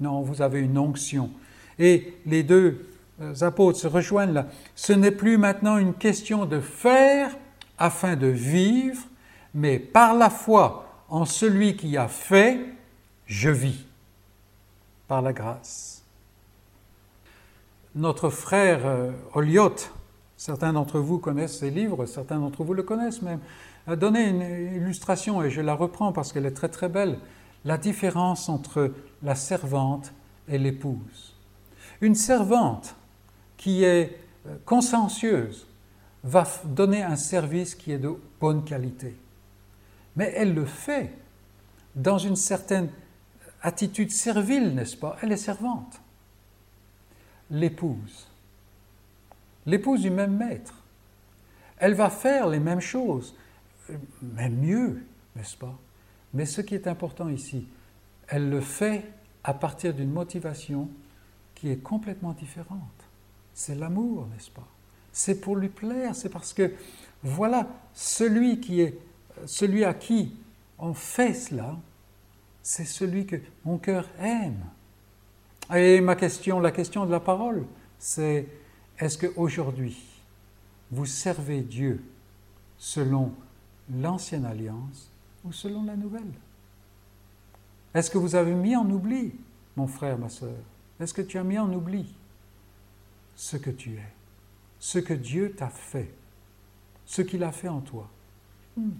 Non, 0.00 0.22
vous 0.22 0.42
avez 0.42 0.60
une 0.60 0.78
onction. 0.78 1.30
Et 1.78 2.14
les 2.26 2.42
deux 2.42 2.88
euh, 3.20 3.34
apôtres 3.40 3.78
se 3.78 3.86
rejoignent 3.86 4.32
là. 4.32 4.46
Ce 4.74 4.92
n'est 4.92 5.10
plus 5.10 5.38
maintenant 5.38 5.78
une 5.78 5.94
question 5.94 6.46
de 6.46 6.60
faire 6.60 7.36
afin 7.78 8.16
de 8.16 8.26
vivre, 8.26 9.02
mais 9.54 9.78
par 9.78 10.14
la 10.14 10.30
foi 10.30 11.04
en 11.08 11.24
celui 11.24 11.76
qui 11.76 11.96
a 11.96 12.08
fait, 12.08 12.60
je 13.26 13.50
vis, 13.50 13.84
par 15.08 15.22
la 15.22 15.32
grâce. 15.32 16.02
Notre 17.94 18.30
frère 18.30 18.86
euh, 18.86 19.10
Oliot, 19.34 19.76
certains 20.42 20.72
d'entre 20.72 20.98
vous 20.98 21.18
connaissent 21.18 21.58
ses 21.58 21.70
livres, 21.70 22.04
certains 22.04 22.40
d'entre 22.40 22.64
vous 22.64 22.74
le 22.74 22.82
connaissent 22.82 23.22
même, 23.22 23.38
a 23.86 23.94
donné 23.94 24.28
une 24.28 24.74
illustration, 24.74 25.40
et 25.40 25.50
je 25.50 25.60
la 25.60 25.74
reprends 25.74 26.12
parce 26.12 26.32
qu'elle 26.32 26.46
est 26.46 26.50
très 26.50 26.68
très 26.68 26.88
belle, 26.88 27.20
la 27.64 27.78
différence 27.78 28.48
entre 28.48 28.92
la 29.22 29.36
servante 29.36 30.12
et 30.48 30.58
l'épouse. 30.58 31.36
Une 32.00 32.16
servante 32.16 32.96
qui 33.56 33.84
est 33.84 34.18
euh, 34.48 34.56
consciencieuse 34.64 35.68
va 36.24 36.44
donner 36.64 37.04
un 37.04 37.14
service 37.14 37.76
qui 37.76 37.92
est 37.92 37.98
de 37.98 38.12
bonne 38.40 38.64
qualité. 38.64 39.14
Mais 40.16 40.32
elle 40.34 40.54
le 40.54 40.66
fait 40.66 41.12
dans 41.94 42.18
une 42.18 42.34
certaine 42.34 42.90
attitude 43.60 44.10
servile, 44.10 44.74
n'est-ce 44.74 44.96
pas? 44.96 45.16
Elle 45.22 45.30
est 45.30 45.36
servante. 45.36 46.00
L'épouse, 47.48 48.26
l'épouse 49.66 50.02
du 50.02 50.10
même 50.10 50.36
maître, 50.36 50.82
elle 51.78 51.94
va 51.94 52.10
faire 52.10 52.48
les 52.48 52.60
mêmes 52.60 52.80
choses, 52.80 53.36
même 54.22 54.56
mieux, 54.56 55.02
n'est-ce 55.36 55.56
pas? 55.56 55.78
Mais 56.34 56.46
ce 56.46 56.60
qui 56.60 56.74
est 56.74 56.86
important 56.86 57.28
ici, 57.28 57.66
elle 58.28 58.48
le 58.48 58.60
fait 58.60 59.04
à 59.44 59.54
partir 59.54 59.92
d'une 59.92 60.10
motivation 60.10 60.88
qui 61.54 61.70
est 61.70 61.82
complètement 61.82 62.32
différente. 62.32 62.78
C'est 63.54 63.74
l'amour, 63.74 64.26
n'est-ce 64.32 64.50
pas? 64.50 64.66
C'est 65.12 65.40
pour 65.40 65.56
lui 65.56 65.68
plaire, 65.68 66.14
c'est 66.14 66.30
parce 66.30 66.54
que 66.54 66.72
voilà, 67.22 67.68
celui 67.92 68.60
qui 68.60 68.80
est 68.80 68.98
celui 69.46 69.84
à 69.84 69.94
qui 69.94 70.36
on 70.78 70.94
fait 70.94 71.34
cela, 71.34 71.76
c'est 72.62 72.84
celui 72.84 73.26
que 73.26 73.36
mon 73.64 73.78
cœur 73.78 74.06
aime. 74.18 74.64
Et 75.74 76.00
ma 76.00 76.16
question, 76.16 76.60
la 76.60 76.70
question 76.70 77.06
de 77.06 77.10
la 77.10 77.20
parole, 77.20 77.66
c'est 77.98 78.46
est-ce 78.98 79.18
qu'aujourd'hui, 79.18 79.96
vous 80.90 81.06
servez 81.06 81.62
Dieu 81.62 82.02
selon 82.78 83.32
l'ancienne 83.92 84.44
alliance 84.44 85.10
ou 85.44 85.52
selon 85.52 85.84
la 85.84 85.96
nouvelle? 85.96 86.32
Est-ce 87.94 88.10
que 88.10 88.18
vous 88.18 88.34
avez 88.34 88.54
mis 88.54 88.76
en 88.76 88.88
oubli, 88.88 89.32
mon 89.76 89.86
frère, 89.86 90.18
ma 90.18 90.28
soeur 90.28 90.56
Est-ce 91.00 91.14
que 91.14 91.22
tu 91.22 91.38
as 91.38 91.44
mis 91.44 91.58
en 91.58 91.72
oubli 91.72 92.14
ce 93.34 93.56
que 93.56 93.70
tu 93.70 93.94
es, 93.94 94.12
ce 94.78 94.98
que 94.98 95.14
Dieu 95.14 95.52
t'a 95.52 95.68
fait, 95.68 96.12
ce 97.06 97.22
qu'il 97.22 97.42
a 97.44 97.52
fait 97.52 97.68
en 97.68 97.80
toi? 97.80 98.08
Hmm. 98.76 98.90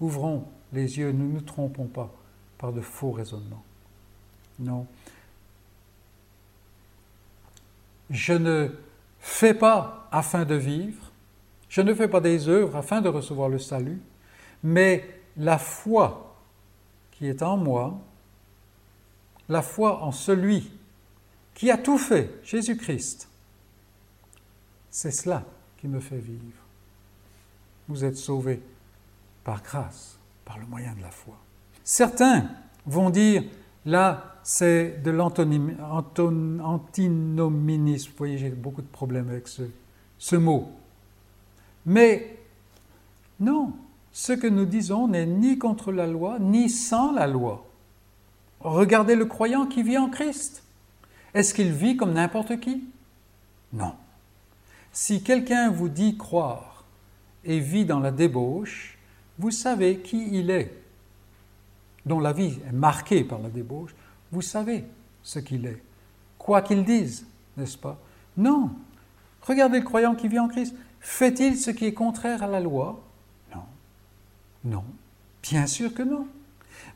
Ouvrons 0.00 0.46
les 0.72 0.98
yeux, 0.98 1.12
ne 1.12 1.24
nous 1.24 1.40
trompons 1.40 1.86
pas 1.86 2.12
par 2.58 2.72
de 2.72 2.80
faux 2.80 3.12
raisonnements. 3.12 3.64
Non. 4.58 4.86
Je 8.10 8.32
ne 8.32 8.68
fais 9.20 9.54
pas 9.54 10.08
afin 10.12 10.44
de 10.44 10.54
vivre, 10.54 11.12
je 11.68 11.80
ne 11.80 11.92
fais 11.94 12.08
pas 12.08 12.20
des 12.20 12.48
œuvres 12.48 12.76
afin 12.76 13.00
de 13.00 13.08
recevoir 13.08 13.48
le 13.48 13.58
salut, 13.58 14.00
mais 14.62 15.04
la 15.36 15.58
foi 15.58 16.36
qui 17.10 17.26
est 17.26 17.42
en 17.42 17.56
moi, 17.56 17.98
la 19.48 19.62
foi 19.62 20.02
en 20.02 20.12
celui 20.12 20.70
qui 21.54 21.70
a 21.70 21.78
tout 21.78 21.98
fait, 21.98 22.30
Jésus-Christ, 22.44 23.28
c'est 24.90 25.10
cela 25.10 25.44
qui 25.78 25.88
me 25.88 26.00
fait 26.00 26.18
vivre. 26.18 26.62
Vous 27.88 28.04
êtes 28.04 28.16
sauvés 28.16 28.60
par 29.44 29.62
grâce, 29.62 30.18
par 30.44 30.58
le 30.58 30.66
moyen 30.66 30.94
de 30.94 31.02
la 31.02 31.10
foi. 31.10 31.36
Certains 31.84 32.50
vont 32.84 33.10
dire, 33.10 33.44
là, 33.86 34.36
c'est 34.42 35.02
de 35.02 35.10
l'antinominisme. 35.10 38.10
Vous 38.10 38.16
voyez, 38.18 38.38
j'ai 38.38 38.50
beaucoup 38.50 38.82
de 38.82 38.86
problèmes 38.86 39.30
avec 39.30 39.48
ce, 39.48 39.62
ce 40.18 40.36
mot. 40.36 40.70
Mais 41.86 42.36
non, 43.40 43.72
ce 44.12 44.32
que 44.32 44.46
nous 44.46 44.66
disons 44.66 45.08
n'est 45.08 45.26
ni 45.26 45.58
contre 45.58 45.92
la 45.92 46.06
loi, 46.06 46.38
ni 46.38 46.68
sans 46.68 47.12
la 47.12 47.26
loi. 47.26 47.66
Regardez 48.60 49.14
le 49.14 49.26
croyant 49.26 49.66
qui 49.66 49.82
vit 49.82 49.98
en 49.98 50.08
Christ. 50.08 50.62
Est-ce 51.34 51.54
qu'il 51.54 51.72
vit 51.72 51.96
comme 51.96 52.14
n'importe 52.14 52.60
qui? 52.60 52.84
Non. 53.72 53.92
Si 54.92 55.22
quelqu'un 55.22 55.70
vous 55.70 55.88
dit 55.88 56.16
croire 56.16 56.84
et 57.44 57.60
vit 57.60 57.84
dans 57.84 58.00
la 58.00 58.10
débauche, 58.10 58.98
vous 59.38 59.50
savez 59.50 59.98
qui 59.98 60.28
il 60.32 60.50
est, 60.50 60.72
dont 62.06 62.20
la 62.20 62.32
vie 62.32 62.58
est 62.66 62.72
marquée 62.72 63.24
par 63.24 63.40
la 63.40 63.50
débauche, 63.50 63.94
vous 64.32 64.42
savez 64.42 64.84
ce 65.22 65.38
qu'il 65.40 65.66
est, 65.66 65.82
quoi 66.38 66.62
qu'il 66.62 66.84
dise, 66.84 67.26
n'est-ce 67.56 67.76
pas? 67.76 67.98
Non. 68.36 68.70
Regardez 69.42 69.80
le 69.80 69.84
croyant 69.84 70.14
qui 70.14 70.28
vit 70.28 70.38
en 70.38 70.48
Christ. 70.48 70.74
Fait-il 71.00 71.56
ce 71.56 71.70
qui 71.70 71.86
est 71.86 71.94
contraire 71.94 72.42
à 72.42 72.46
la 72.46 72.60
loi? 72.60 73.02
Non. 73.54 73.62
Non. 74.64 74.84
Bien 75.42 75.66
sûr 75.66 75.94
que 75.94 76.02
non. 76.02 76.26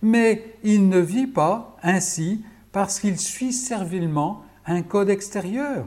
Mais 0.03 0.55
il 0.63 0.89
ne 0.89 0.99
vit 0.99 1.27
pas 1.27 1.77
ainsi 1.83 2.45
parce 2.73 3.01
qu'il 3.01 3.19
suit 3.19 3.53
servilement 3.53 4.43
un 4.67 4.83
code 4.83 5.11
extérieur. 5.11 5.87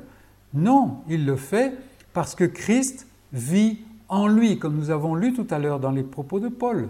Non, 0.54 1.02
il 1.10 1.26
le 1.26 1.36
fait 1.36 1.74
parce 2.14 2.36
que 2.36 2.44
Christ 2.44 3.08
vit 3.32 3.80
en 4.08 4.28
lui, 4.28 4.60
comme 4.60 4.76
nous 4.76 4.92
avons 4.92 5.16
lu 5.16 5.34
tout 5.34 5.48
à 5.50 5.60
l'heure 5.60 5.80
dans 5.80 5.92
les 5.92 6.04
propos 6.04 6.40
de 6.40 6.50
Paul. 6.50 6.90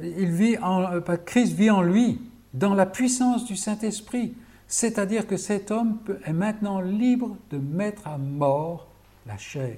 Il 0.00 0.30
vit 0.30 0.58
en, 0.58 0.82
euh, 0.82 1.16
Christ 1.16 1.52
vit 1.52 1.70
en 1.70 1.82
lui, 1.82 2.20
dans 2.54 2.74
la 2.74 2.86
puissance 2.86 3.44
du 3.44 3.56
Saint-Esprit. 3.56 4.34
C'est-à-dire 4.68 5.26
que 5.26 5.36
cet 5.36 5.70
homme 5.70 5.98
est 6.24 6.32
maintenant 6.32 6.80
libre 6.80 7.36
de 7.50 7.58
mettre 7.58 8.06
à 8.06 8.18
mort 8.18 8.88
la 9.26 9.38
chair, 9.38 9.76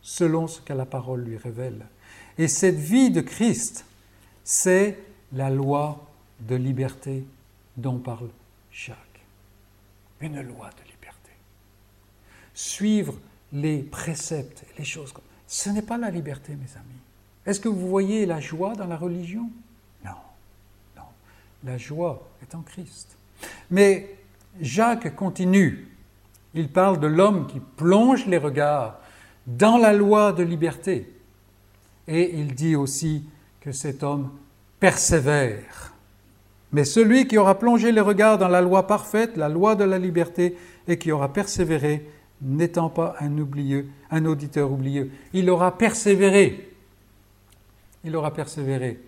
selon 0.00 0.46
ce 0.46 0.60
que 0.60 0.72
la 0.72 0.86
parole 0.86 1.24
lui 1.24 1.36
révèle. 1.36 1.86
Et 2.38 2.48
cette 2.48 2.76
vie 2.76 3.10
de 3.10 3.20
Christ, 3.20 3.84
c'est 4.44 4.98
la 5.32 5.50
loi 5.50 6.06
de 6.40 6.56
liberté 6.56 7.24
dont 7.76 7.98
parle 7.98 8.28
Jacques. 8.72 8.96
Une 10.20 10.40
loi 10.40 10.70
de 10.70 10.90
liberté. 10.90 11.32
Suivre 12.54 13.14
les 13.52 13.82
préceptes, 13.82 14.64
les 14.78 14.84
choses 14.84 15.12
Ce 15.46 15.70
n'est 15.70 15.82
pas 15.82 15.98
la 15.98 16.10
liberté, 16.10 16.54
mes 16.54 16.76
amis. 16.76 17.00
Est-ce 17.46 17.60
que 17.60 17.68
vous 17.68 17.88
voyez 17.88 18.26
la 18.26 18.40
joie 18.40 18.74
dans 18.74 18.86
la 18.86 18.96
religion? 18.96 19.48
Non, 20.04 20.10
non. 20.96 21.02
La 21.64 21.78
joie 21.78 22.28
est 22.42 22.54
en 22.54 22.62
Christ. 22.62 23.16
Mais 23.70 24.16
Jacques 24.60 25.14
continue. 25.14 25.88
Il 26.54 26.68
parle 26.68 26.98
de 26.98 27.06
l'homme 27.06 27.46
qui 27.46 27.60
plonge 27.60 28.26
les 28.26 28.38
regards 28.38 28.98
dans 29.46 29.78
la 29.78 29.92
loi 29.92 30.32
de 30.32 30.42
liberté. 30.42 31.12
Et 32.08 32.38
il 32.38 32.54
dit 32.54 32.76
aussi 32.76 33.24
que 33.60 33.72
cet 33.72 34.02
homme 34.02 34.30
persévère. 34.80 35.92
Mais 36.72 36.84
celui 36.84 37.26
qui 37.26 37.38
aura 37.38 37.58
plongé 37.58 37.92
les 37.92 38.00
regards 38.00 38.38
dans 38.38 38.48
la 38.48 38.60
loi 38.60 38.86
parfaite, 38.86 39.36
la 39.36 39.48
loi 39.48 39.76
de 39.76 39.84
la 39.84 39.98
liberté, 39.98 40.56
et 40.88 40.98
qui 40.98 41.12
aura 41.12 41.32
persévéré, 41.32 42.08
n'étant 42.42 42.90
pas 42.90 43.16
un 43.20 43.38
oublieux, 43.38 43.88
un 44.10 44.24
auditeur 44.24 44.70
oublieux. 44.70 45.10
Il 45.32 45.48
aura 45.48 45.78
persévéré. 45.78 46.65
Il 48.06 48.16
aura 48.16 48.32
persévéré. 48.32 48.98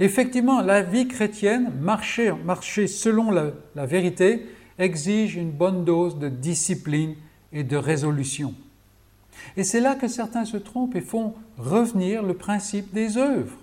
Effectivement, 0.00 0.62
la 0.62 0.82
vie 0.82 1.06
chrétienne, 1.06 1.70
marcher, 1.80 2.32
marcher 2.32 2.86
selon 2.86 3.30
la, 3.30 3.52
la 3.76 3.84
vérité, 3.84 4.46
exige 4.78 5.36
une 5.36 5.50
bonne 5.50 5.84
dose 5.84 6.18
de 6.18 6.28
discipline 6.28 7.14
et 7.52 7.62
de 7.62 7.76
résolution. 7.76 8.54
Et 9.56 9.64
c'est 9.64 9.80
là 9.80 9.94
que 9.94 10.08
certains 10.08 10.46
se 10.46 10.56
trompent 10.56 10.96
et 10.96 11.00
font 11.00 11.34
revenir 11.58 12.22
le 12.22 12.34
principe 12.34 12.92
des 12.92 13.18
œuvres. 13.18 13.56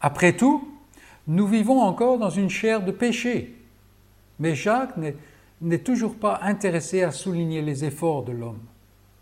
Après 0.00 0.36
tout, 0.36 0.68
nous 1.28 1.46
vivons 1.46 1.80
encore 1.80 2.18
dans 2.18 2.30
une 2.30 2.50
chair 2.50 2.84
de 2.84 2.90
péché. 2.90 3.54
Mais 4.40 4.54
Jacques 4.54 4.96
n'est 5.60 5.78
toujours 5.78 6.16
pas 6.16 6.40
intéressé 6.42 7.02
à 7.02 7.12
souligner 7.12 7.62
les 7.62 7.84
efforts 7.84 8.24
de 8.24 8.32
l'homme. 8.32 8.60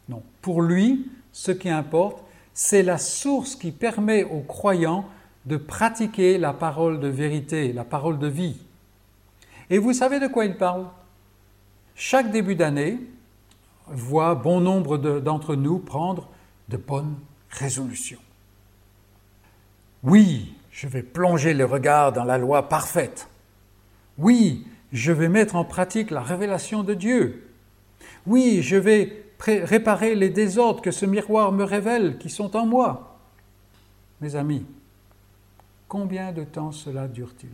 Non. 0.09 0.22
Pour 0.40 0.62
lui, 0.62 1.11
ce 1.32 1.52
qui 1.52 1.68
importe, 1.68 2.22
c'est 2.57 2.82
la 2.82 2.96
source 2.96 3.54
qui 3.54 3.70
permet 3.70 4.24
aux 4.24 4.40
croyants 4.40 5.04
de 5.44 5.59
pratiquer 5.59 6.38
la 6.38 6.54
parole 6.54 7.00
de 7.00 7.07
vérité, 7.07 7.70
la 7.74 7.84
parole 7.84 8.18
de 8.18 8.28
vie. 8.28 8.57
Et 9.68 9.76
vous 9.76 9.92
savez 9.92 10.18
de 10.20 10.26
quoi 10.26 10.46
il 10.46 10.57
parle? 10.57 10.86
Chaque 11.94 12.30
début 12.30 12.54
d'année 12.54 12.98
voit 13.88 14.34
bon 14.34 14.61
nombre 14.61 14.96
d'entre 14.96 15.54
nous 15.54 15.78
prendre 15.78 16.30
de 16.70 16.78
bonnes 16.78 17.16
résolutions. 17.50 18.20
Oui, 20.02 20.54
je 20.70 20.88
vais 20.88 21.02
plonger 21.02 21.52
le 21.52 21.66
regard 21.66 22.14
dans 22.14 22.24
la 22.24 22.38
loi 22.38 22.70
parfaite. 22.70 23.28
Oui, 24.16 24.66
je 24.92 25.12
vais 25.12 25.28
mettre 25.28 25.57
en 25.57 25.64
pratique 25.66 26.11
la 26.11 26.22
révélation 26.22 26.82
de 26.82 26.94
Dieu. 26.94 27.50
Oui, 28.26 28.62
je 28.62 28.76
vais 28.76 29.26
réparer 29.39 30.14
les 30.14 30.30
désordres 30.30 30.82
que 30.82 30.91
ce 30.91 31.07
miroir 31.07 31.53
me 31.53 31.64
révèle 31.64 32.18
qui 32.18 32.30
sont 32.30 32.57
en 32.57 32.66
moi. 32.66 33.18
Mes 34.20 34.34
amis, 34.34 34.64
combien 35.89 36.32
de 36.32 36.45
temps 36.45 36.72
cela 36.72 37.07
dure-t-il? 37.09 37.51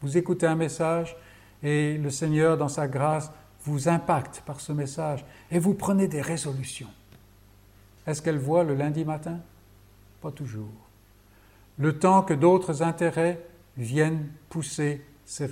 Vous 0.00 0.16
écoutez 0.16 0.46
un 0.46 0.56
message 0.56 1.16
et 1.62 1.98
le 1.98 2.10
Seigneur, 2.10 2.56
dans 2.56 2.68
sa 2.68 2.88
grâce, 2.88 3.30
vous 3.64 3.88
impacte 3.88 4.42
par 4.44 4.60
ce 4.60 4.72
message 4.72 5.24
et 5.50 5.58
vous 5.58 5.74
prenez 5.74 6.08
des 6.08 6.20
résolutions. 6.20 6.90
Est-ce 8.06 8.20
qu'elle 8.20 8.38
voit 8.38 8.64
le 8.64 8.74
lundi 8.74 9.04
matin? 9.04 9.38
Pas 10.20 10.32
toujours. 10.32 10.72
Le 11.78 11.98
temps 11.98 12.22
que 12.22 12.34
d'autres 12.34 12.82
intérêts 12.82 13.40
viennent 13.76 14.28
pousser 14.48 15.04
ces 15.24 15.46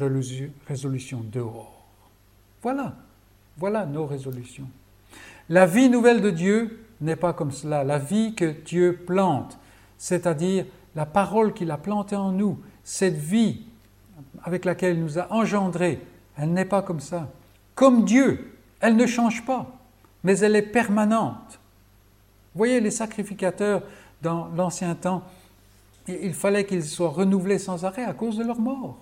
résolutions 0.66 1.20
dehors. 1.20 1.86
Voilà, 2.62 2.94
voilà 3.56 3.86
nos 3.86 4.06
résolutions. 4.06 4.68
La 5.50 5.66
vie 5.66 5.90
nouvelle 5.90 6.20
de 6.20 6.30
Dieu 6.30 6.86
n'est 7.00 7.16
pas 7.16 7.32
comme 7.32 7.50
cela. 7.50 7.82
La 7.82 7.98
vie 7.98 8.34
que 8.36 8.44
Dieu 8.64 9.02
plante, 9.04 9.58
c'est-à-dire 9.98 10.64
la 10.94 11.06
parole 11.06 11.52
qu'il 11.52 11.72
a 11.72 11.76
plantée 11.76 12.14
en 12.14 12.30
nous, 12.30 12.60
cette 12.84 13.16
vie 13.16 13.62
avec 14.44 14.64
laquelle 14.64 14.96
il 14.96 15.02
nous 15.02 15.18
a 15.18 15.26
engendrés, 15.32 16.00
elle 16.38 16.52
n'est 16.52 16.64
pas 16.64 16.82
comme 16.82 17.00
ça. 17.00 17.28
Comme 17.74 18.04
Dieu, 18.04 18.56
elle 18.78 18.94
ne 18.94 19.06
change 19.06 19.44
pas, 19.44 19.76
mais 20.22 20.38
elle 20.38 20.54
est 20.54 20.62
permanente. 20.62 21.58
Vous 22.54 22.58
voyez, 22.58 22.80
les 22.80 22.92
sacrificateurs 22.92 23.82
dans 24.22 24.48
l'ancien 24.56 24.94
temps, 24.94 25.24
il 26.06 26.34
fallait 26.34 26.64
qu'ils 26.64 26.84
soient 26.84 27.10
renouvelés 27.10 27.58
sans 27.58 27.84
arrêt 27.84 28.04
à 28.04 28.12
cause 28.12 28.36
de 28.36 28.44
leur 28.44 28.60
mort. 28.60 28.98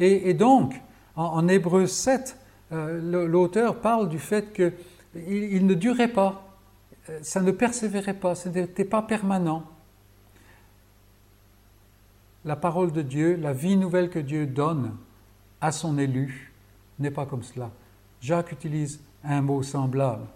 Et, 0.00 0.32
donc, 0.32 0.80
en, 1.14 1.46
Hébreu 1.46 1.86
7, 1.86 2.38
euh, 2.72 3.26
l'auteur 3.26 3.80
parle 3.80 4.08
du 4.08 4.18
fait 4.18 4.52
qu'il 4.52 4.72
il 5.28 5.66
ne 5.66 5.74
durait 5.74 6.08
pas, 6.08 6.48
euh, 7.08 7.18
ça 7.22 7.40
ne 7.40 7.50
persévérait 7.50 8.14
pas, 8.14 8.34
ce 8.34 8.48
n'était 8.48 8.84
pas 8.84 9.02
permanent. 9.02 9.64
La 12.44 12.56
parole 12.56 12.92
de 12.92 13.02
Dieu, 13.02 13.36
la 13.36 13.52
vie 13.52 13.76
nouvelle 13.76 14.10
que 14.10 14.18
Dieu 14.18 14.46
donne 14.46 14.96
à 15.60 15.72
son 15.72 15.98
élu, 15.98 16.52
n'est 16.98 17.10
pas 17.10 17.26
comme 17.26 17.42
cela. 17.42 17.70
Jacques 18.20 18.52
utilise 18.52 19.00
un 19.24 19.42
mot 19.42 19.62
semblable. 19.62 20.26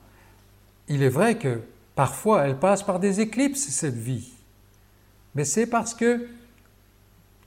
Il 0.89 1.03
est 1.03 1.09
vrai 1.09 1.39
que 1.39 1.61
parfois 1.95 2.47
elle 2.47 2.59
passe 2.59 2.83
par 2.83 3.01
des 3.01 3.20
éclipses, 3.20 3.68
cette 3.68 3.97
vie. 3.97 4.33
Mais 5.35 5.45
c'est 5.45 5.66
parce 5.66 5.95
que 5.95 6.28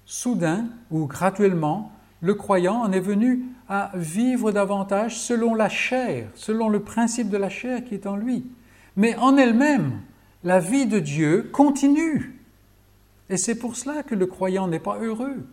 soudain 0.06 0.68
ou 0.92 1.06
graduellement, 1.06 1.92
le 2.22 2.34
croyant 2.34 2.82
en 2.82 2.91
est 2.91 2.99
venu 2.99 3.45
à 3.68 3.91
vivre 3.95 4.51
davantage 4.51 5.20
selon 5.20 5.53
la 5.53 5.70
chair, 5.70 6.30
selon 6.36 6.70
le 6.70 6.82
principe 6.82 7.30
de 7.30 7.38
la 7.38 7.49
chair 7.49 7.84
qui 7.84 7.93
est 7.93 8.07
en 8.07 8.16
lui. 8.16 8.45
Mais 8.95 9.16
en 9.18 9.38
elle-même, 9.38 10.01
la 10.43 10.59
vie 10.59 10.86
de 10.86 10.99
Dieu 10.99 11.49
continue. 11.51 12.39
Et 13.30 13.38
c'est 13.38 13.55
pour 13.55 13.76
cela 13.76 14.03
que 14.03 14.16
le 14.16 14.28
croyant 14.28 14.68
n'est 14.68 14.80
pas 14.80 14.97
heureux. 14.99 15.45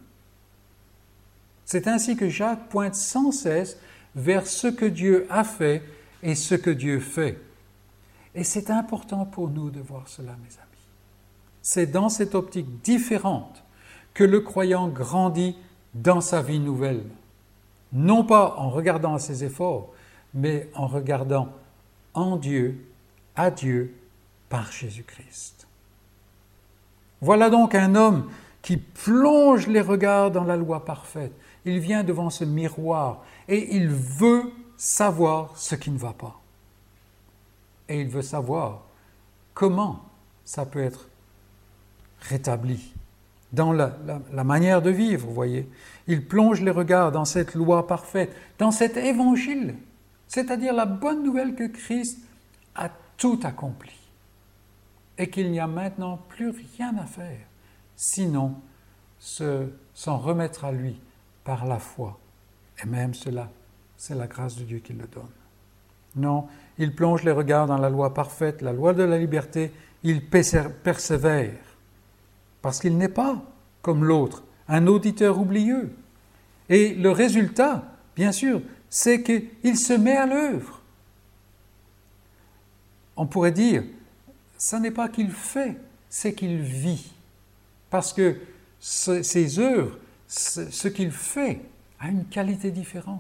C'est 1.65 1.89
ainsi 1.89 2.17
que 2.17 2.29
Jacques 2.29 2.69
pointe 2.69 2.95
sans 2.95 3.33
cesse 3.33 3.79
vers 4.15 4.47
ce 4.47 4.69
que 4.69 4.85
Dieu 4.85 5.27
a 5.31 5.45
fait 5.45 5.83
et 6.23 6.35
ce 6.35 6.55
que 6.55 6.71
Dieu 6.71 7.01
fait. 7.01 7.41
Et 8.35 8.45
c'est 8.45 8.71
important 8.71 9.25
pour 9.25 9.49
nous 9.49 9.71
de 9.71 9.81
voir 9.81 10.09
cela, 10.09 10.33
mes 10.33 10.59
amis. 10.59 10.89
C'est 11.63 11.87
dans 11.87 12.09
cette 12.09 12.35
optique 12.35 12.83
différente 12.83 13.65
que 14.15 14.25
le 14.25 14.41
croyant 14.41 14.89
grandit 14.89 15.57
dans 15.95 16.21
sa 16.21 16.43
vie 16.43 16.59
nouvelle. 16.59 17.05
Non 17.93 18.25
pas 18.25 18.55
en 18.59 18.71
regardant 18.71 19.19
ses 19.19 19.45
efforts, 19.45 19.91
mais 20.35 20.69
en 20.75 20.87
regardant 20.87 21.49
en 22.15 22.37
Dieu, 22.37 22.87
à 23.37 23.51
Dieu, 23.51 23.95
par 24.49 24.71
Jésus-Christ. 24.71 25.67
Voilà 27.21 27.51
donc 27.51 27.75
un 27.75 27.95
homme 27.95 28.31
qui 28.63 28.77
plonge 28.77 29.67
les 29.67 29.81
regards 29.81 30.31
dans 30.31 30.45
la 30.45 30.57
loi 30.57 30.85
parfaite. 30.85 31.33
Il 31.65 31.79
vient 31.81 32.05
devant 32.05 32.31
ce 32.31 32.45
miroir 32.45 33.23
et 33.49 33.77
il 33.77 33.89
veut 33.89 34.53
savoir 34.77 35.57
ce 35.57 35.75
qui 35.75 35.91
ne 35.91 35.99
va 35.99 36.13
pas. 36.13 36.41
Et 37.89 38.01
il 38.01 38.09
veut 38.09 38.23
savoir 38.23 38.83
comment 39.55 40.03
ça 40.45 40.67
peut 40.67 40.83
être 40.83 41.09
rétabli 42.21 42.93
dans 43.53 43.73
la, 43.73 44.45
manière 44.45 44.81
de 44.81 44.91
vivre, 44.91 45.27
vous 45.27 45.35
voyez. 45.35 45.69
Il 46.07 46.27
plonge 46.27 46.63
les 46.63 46.71
regards 46.71 47.13
dans 47.13 47.25
cette 47.25 47.55
loi 47.55 47.87
parfaite, 47.87 48.35
dans 48.59 48.71
cet 48.71 48.97
évangile, 48.97 49.75
c'est-à-dire 50.27 50.73
la 50.73 50.87
bonne 50.87 51.23
nouvelle 51.23 51.55
que 51.55 51.67
Christ 51.67 52.19
a 52.75 52.91
tout 53.17 53.41
accompli 53.43 53.93
et 55.19 55.29
qu'il 55.29 55.51
n'y 55.51 55.61
a 55.61 55.67
maintenant 55.67 56.19
plus 56.29 56.51
rien 56.51 56.97
à 56.97 57.05
faire, 57.05 57.47
sinon 57.95 58.55
s'en 59.19 60.19
remettre 60.19 60.65
à 60.65 60.73
lui 60.73 60.99
par 61.45 61.67
la 61.67 61.79
foi. 61.79 62.19
Et 62.83 62.87
même 62.87 63.15
cela, 63.15 63.51
c'est 63.97 64.15
la 64.15 64.27
grâce 64.27 64.57
de 64.57 64.65
Dieu 64.65 64.79
qui 64.79 64.95
le 64.95 65.07
donne. 65.07 65.29
Non, 66.17 66.47
il 66.79 66.95
plonge 66.95 67.23
les 67.23 67.31
regards 67.31 67.67
dans 67.67 67.79
la 67.79 67.91
loi 67.91 68.15
parfaite, 68.15 68.63
la 68.63 68.73
loi 68.73 68.95
de 68.95 69.03
la 69.03 69.19
liberté, 69.19 69.73
il 70.03 70.27
persévère, 70.27 71.53
parce 72.63 72.79
qu'il 72.79 72.97
n'est 72.97 73.09
pas, 73.09 73.43
comme 73.83 74.05
l'autre, 74.05 74.45
un 74.69 74.87
auditeur 74.87 75.39
oublieux. 75.39 75.93
Et 76.69 76.95
le 76.95 77.11
résultat, 77.11 77.85
bien 78.17 78.33
sûr, 78.33 78.63
c'est 78.89 79.23
qu'il 79.23 79.77
se 79.77 79.93
met 79.93 80.17
à 80.17 80.27
l'œuvre. 80.27 80.81
On 83.17 83.27
pourrait 83.27 83.53
dire, 83.53 83.83
ce 84.57 84.77
n'est 84.77 84.91
pas 84.93 85.09
qu'il 85.09 85.31
fait, 85.31 85.77
c'est 86.09 86.33
qu'il 86.35 86.61
vit. 86.61 87.13
Parce 87.91 88.13
que 88.13 88.37
ses 88.81 89.59
œuvres, 89.59 89.99
ce 90.29 90.89
qu'il 90.89 91.11
fait, 91.11 91.61
a 92.01 92.09
une 92.09 92.25
qualité 92.25 92.71
différente. 92.71 93.19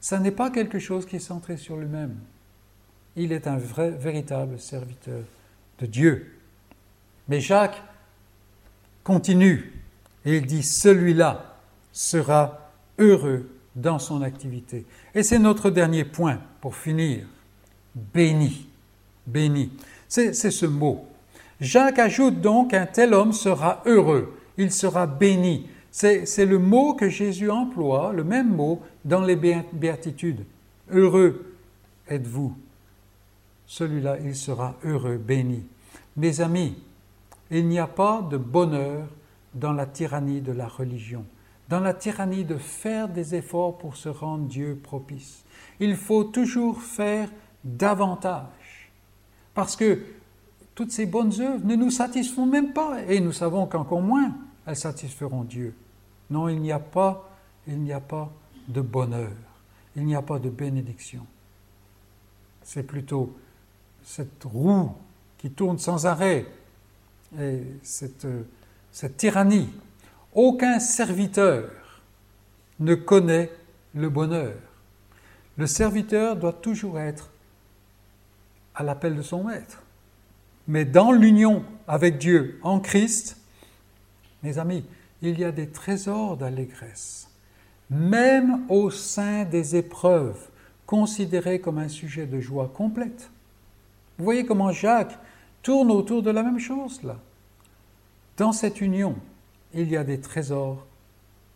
Ce 0.00 0.14
n'est 0.14 0.30
pas 0.30 0.50
quelque 0.50 0.78
chose 0.78 1.06
qui 1.06 1.16
est 1.16 1.20
centré 1.20 1.56
sur 1.56 1.76
lui-même. 1.76 2.16
Il 3.16 3.32
est 3.32 3.46
un 3.46 3.56
vrai, 3.56 3.90
véritable 3.90 4.58
serviteur 4.58 5.22
de 5.78 5.86
Dieu. 5.86 6.38
Mais 7.28 7.40
Jacques 7.40 7.80
continue 9.04 9.72
et 10.24 10.38
il 10.38 10.46
dit, 10.46 10.62
celui-là 10.62 11.58
sera 11.92 12.72
heureux 12.98 13.48
dans 13.76 13.98
son 13.98 14.22
activité. 14.22 14.86
Et 15.14 15.22
c'est 15.22 15.38
notre 15.38 15.70
dernier 15.70 16.04
point 16.04 16.40
pour 16.60 16.74
finir. 16.74 17.26
Béni. 17.94 18.66
Béni. 19.26 19.70
C'est 20.08 20.32
ce 20.32 20.66
mot. 20.66 21.06
Jacques 21.60 21.98
ajoute 21.98 22.40
donc 22.40 22.70
qu'un 22.70 22.86
tel 22.86 23.14
homme 23.14 23.32
sera 23.32 23.82
heureux, 23.86 24.36
il 24.58 24.72
sera 24.72 25.06
béni. 25.06 25.68
C'est 25.90 26.46
le 26.46 26.58
mot 26.58 26.94
que 26.94 27.08
Jésus 27.08 27.50
emploie, 27.50 28.12
le 28.12 28.24
même 28.24 28.54
mot, 28.54 28.82
dans 29.04 29.22
les 29.22 29.36
béatitudes. 29.36 30.44
Heureux 30.90 31.54
êtes-vous. 32.08 32.56
Celui-là, 33.66 34.18
il 34.24 34.34
sera 34.34 34.76
heureux, 34.84 35.16
béni. 35.16 35.64
Mes 36.16 36.40
amis, 36.40 36.76
il 37.58 37.68
n'y 37.68 37.78
a 37.78 37.86
pas 37.86 38.20
de 38.22 38.36
bonheur 38.36 39.06
dans 39.54 39.72
la 39.72 39.86
tyrannie 39.86 40.40
de 40.40 40.50
la 40.50 40.66
religion, 40.66 41.24
dans 41.68 41.78
la 41.78 41.94
tyrannie 41.94 42.44
de 42.44 42.56
faire 42.56 43.08
des 43.08 43.36
efforts 43.36 43.78
pour 43.78 43.96
se 43.96 44.08
rendre 44.08 44.46
Dieu 44.46 44.78
propice. 44.82 45.44
Il 45.78 45.94
faut 45.94 46.24
toujours 46.24 46.82
faire 46.82 47.30
davantage, 47.62 48.90
parce 49.54 49.76
que 49.76 50.02
toutes 50.74 50.90
ces 50.90 51.06
bonnes 51.06 51.40
œuvres 51.40 51.64
ne 51.64 51.76
nous 51.76 51.90
satisfont 51.90 52.46
même 52.46 52.72
pas, 52.72 53.02
et 53.04 53.20
nous 53.20 53.32
savons 53.32 53.66
qu'encore 53.66 54.02
moins 54.02 54.34
elles 54.66 54.74
satisferont 54.74 55.44
Dieu. 55.44 55.74
Non, 56.30 56.48
il 56.48 56.60
n'y 56.60 56.72
a 56.72 56.80
pas, 56.80 57.30
il 57.68 57.80
n'y 57.80 57.92
a 57.92 58.00
pas 58.00 58.32
de 58.66 58.80
bonheur, 58.80 59.30
il 59.94 60.04
n'y 60.04 60.16
a 60.16 60.22
pas 60.22 60.40
de 60.40 60.50
bénédiction. 60.50 61.24
C'est 62.62 62.82
plutôt 62.82 63.32
cette 64.02 64.42
roue 64.42 64.90
qui 65.38 65.50
tourne 65.50 65.78
sans 65.78 66.06
arrêt 66.06 66.46
et 67.40 67.62
cette, 67.82 68.26
cette 68.90 69.16
tyrannie. 69.16 69.68
Aucun 70.32 70.78
serviteur 70.80 71.70
ne 72.80 72.94
connaît 72.94 73.50
le 73.94 74.08
bonheur. 74.08 74.54
Le 75.56 75.66
serviteur 75.66 76.36
doit 76.36 76.52
toujours 76.52 76.98
être 76.98 77.30
à 78.74 78.82
l'appel 78.82 79.16
de 79.16 79.22
son 79.22 79.44
maître. 79.44 79.82
mais 80.66 80.84
dans 80.84 81.12
l'union 81.12 81.62
avec 81.86 82.18
Dieu 82.18 82.58
en 82.62 82.80
Christ, 82.80 83.36
mes 84.42 84.58
amis, 84.58 84.84
il 85.22 85.38
y 85.38 85.44
a 85.44 85.52
des 85.52 85.68
trésors 85.68 86.36
d'allégresse, 86.36 87.28
même 87.90 88.64
au 88.68 88.90
sein 88.90 89.44
des 89.44 89.76
épreuves 89.76 90.48
considérées 90.86 91.60
comme 91.60 91.78
un 91.78 91.88
sujet 91.88 92.26
de 92.26 92.40
joie 92.40 92.70
complète. 92.74 93.30
Vous 94.18 94.24
voyez 94.24 94.44
comment 94.44 94.72
Jacques 94.72 95.18
tourne 95.64 95.90
autour 95.90 96.22
de 96.22 96.30
la 96.30 96.44
même 96.44 96.60
chose 96.60 97.02
là. 97.02 97.16
Dans 98.36 98.52
cette 98.52 98.80
union, 98.80 99.16
il 99.72 99.90
y 99.90 99.96
a 99.96 100.04
des 100.04 100.20
trésors 100.20 100.86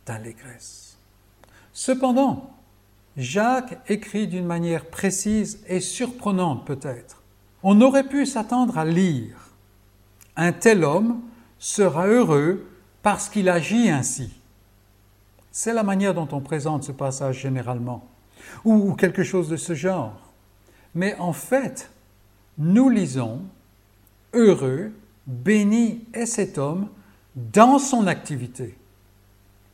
d'allégresse. 0.06 0.98
Cependant, 1.72 2.50
Jacques 3.16 3.78
écrit 3.88 4.26
d'une 4.26 4.46
manière 4.46 4.86
précise 4.86 5.62
et 5.68 5.80
surprenante 5.80 6.66
peut-être. 6.66 7.22
On 7.62 7.80
aurait 7.80 8.08
pu 8.08 8.26
s'attendre 8.26 8.78
à 8.78 8.84
lire 8.84 9.50
Un 10.36 10.52
tel 10.52 10.84
homme 10.84 11.20
sera 11.58 12.06
heureux 12.06 12.66
parce 13.02 13.28
qu'il 13.28 13.48
agit 13.48 13.90
ainsi. 13.90 14.32
C'est 15.50 15.74
la 15.74 15.82
manière 15.82 16.14
dont 16.14 16.28
on 16.32 16.40
présente 16.40 16.84
ce 16.84 16.92
passage 16.92 17.40
généralement, 17.40 18.06
ou 18.64 18.94
quelque 18.94 19.24
chose 19.24 19.48
de 19.48 19.56
ce 19.56 19.74
genre. 19.74 20.32
Mais 20.94 21.16
en 21.18 21.32
fait, 21.32 21.90
nous 22.56 22.88
lisons 22.88 23.42
Heureux, 24.32 24.92
béni 25.26 26.04
est 26.12 26.26
cet 26.26 26.58
homme 26.58 26.88
dans 27.34 27.78
son 27.78 28.06
activité. 28.06 28.74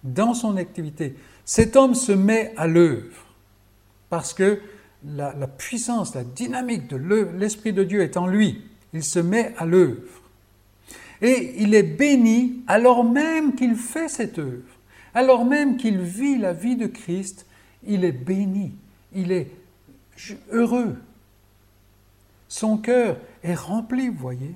Dans 0.03 0.35
son 0.35 0.57
activité. 0.57 1.17
Cet 1.45 1.77
homme 1.77 1.95
se 1.95 2.13
met 2.13 2.53
à 2.57 2.67
l'œuvre 2.67 3.25
parce 4.11 4.33
que 4.33 4.61
la, 5.07 5.33
puissance, 5.47 6.15
la 6.15 6.25
dynamique 6.25 6.89
de 6.89 6.97
l'Esprit 7.37 7.73
de 7.73 7.85
Dieu 7.85 8.03
est 8.03 8.17
en 8.17 8.27
lui. 8.27 8.63
Il 8.93 9.03
se 9.03 9.19
met 9.19 9.53
à 9.59 9.67
l'œuvre. 9.67 10.23
Et 11.21 11.55
il 11.59 11.75
est 11.75 11.83
béni 11.83 12.63
alors 12.67 13.05
même 13.05 13.55
qu'il 13.55 13.77
fait 13.77 14.09
cette 14.09 14.39
œuvre, 14.39 14.63
alors 15.15 15.45
même 15.45 15.77
qu'il 15.77 15.99
vit 15.99 16.39
la 16.39 16.53
vie 16.53 16.77
de 16.77 16.87
Christ, 16.87 17.47
il 17.87 18.05
est 18.05 18.13
béni, 18.13 18.73
il 19.15 19.33
est 19.33 19.51
heureux. 20.51 20.97
Son 22.55 22.77
cœur 22.77 23.17
est 23.43 23.57
rempli, 23.57 24.11
vous 24.11 24.17
voyez. 24.17 24.55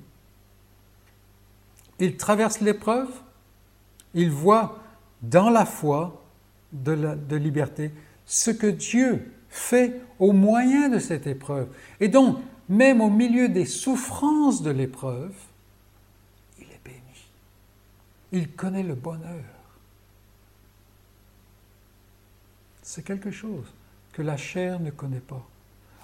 Il 1.98 2.16
traverse 2.16 2.60
l'épreuve, 2.60 3.10
il 4.14 4.30
voit 4.30 4.78
dans 5.20 5.50
la 5.50 5.66
foi 5.66 6.22
de, 6.72 6.94
de 6.94 7.34
liberté 7.34 7.90
ce 8.24 8.52
que 8.52 8.68
Dieu 8.68 9.34
fait 9.48 10.00
au 10.20 10.30
moyen 10.30 10.88
de 10.88 11.00
cette 11.00 11.26
épreuve. 11.26 11.66
Et 11.98 12.06
donc, 12.06 12.38
même 12.68 13.00
au 13.00 13.10
milieu 13.10 13.48
des 13.48 13.66
souffrances 13.66 14.62
de 14.62 14.70
l'épreuve, 14.70 15.34
il 18.30 18.48
connaît 18.52 18.84
le 18.84 18.94
bonheur. 18.94 19.42
C'est 22.80 23.04
quelque 23.04 23.32
chose 23.32 23.66
que 24.12 24.22
la 24.22 24.36
chair 24.36 24.78
ne 24.78 24.92
connaît 24.92 25.18
pas. 25.18 25.44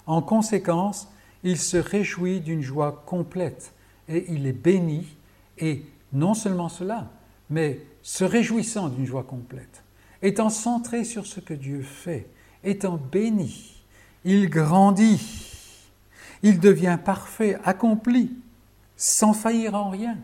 En 0.07 0.23
conséquence, 0.23 1.09
il 1.45 1.59
se 1.59 1.77
réjouit 1.77 2.41
d'une 2.41 2.63
joie 2.63 3.05
complète 3.07 3.73
et 4.09 4.33
il 4.33 4.47
est 4.47 4.53
béni, 4.53 5.07
et 5.59 5.85
non 6.13 6.35
seulement 6.35 6.69
cela, 6.69 7.11
mais 7.51 7.81
se 8.03 8.25
réjouissant 8.25 8.89
d'une 8.89 9.07
joie 9.07 9.23
complète, 9.23 9.85
étant 10.23 10.51
centré 10.51 11.05
sur 11.05 11.27
ce 11.27 11.41
que 11.41 11.55
Dieu 11.55 11.83
fait, 11.83 12.27
étant 12.65 12.97
béni, 12.97 13.83
il 14.25 14.49
grandit, 14.49 15.61
il 16.43 16.61
devient 16.61 16.99
parfait, 17.03 17.59
accompli, 17.65 18.33
sans 18.97 19.33
faillir 19.33 19.75
en 19.75 19.91
rien. 19.91 20.19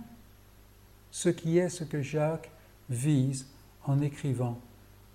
Ce 1.11 1.29
qui 1.29 1.59
est 1.59 1.68
ce 1.68 1.85
que 1.85 2.03
Jacques 2.03 2.51
vise 2.89 3.47
en 3.85 4.01
écrivant 4.01 4.59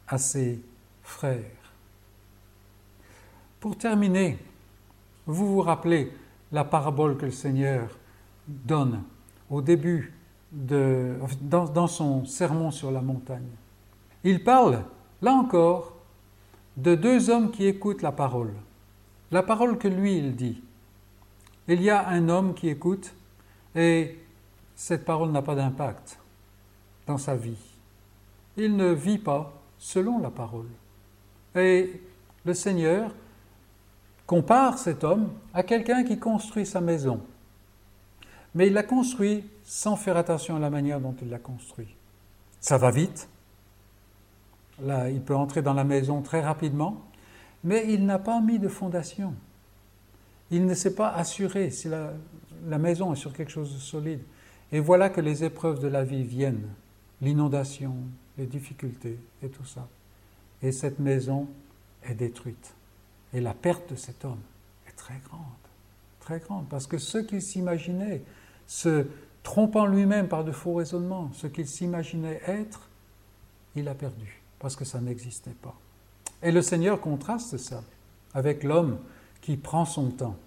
à 0.07 0.17
ses 0.17 0.59
frères. 1.03 1.41
Pour 3.59 3.77
terminer, 3.77 4.37
vous 5.27 5.53
vous 5.53 5.61
rappelez 5.61 6.11
la 6.51 6.63
parabole 6.63 7.17
que 7.17 7.25
le 7.25 7.31
Seigneur 7.31 7.89
donne 8.47 9.03
au 9.49 9.61
début 9.61 10.13
de, 10.51 11.15
dans, 11.41 11.65
dans 11.65 11.87
son 11.87 12.25
sermon 12.25 12.71
sur 12.71 12.91
la 12.91 13.01
montagne. 13.01 13.49
Il 14.23 14.43
parle, 14.43 14.83
là 15.21 15.33
encore, 15.33 15.93
de 16.77 16.95
deux 16.95 17.29
hommes 17.29 17.51
qui 17.51 17.65
écoutent 17.65 18.01
la 18.01 18.11
parole. 18.11 18.53
La 19.31 19.43
parole 19.43 19.77
que 19.77 19.87
lui, 19.87 20.17
il 20.17 20.35
dit. 20.35 20.61
Il 21.67 21.81
y 21.81 21.89
a 21.89 22.07
un 22.07 22.29
homme 22.29 22.53
qui 22.53 22.69
écoute 22.69 23.13
et 23.75 24.19
cette 24.75 25.05
parole 25.05 25.31
n'a 25.31 25.41
pas 25.41 25.55
d'impact 25.55 26.19
dans 27.07 27.17
sa 27.17 27.35
vie. 27.35 27.57
Il 28.57 28.75
ne 28.75 28.91
vit 28.91 29.17
pas 29.17 29.53
selon 29.77 30.19
la 30.19 30.29
parole. 30.29 30.69
Et 31.55 32.01
le 32.45 32.53
Seigneur 32.53 33.11
compare 34.25 34.77
cet 34.77 35.03
homme 35.03 35.29
à 35.53 35.63
quelqu'un 35.63 36.03
qui 36.03 36.19
construit 36.19 36.65
sa 36.65 36.81
maison. 36.81 37.21
Mais 38.53 38.67
il 38.67 38.73
la 38.73 38.83
construit 38.83 39.43
sans 39.63 39.95
faire 39.95 40.17
attention 40.17 40.55
à 40.55 40.59
la 40.59 40.69
manière 40.69 40.99
dont 40.99 41.15
il 41.21 41.29
la 41.29 41.39
construit. 41.39 41.95
Ça 42.59 42.77
va 42.77 42.91
vite. 42.91 43.27
Là, 44.81 45.09
il 45.09 45.21
peut 45.21 45.35
entrer 45.35 45.61
dans 45.61 45.73
la 45.73 45.83
maison 45.83 46.21
très 46.21 46.41
rapidement, 46.41 47.01
mais 47.63 47.85
il 47.87 48.05
n'a 48.05 48.19
pas 48.19 48.41
mis 48.41 48.59
de 48.59 48.67
fondation. 48.67 49.33
Il 50.51 50.65
ne 50.65 50.73
s'est 50.73 50.95
pas 50.95 51.09
assuré 51.09 51.69
si 51.69 51.87
la, 51.89 52.13
la 52.67 52.77
maison 52.77 53.13
est 53.13 53.17
sur 53.17 53.33
quelque 53.33 53.51
chose 53.51 53.73
de 53.73 53.79
solide. 53.79 54.21
Et 54.71 54.79
voilà 54.79 55.09
que 55.09 55.21
les 55.21 55.43
épreuves 55.43 55.79
de 55.79 55.87
la 55.87 56.03
vie 56.03 56.23
viennent, 56.23 56.67
l'inondation, 57.21 57.95
les 58.37 58.45
difficultés 58.45 59.19
et 59.43 59.49
tout 59.49 59.65
ça. 59.65 59.87
Et 60.61 60.71
cette 60.71 60.99
maison 60.99 61.47
est 62.03 62.15
détruite. 62.15 62.73
Et 63.35 63.41
la 63.41 63.53
perte 63.53 63.91
de 63.91 63.95
cet 63.97 64.23
homme 64.23 64.39
est 64.87 64.95
très 64.95 65.19
grande, 65.25 65.41
très 66.21 66.39
grande, 66.39 66.69
parce 66.69 66.87
que 66.87 66.97
ce 66.97 67.17
qu'il 67.17 67.41
s'imaginait, 67.41 68.23
se 68.65 69.05
trompant 69.43 69.85
lui-même 69.85 70.29
par 70.29 70.45
de 70.45 70.53
faux 70.53 70.75
raisonnements, 70.75 71.29
ce 71.33 71.45
qu'il 71.45 71.67
s'imaginait 71.67 72.41
être, 72.47 72.89
il 73.75 73.89
a 73.89 73.93
perdu, 73.93 74.41
parce 74.57 74.77
que 74.77 74.85
ça 74.85 75.01
n'existait 75.01 75.55
pas. 75.61 75.75
Et 76.41 76.53
le 76.53 76.61
Seigneur 76.61 77.01
contraste 77.01 77.57
ça 77.57 77.83
avec 78.33 78.63
l'homme 78.63 78.99
qui 79.41 79.57
prend 79.57 79.83
son 79.83 80.11
temps. 80.11 80.37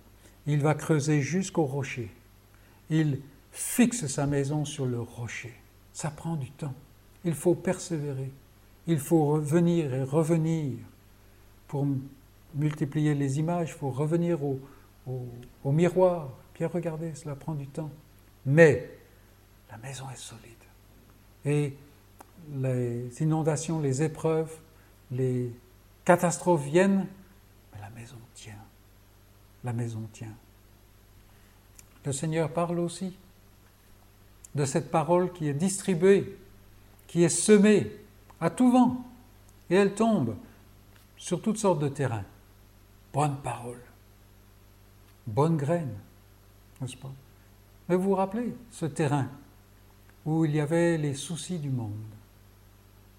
Il 0.46 0.62
va 0.62 0.74
creuser 0.74 1.20
jusqu'au 1.20 1.64
rocher. 1.64 2.10
Il 2.88 3.20
fixe 3.52 4.06
sa 4.06 4.26
maison 4.26 4.64
sur 4.64 4.86
le 4.86 4.98
rocher. 4.98 5.54
Ça 5.92 6.10
prend 6.10 6.36
du 6.36 6.50
temps. 6.52 6.74
Il 7.26 7.34
faut 7.34 7.54
persévérer. 7.54 8.32
Il 8.86 8.98
faut 8.98 9.26
revenir 9.26 9.92
et 9.92 10.02
revenir. 10.02 10.78
Pour 11.66 11.86
multiplier 12.54 13.14
les 13.14 13.38
images, 13.38 13.70
il 13.70 13.78
faut 13.78 13.90
revenir 13.90 14.42
au, 14.42 14.60
au, 15.64 15.72
miroir. 15.72 16.30
Bien 16.54 16.68
regarder, 16.68 17.14
cela 17.14 17.34
prend 17.34 17.54
du 17.54 17.66
temps. 17.66 17.90
Mais 18.46 18.90
la 19.70 19.78
maison 19.78 20.06
est 20.10 20.16
solide. 20.16 20.42
Et 21.44 21.76
les 22.54 23.22
inondations, 23.22 23.80
les 23.80 24.02
épreuves, 24.02 24.54
les 25.10 25.52
catastrophes 26.04 26.64
viennent, 26.64 27.06
mais 27.72 27.80
la 27.80 27.90
maison 27.90 28.16
tient. 28.34 28.64
La 29.64 29.72
maison 29.72 30.02
tient. 30.12 30.34
Le 32.04 32.12
Seigneur 32.12 32.50
parle 32.52 32.78
aussi 32.78 33.16
de 34.54 34.64
cette 34.64 34.90
parole 34.90 35.32
qui 35.32 35.48
est 35.48 35.54
distribuée, 35.54 36.38
qui 37.06 37.22
est 37.22 37.28
semée 37.28 37.90
à 38.40 38.50
tout 38.50 38.70
vent, 38.70 39.04
et 39.70 39.74
elle 39.74 39.94
tombe 39.94 40.36
sur 41.16 41.42
toutes 41.42 41.58
sortes 41.58 41.80
de 41.80 41.88
terrains. 41.88 42.24
Bonne 43.18 43.38
parole, 43.38 43.82
bonne 45.26 45.56
graine, 45.56 45.92
n'est-ce 46.80 46.96
pas? 46.96 47.10
Mais 47.88 47.96
vous 47.96 48.10
vous 48.10 48.14
rappelez 48.14 48.54
ce 48.70 48.86
terrain 48.86 49.26
où 50.24 50.44
il 50.44 50.54
y 50.54 50.60
avait 50.60 50.96
les 50.96 51.14
soucis 51.14 51.58
du 51.58 51.68
monde, 51.68 52.14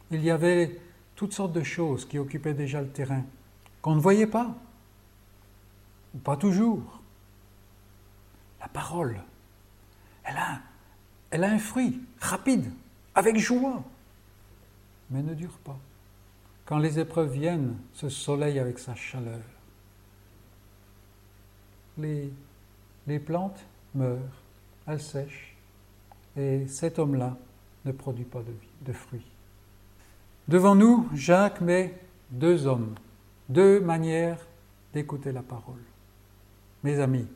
il 0.10 0.24
y 0.24 0.32
avait 0.32 0.80
toutes 1.18 1.34
sortes 1.34 1.52
de 1.52 1.64
choses 1.64 2.06
qui 2.06 2.18
occupaient 2.18 2.54
déjà 2.54 2.80
le 2.80 2.88
terrain, 2.88 3.26
qu'on 3.82 3.96
ne 3.96 4.00
voyait 4.00 4.26
pas, 4.26 4.56
ou 6.16 6.20
pas 6.20 6.38
toujours. 6.38 7.02
La 8.62 8.70
parole, 8.70 9.22
elle 10.24 10.38
a 10.38 10.62
elle 11.30 11.44
a 11.44 11.52
un 11.52 11.60
fruit 11.60 12.00
rapide, 12.22 12.72
avec 13.16 13.36
joie, 13.38 13.84
mais 15.10 15.22
ne 15.22 15.34
dure 15.34 15.58
pas. 15.66 15.78
Quand 16.64 16.78
les 16.78 17.00
épreuves 17.00 17.34
viennent, 17.34 17.76
ce 17.92 18.08
soleil 18.08 18.60
avec 18.60 18.80
sa 18.80 18.96
chaleur, 18.96 19.42
les, 22.00 23.20
plantes 23.20 23.60
meurent, 23.96 24.42
elles 24.88 25.02
sèchent, 25.02 25.56
et 26.38 26.68
cet 26.68 27.00
homme-là 27.00 27.38
ne 27.86 27.92
produit 27.92 28.26
pas 28.26 28.42
de, 28.42 28.54
de 28.86 28.94
fruits. 28.94 29.26
Devant 30.48 30.76
nous, 30.76 31.08
Jacques 31.14 31.62
met 31.62 31.96
deux 32.32 32.66
hommes, 32.66 32.96
deux 33.48 33.80
manières 33.80 34.40
d'écouter 34.94 35.32
la 35.32 35.42
parole. 35.42 35.82
Mes 36.84 37.00
amis, 37.00 37.28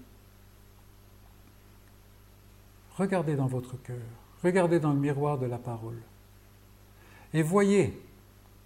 regardez 2.97 3.35
dans 3.35 3.47
votre 3.47 3.81
cœur, 3.81 3.97
regardez 4.41 4.79
dans 4.79 4.93
le 4.93 4.99
miroir 4.99 5.37
de 5.37 5.45
la 5.45 5.57
parole 5.57 6.01
et 7.33 7.41
voyez 7.41 7.99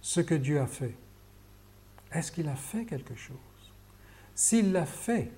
ce 0.00 0.20
que 0.20 0.34
Dieu 0.34 0.60
a 0.60 0.66
fait. 0.66 0.94
Est-ce 2.12 2.30
qu'il 2.32 2.48
a 2.48 2.54
fait 2.54 2.84
quelque 2.84 3.14
chose? 3.14 3.36
S'il 4.34 4.72
l'a 4.72 4.86
fait, 4.86 5.30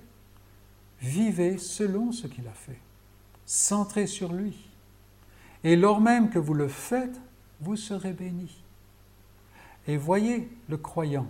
vivez 1.01 1.57
selon 1.57 2.11
ce 2.11 2.27
qu'il 2.27 2.47
a 2.47 2.53
fait. 2.53 2.79
Centrez 3.45 4.07
sur 4.07 4.31
lui. 4.31 4.55
Et 5.63 5.75
lors 5.75 5.99
même 5.99 6.29
que 6.29 6.39
vous 6.39 6.53
le 6.53 6.67
faites, 6.67 7.19
vous 7.59 7.75
serez 7.75 8.13
bénis. 8.13 8.63
Et 9.87 9.97
voyez 9.97 10.49
le 10.69 10.77
croyant 10.77 11.27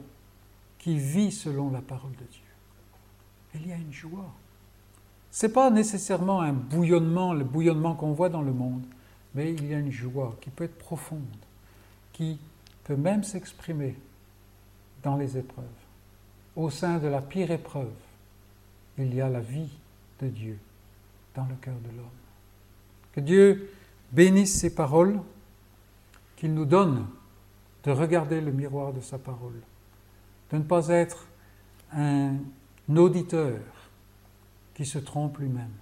qui 0.78 0.98
vit 0.98 1.32
selon 1.32 1.72
la 1.72 1.82
parole 1.82 2.12
de 2.12 2.26
Dieu. 2.32 2.42
Il 3.56 3.68
y 3.68 3.72
a 3.72 3.78
une 3.78 3.94
joie. 3.94 4.32
Ce 5.32 5.46
n'est 5.46 5.54
pas 5.54 5.70
nécessairement 5.70 6.42
un 6.42 6.54
bouillonnement, 6.54 7.34
le 7.34 7.44
bouillonnement 7.44 7.96
qu'on 7.96 8.14
voit 8.14 8.30
dans 8.30 8.42
le 8.42 8.54
monde, 8.54 8.84
mais 9.34 9.54
il 9.54 9.68
y 9.68 9.74
a 9.74 9.80
une 9.80 9.92
joie 9.92 10.38
qui 10.42 10.50
peut 10.50 10.66
être 10.66 10.78
profonde, 10.78 11.22
qui 12.12 12.40
peut 12.84 12.98
même 12.98 13.24
s'exprimer 13.24 13.96
dans 15.04 15.16
les 15.16 15.38
épreuves. 15.38 15.66
Au 16.56 16.70
sein 16.70 16.98
de 16.98 17.08
la 17.08 17.22
pire 17.22 17.52
épreuve, 17.52 17.94
il 18.98 19.14
y 19.14 19.22
a 19.22 19.30
la 19.30 19.40
vie 19.40 19.70
de 20.22 20.28
Dieu 20.28 20.60
dans 21.36 21.46
le 21.46 21.56
cœur 21.56 21.76
de 21.80 21.96
l'homme. 21.96 22.10
Que 23.14 23.22
Dieu 23.22 23.72
bénisse 24.12 24.60
ses 24.60 24.74
paroles, 24.74 25.20
qu'il 26.36 26.54
nous 26.54 26.66
donne 26.66 27.08
de 27.84 27.92
regarder 27.92 28.42
le 28.42 28.52
miroir 28.52 28.94
de 28.94 29.02
sa 29.02 29.18
parole, 29.18 29.60
de 30.52 30.58
ne 30.58 30.64
pas 30.64 30.90
être 30.90 31.28
un 31.94 32.38
auditeur 32.96 33.60
qui 34.76 34.86
se 34.86 35.00
trompe 35.00 35.38
lui-même, 35.40 35.74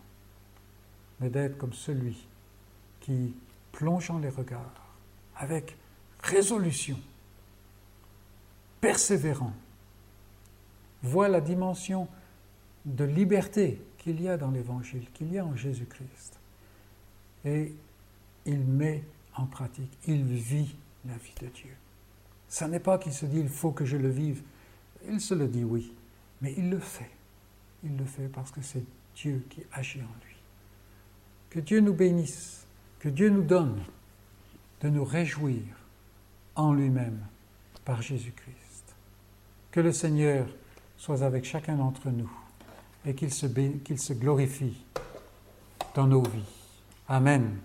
mais 1.20 1.30
d'être 1.30 1.57
comme 1.57 1.74
celui 1.74 2.28
qui, 2.99 3.34
plongeant 3.72 4.20
les 4.20 4.30
regards 4.30 4.93
avec 5.36 5.78
résolution, 6.22 6.99
persévérant, 8.82 9.53
voit 11.01 11.30
la 11.30 11.41
dimension 11.41 12.07
de 12.86 13.04
liberté 13.04 13.82
qu'il 13.98 14.22
y 14.22 14.30
a 14.30 14.38
dans 14.38 14.52
l'Évangile, 14.52 15.06
qu'il 15.14 15.32
y 15.32 15.38
a 15.38 15.46
en 15.46 15.56
Jésus-Christ. 15.56 16.40
Et 17.46 17.74
il 18.46 18.60
met 18.60 19.04
en 19.36 19.46
pratique, 19.46 19.92
il 20.08 20.24
vit 20.24 20.76
la 21.06 21.16
vie 21.18 21.36
de 21.42 21.48
Dieu. 21.48 21.76
Ce 22.48 22.66
n'est 22.66 22.80
pas 22.80 22.98
qu'il 22.98 23.14
se 23.14 23.26
dit 23.26 23.40
il 23.40 23.50
faut 23.50 23.72
que 23.72 23.86
je 23.86 23.98
le 23.98 24.10
vive. 24.10 24.42
Il 25.08 25.22
se 25.22 25.34
le 25.34 25.48
dit 25.48 25.64
oui, 25.64 25.94
mais 26.42 26.54
il 26.58 26.70
le 26.70 26.80
fait. 26.80 27.12
Il 27.84 27.96
le 27.96 28.06
fait 28.06 28.28
parce 28.28 28.52
que 28.52 28.62
c'est 28.62 28.84
Dieu 29.16 29.46
qui 29.50 29.64
agit 29.72 30.02
en 30.02 30.26
lui. 30.26 30.36
Que 31.50 31.60
Dieu 31.60 31.80
nous 31.80 31.94
bénisse, 31.94 32.66
que 33.00 33.10
Dieu 33.10 33.30
nous 33.30 33.44
donne 33.44 33.82
de 34.82 34.90
nous 34.90 35.04
réjouir 35.04 35.64
en 36.56 36.74
lui-même 36.74 37.20
par 37.86 38.02
Jésus-Christ. 38.02 38.96
Que 39.72 39.80
le 39.80 39.94
Seigneur 39.94 40.48
soit 40.98 41.22
avec 41.22 41.46
chacun 41.46 41.76
d'entre 41.76 42.10
nous 42.10 42.32
et 43.06 43.14
qu'il 43.14 43.34
se, 43.34 43.45
qu'il 43.45 44.00
se 44.00 44.14
glorifie 44.14 44.78
dans 45.95 46.08
nos 46.08 46.22
vies. 46.22 46.43
Amen. 47.08 47.58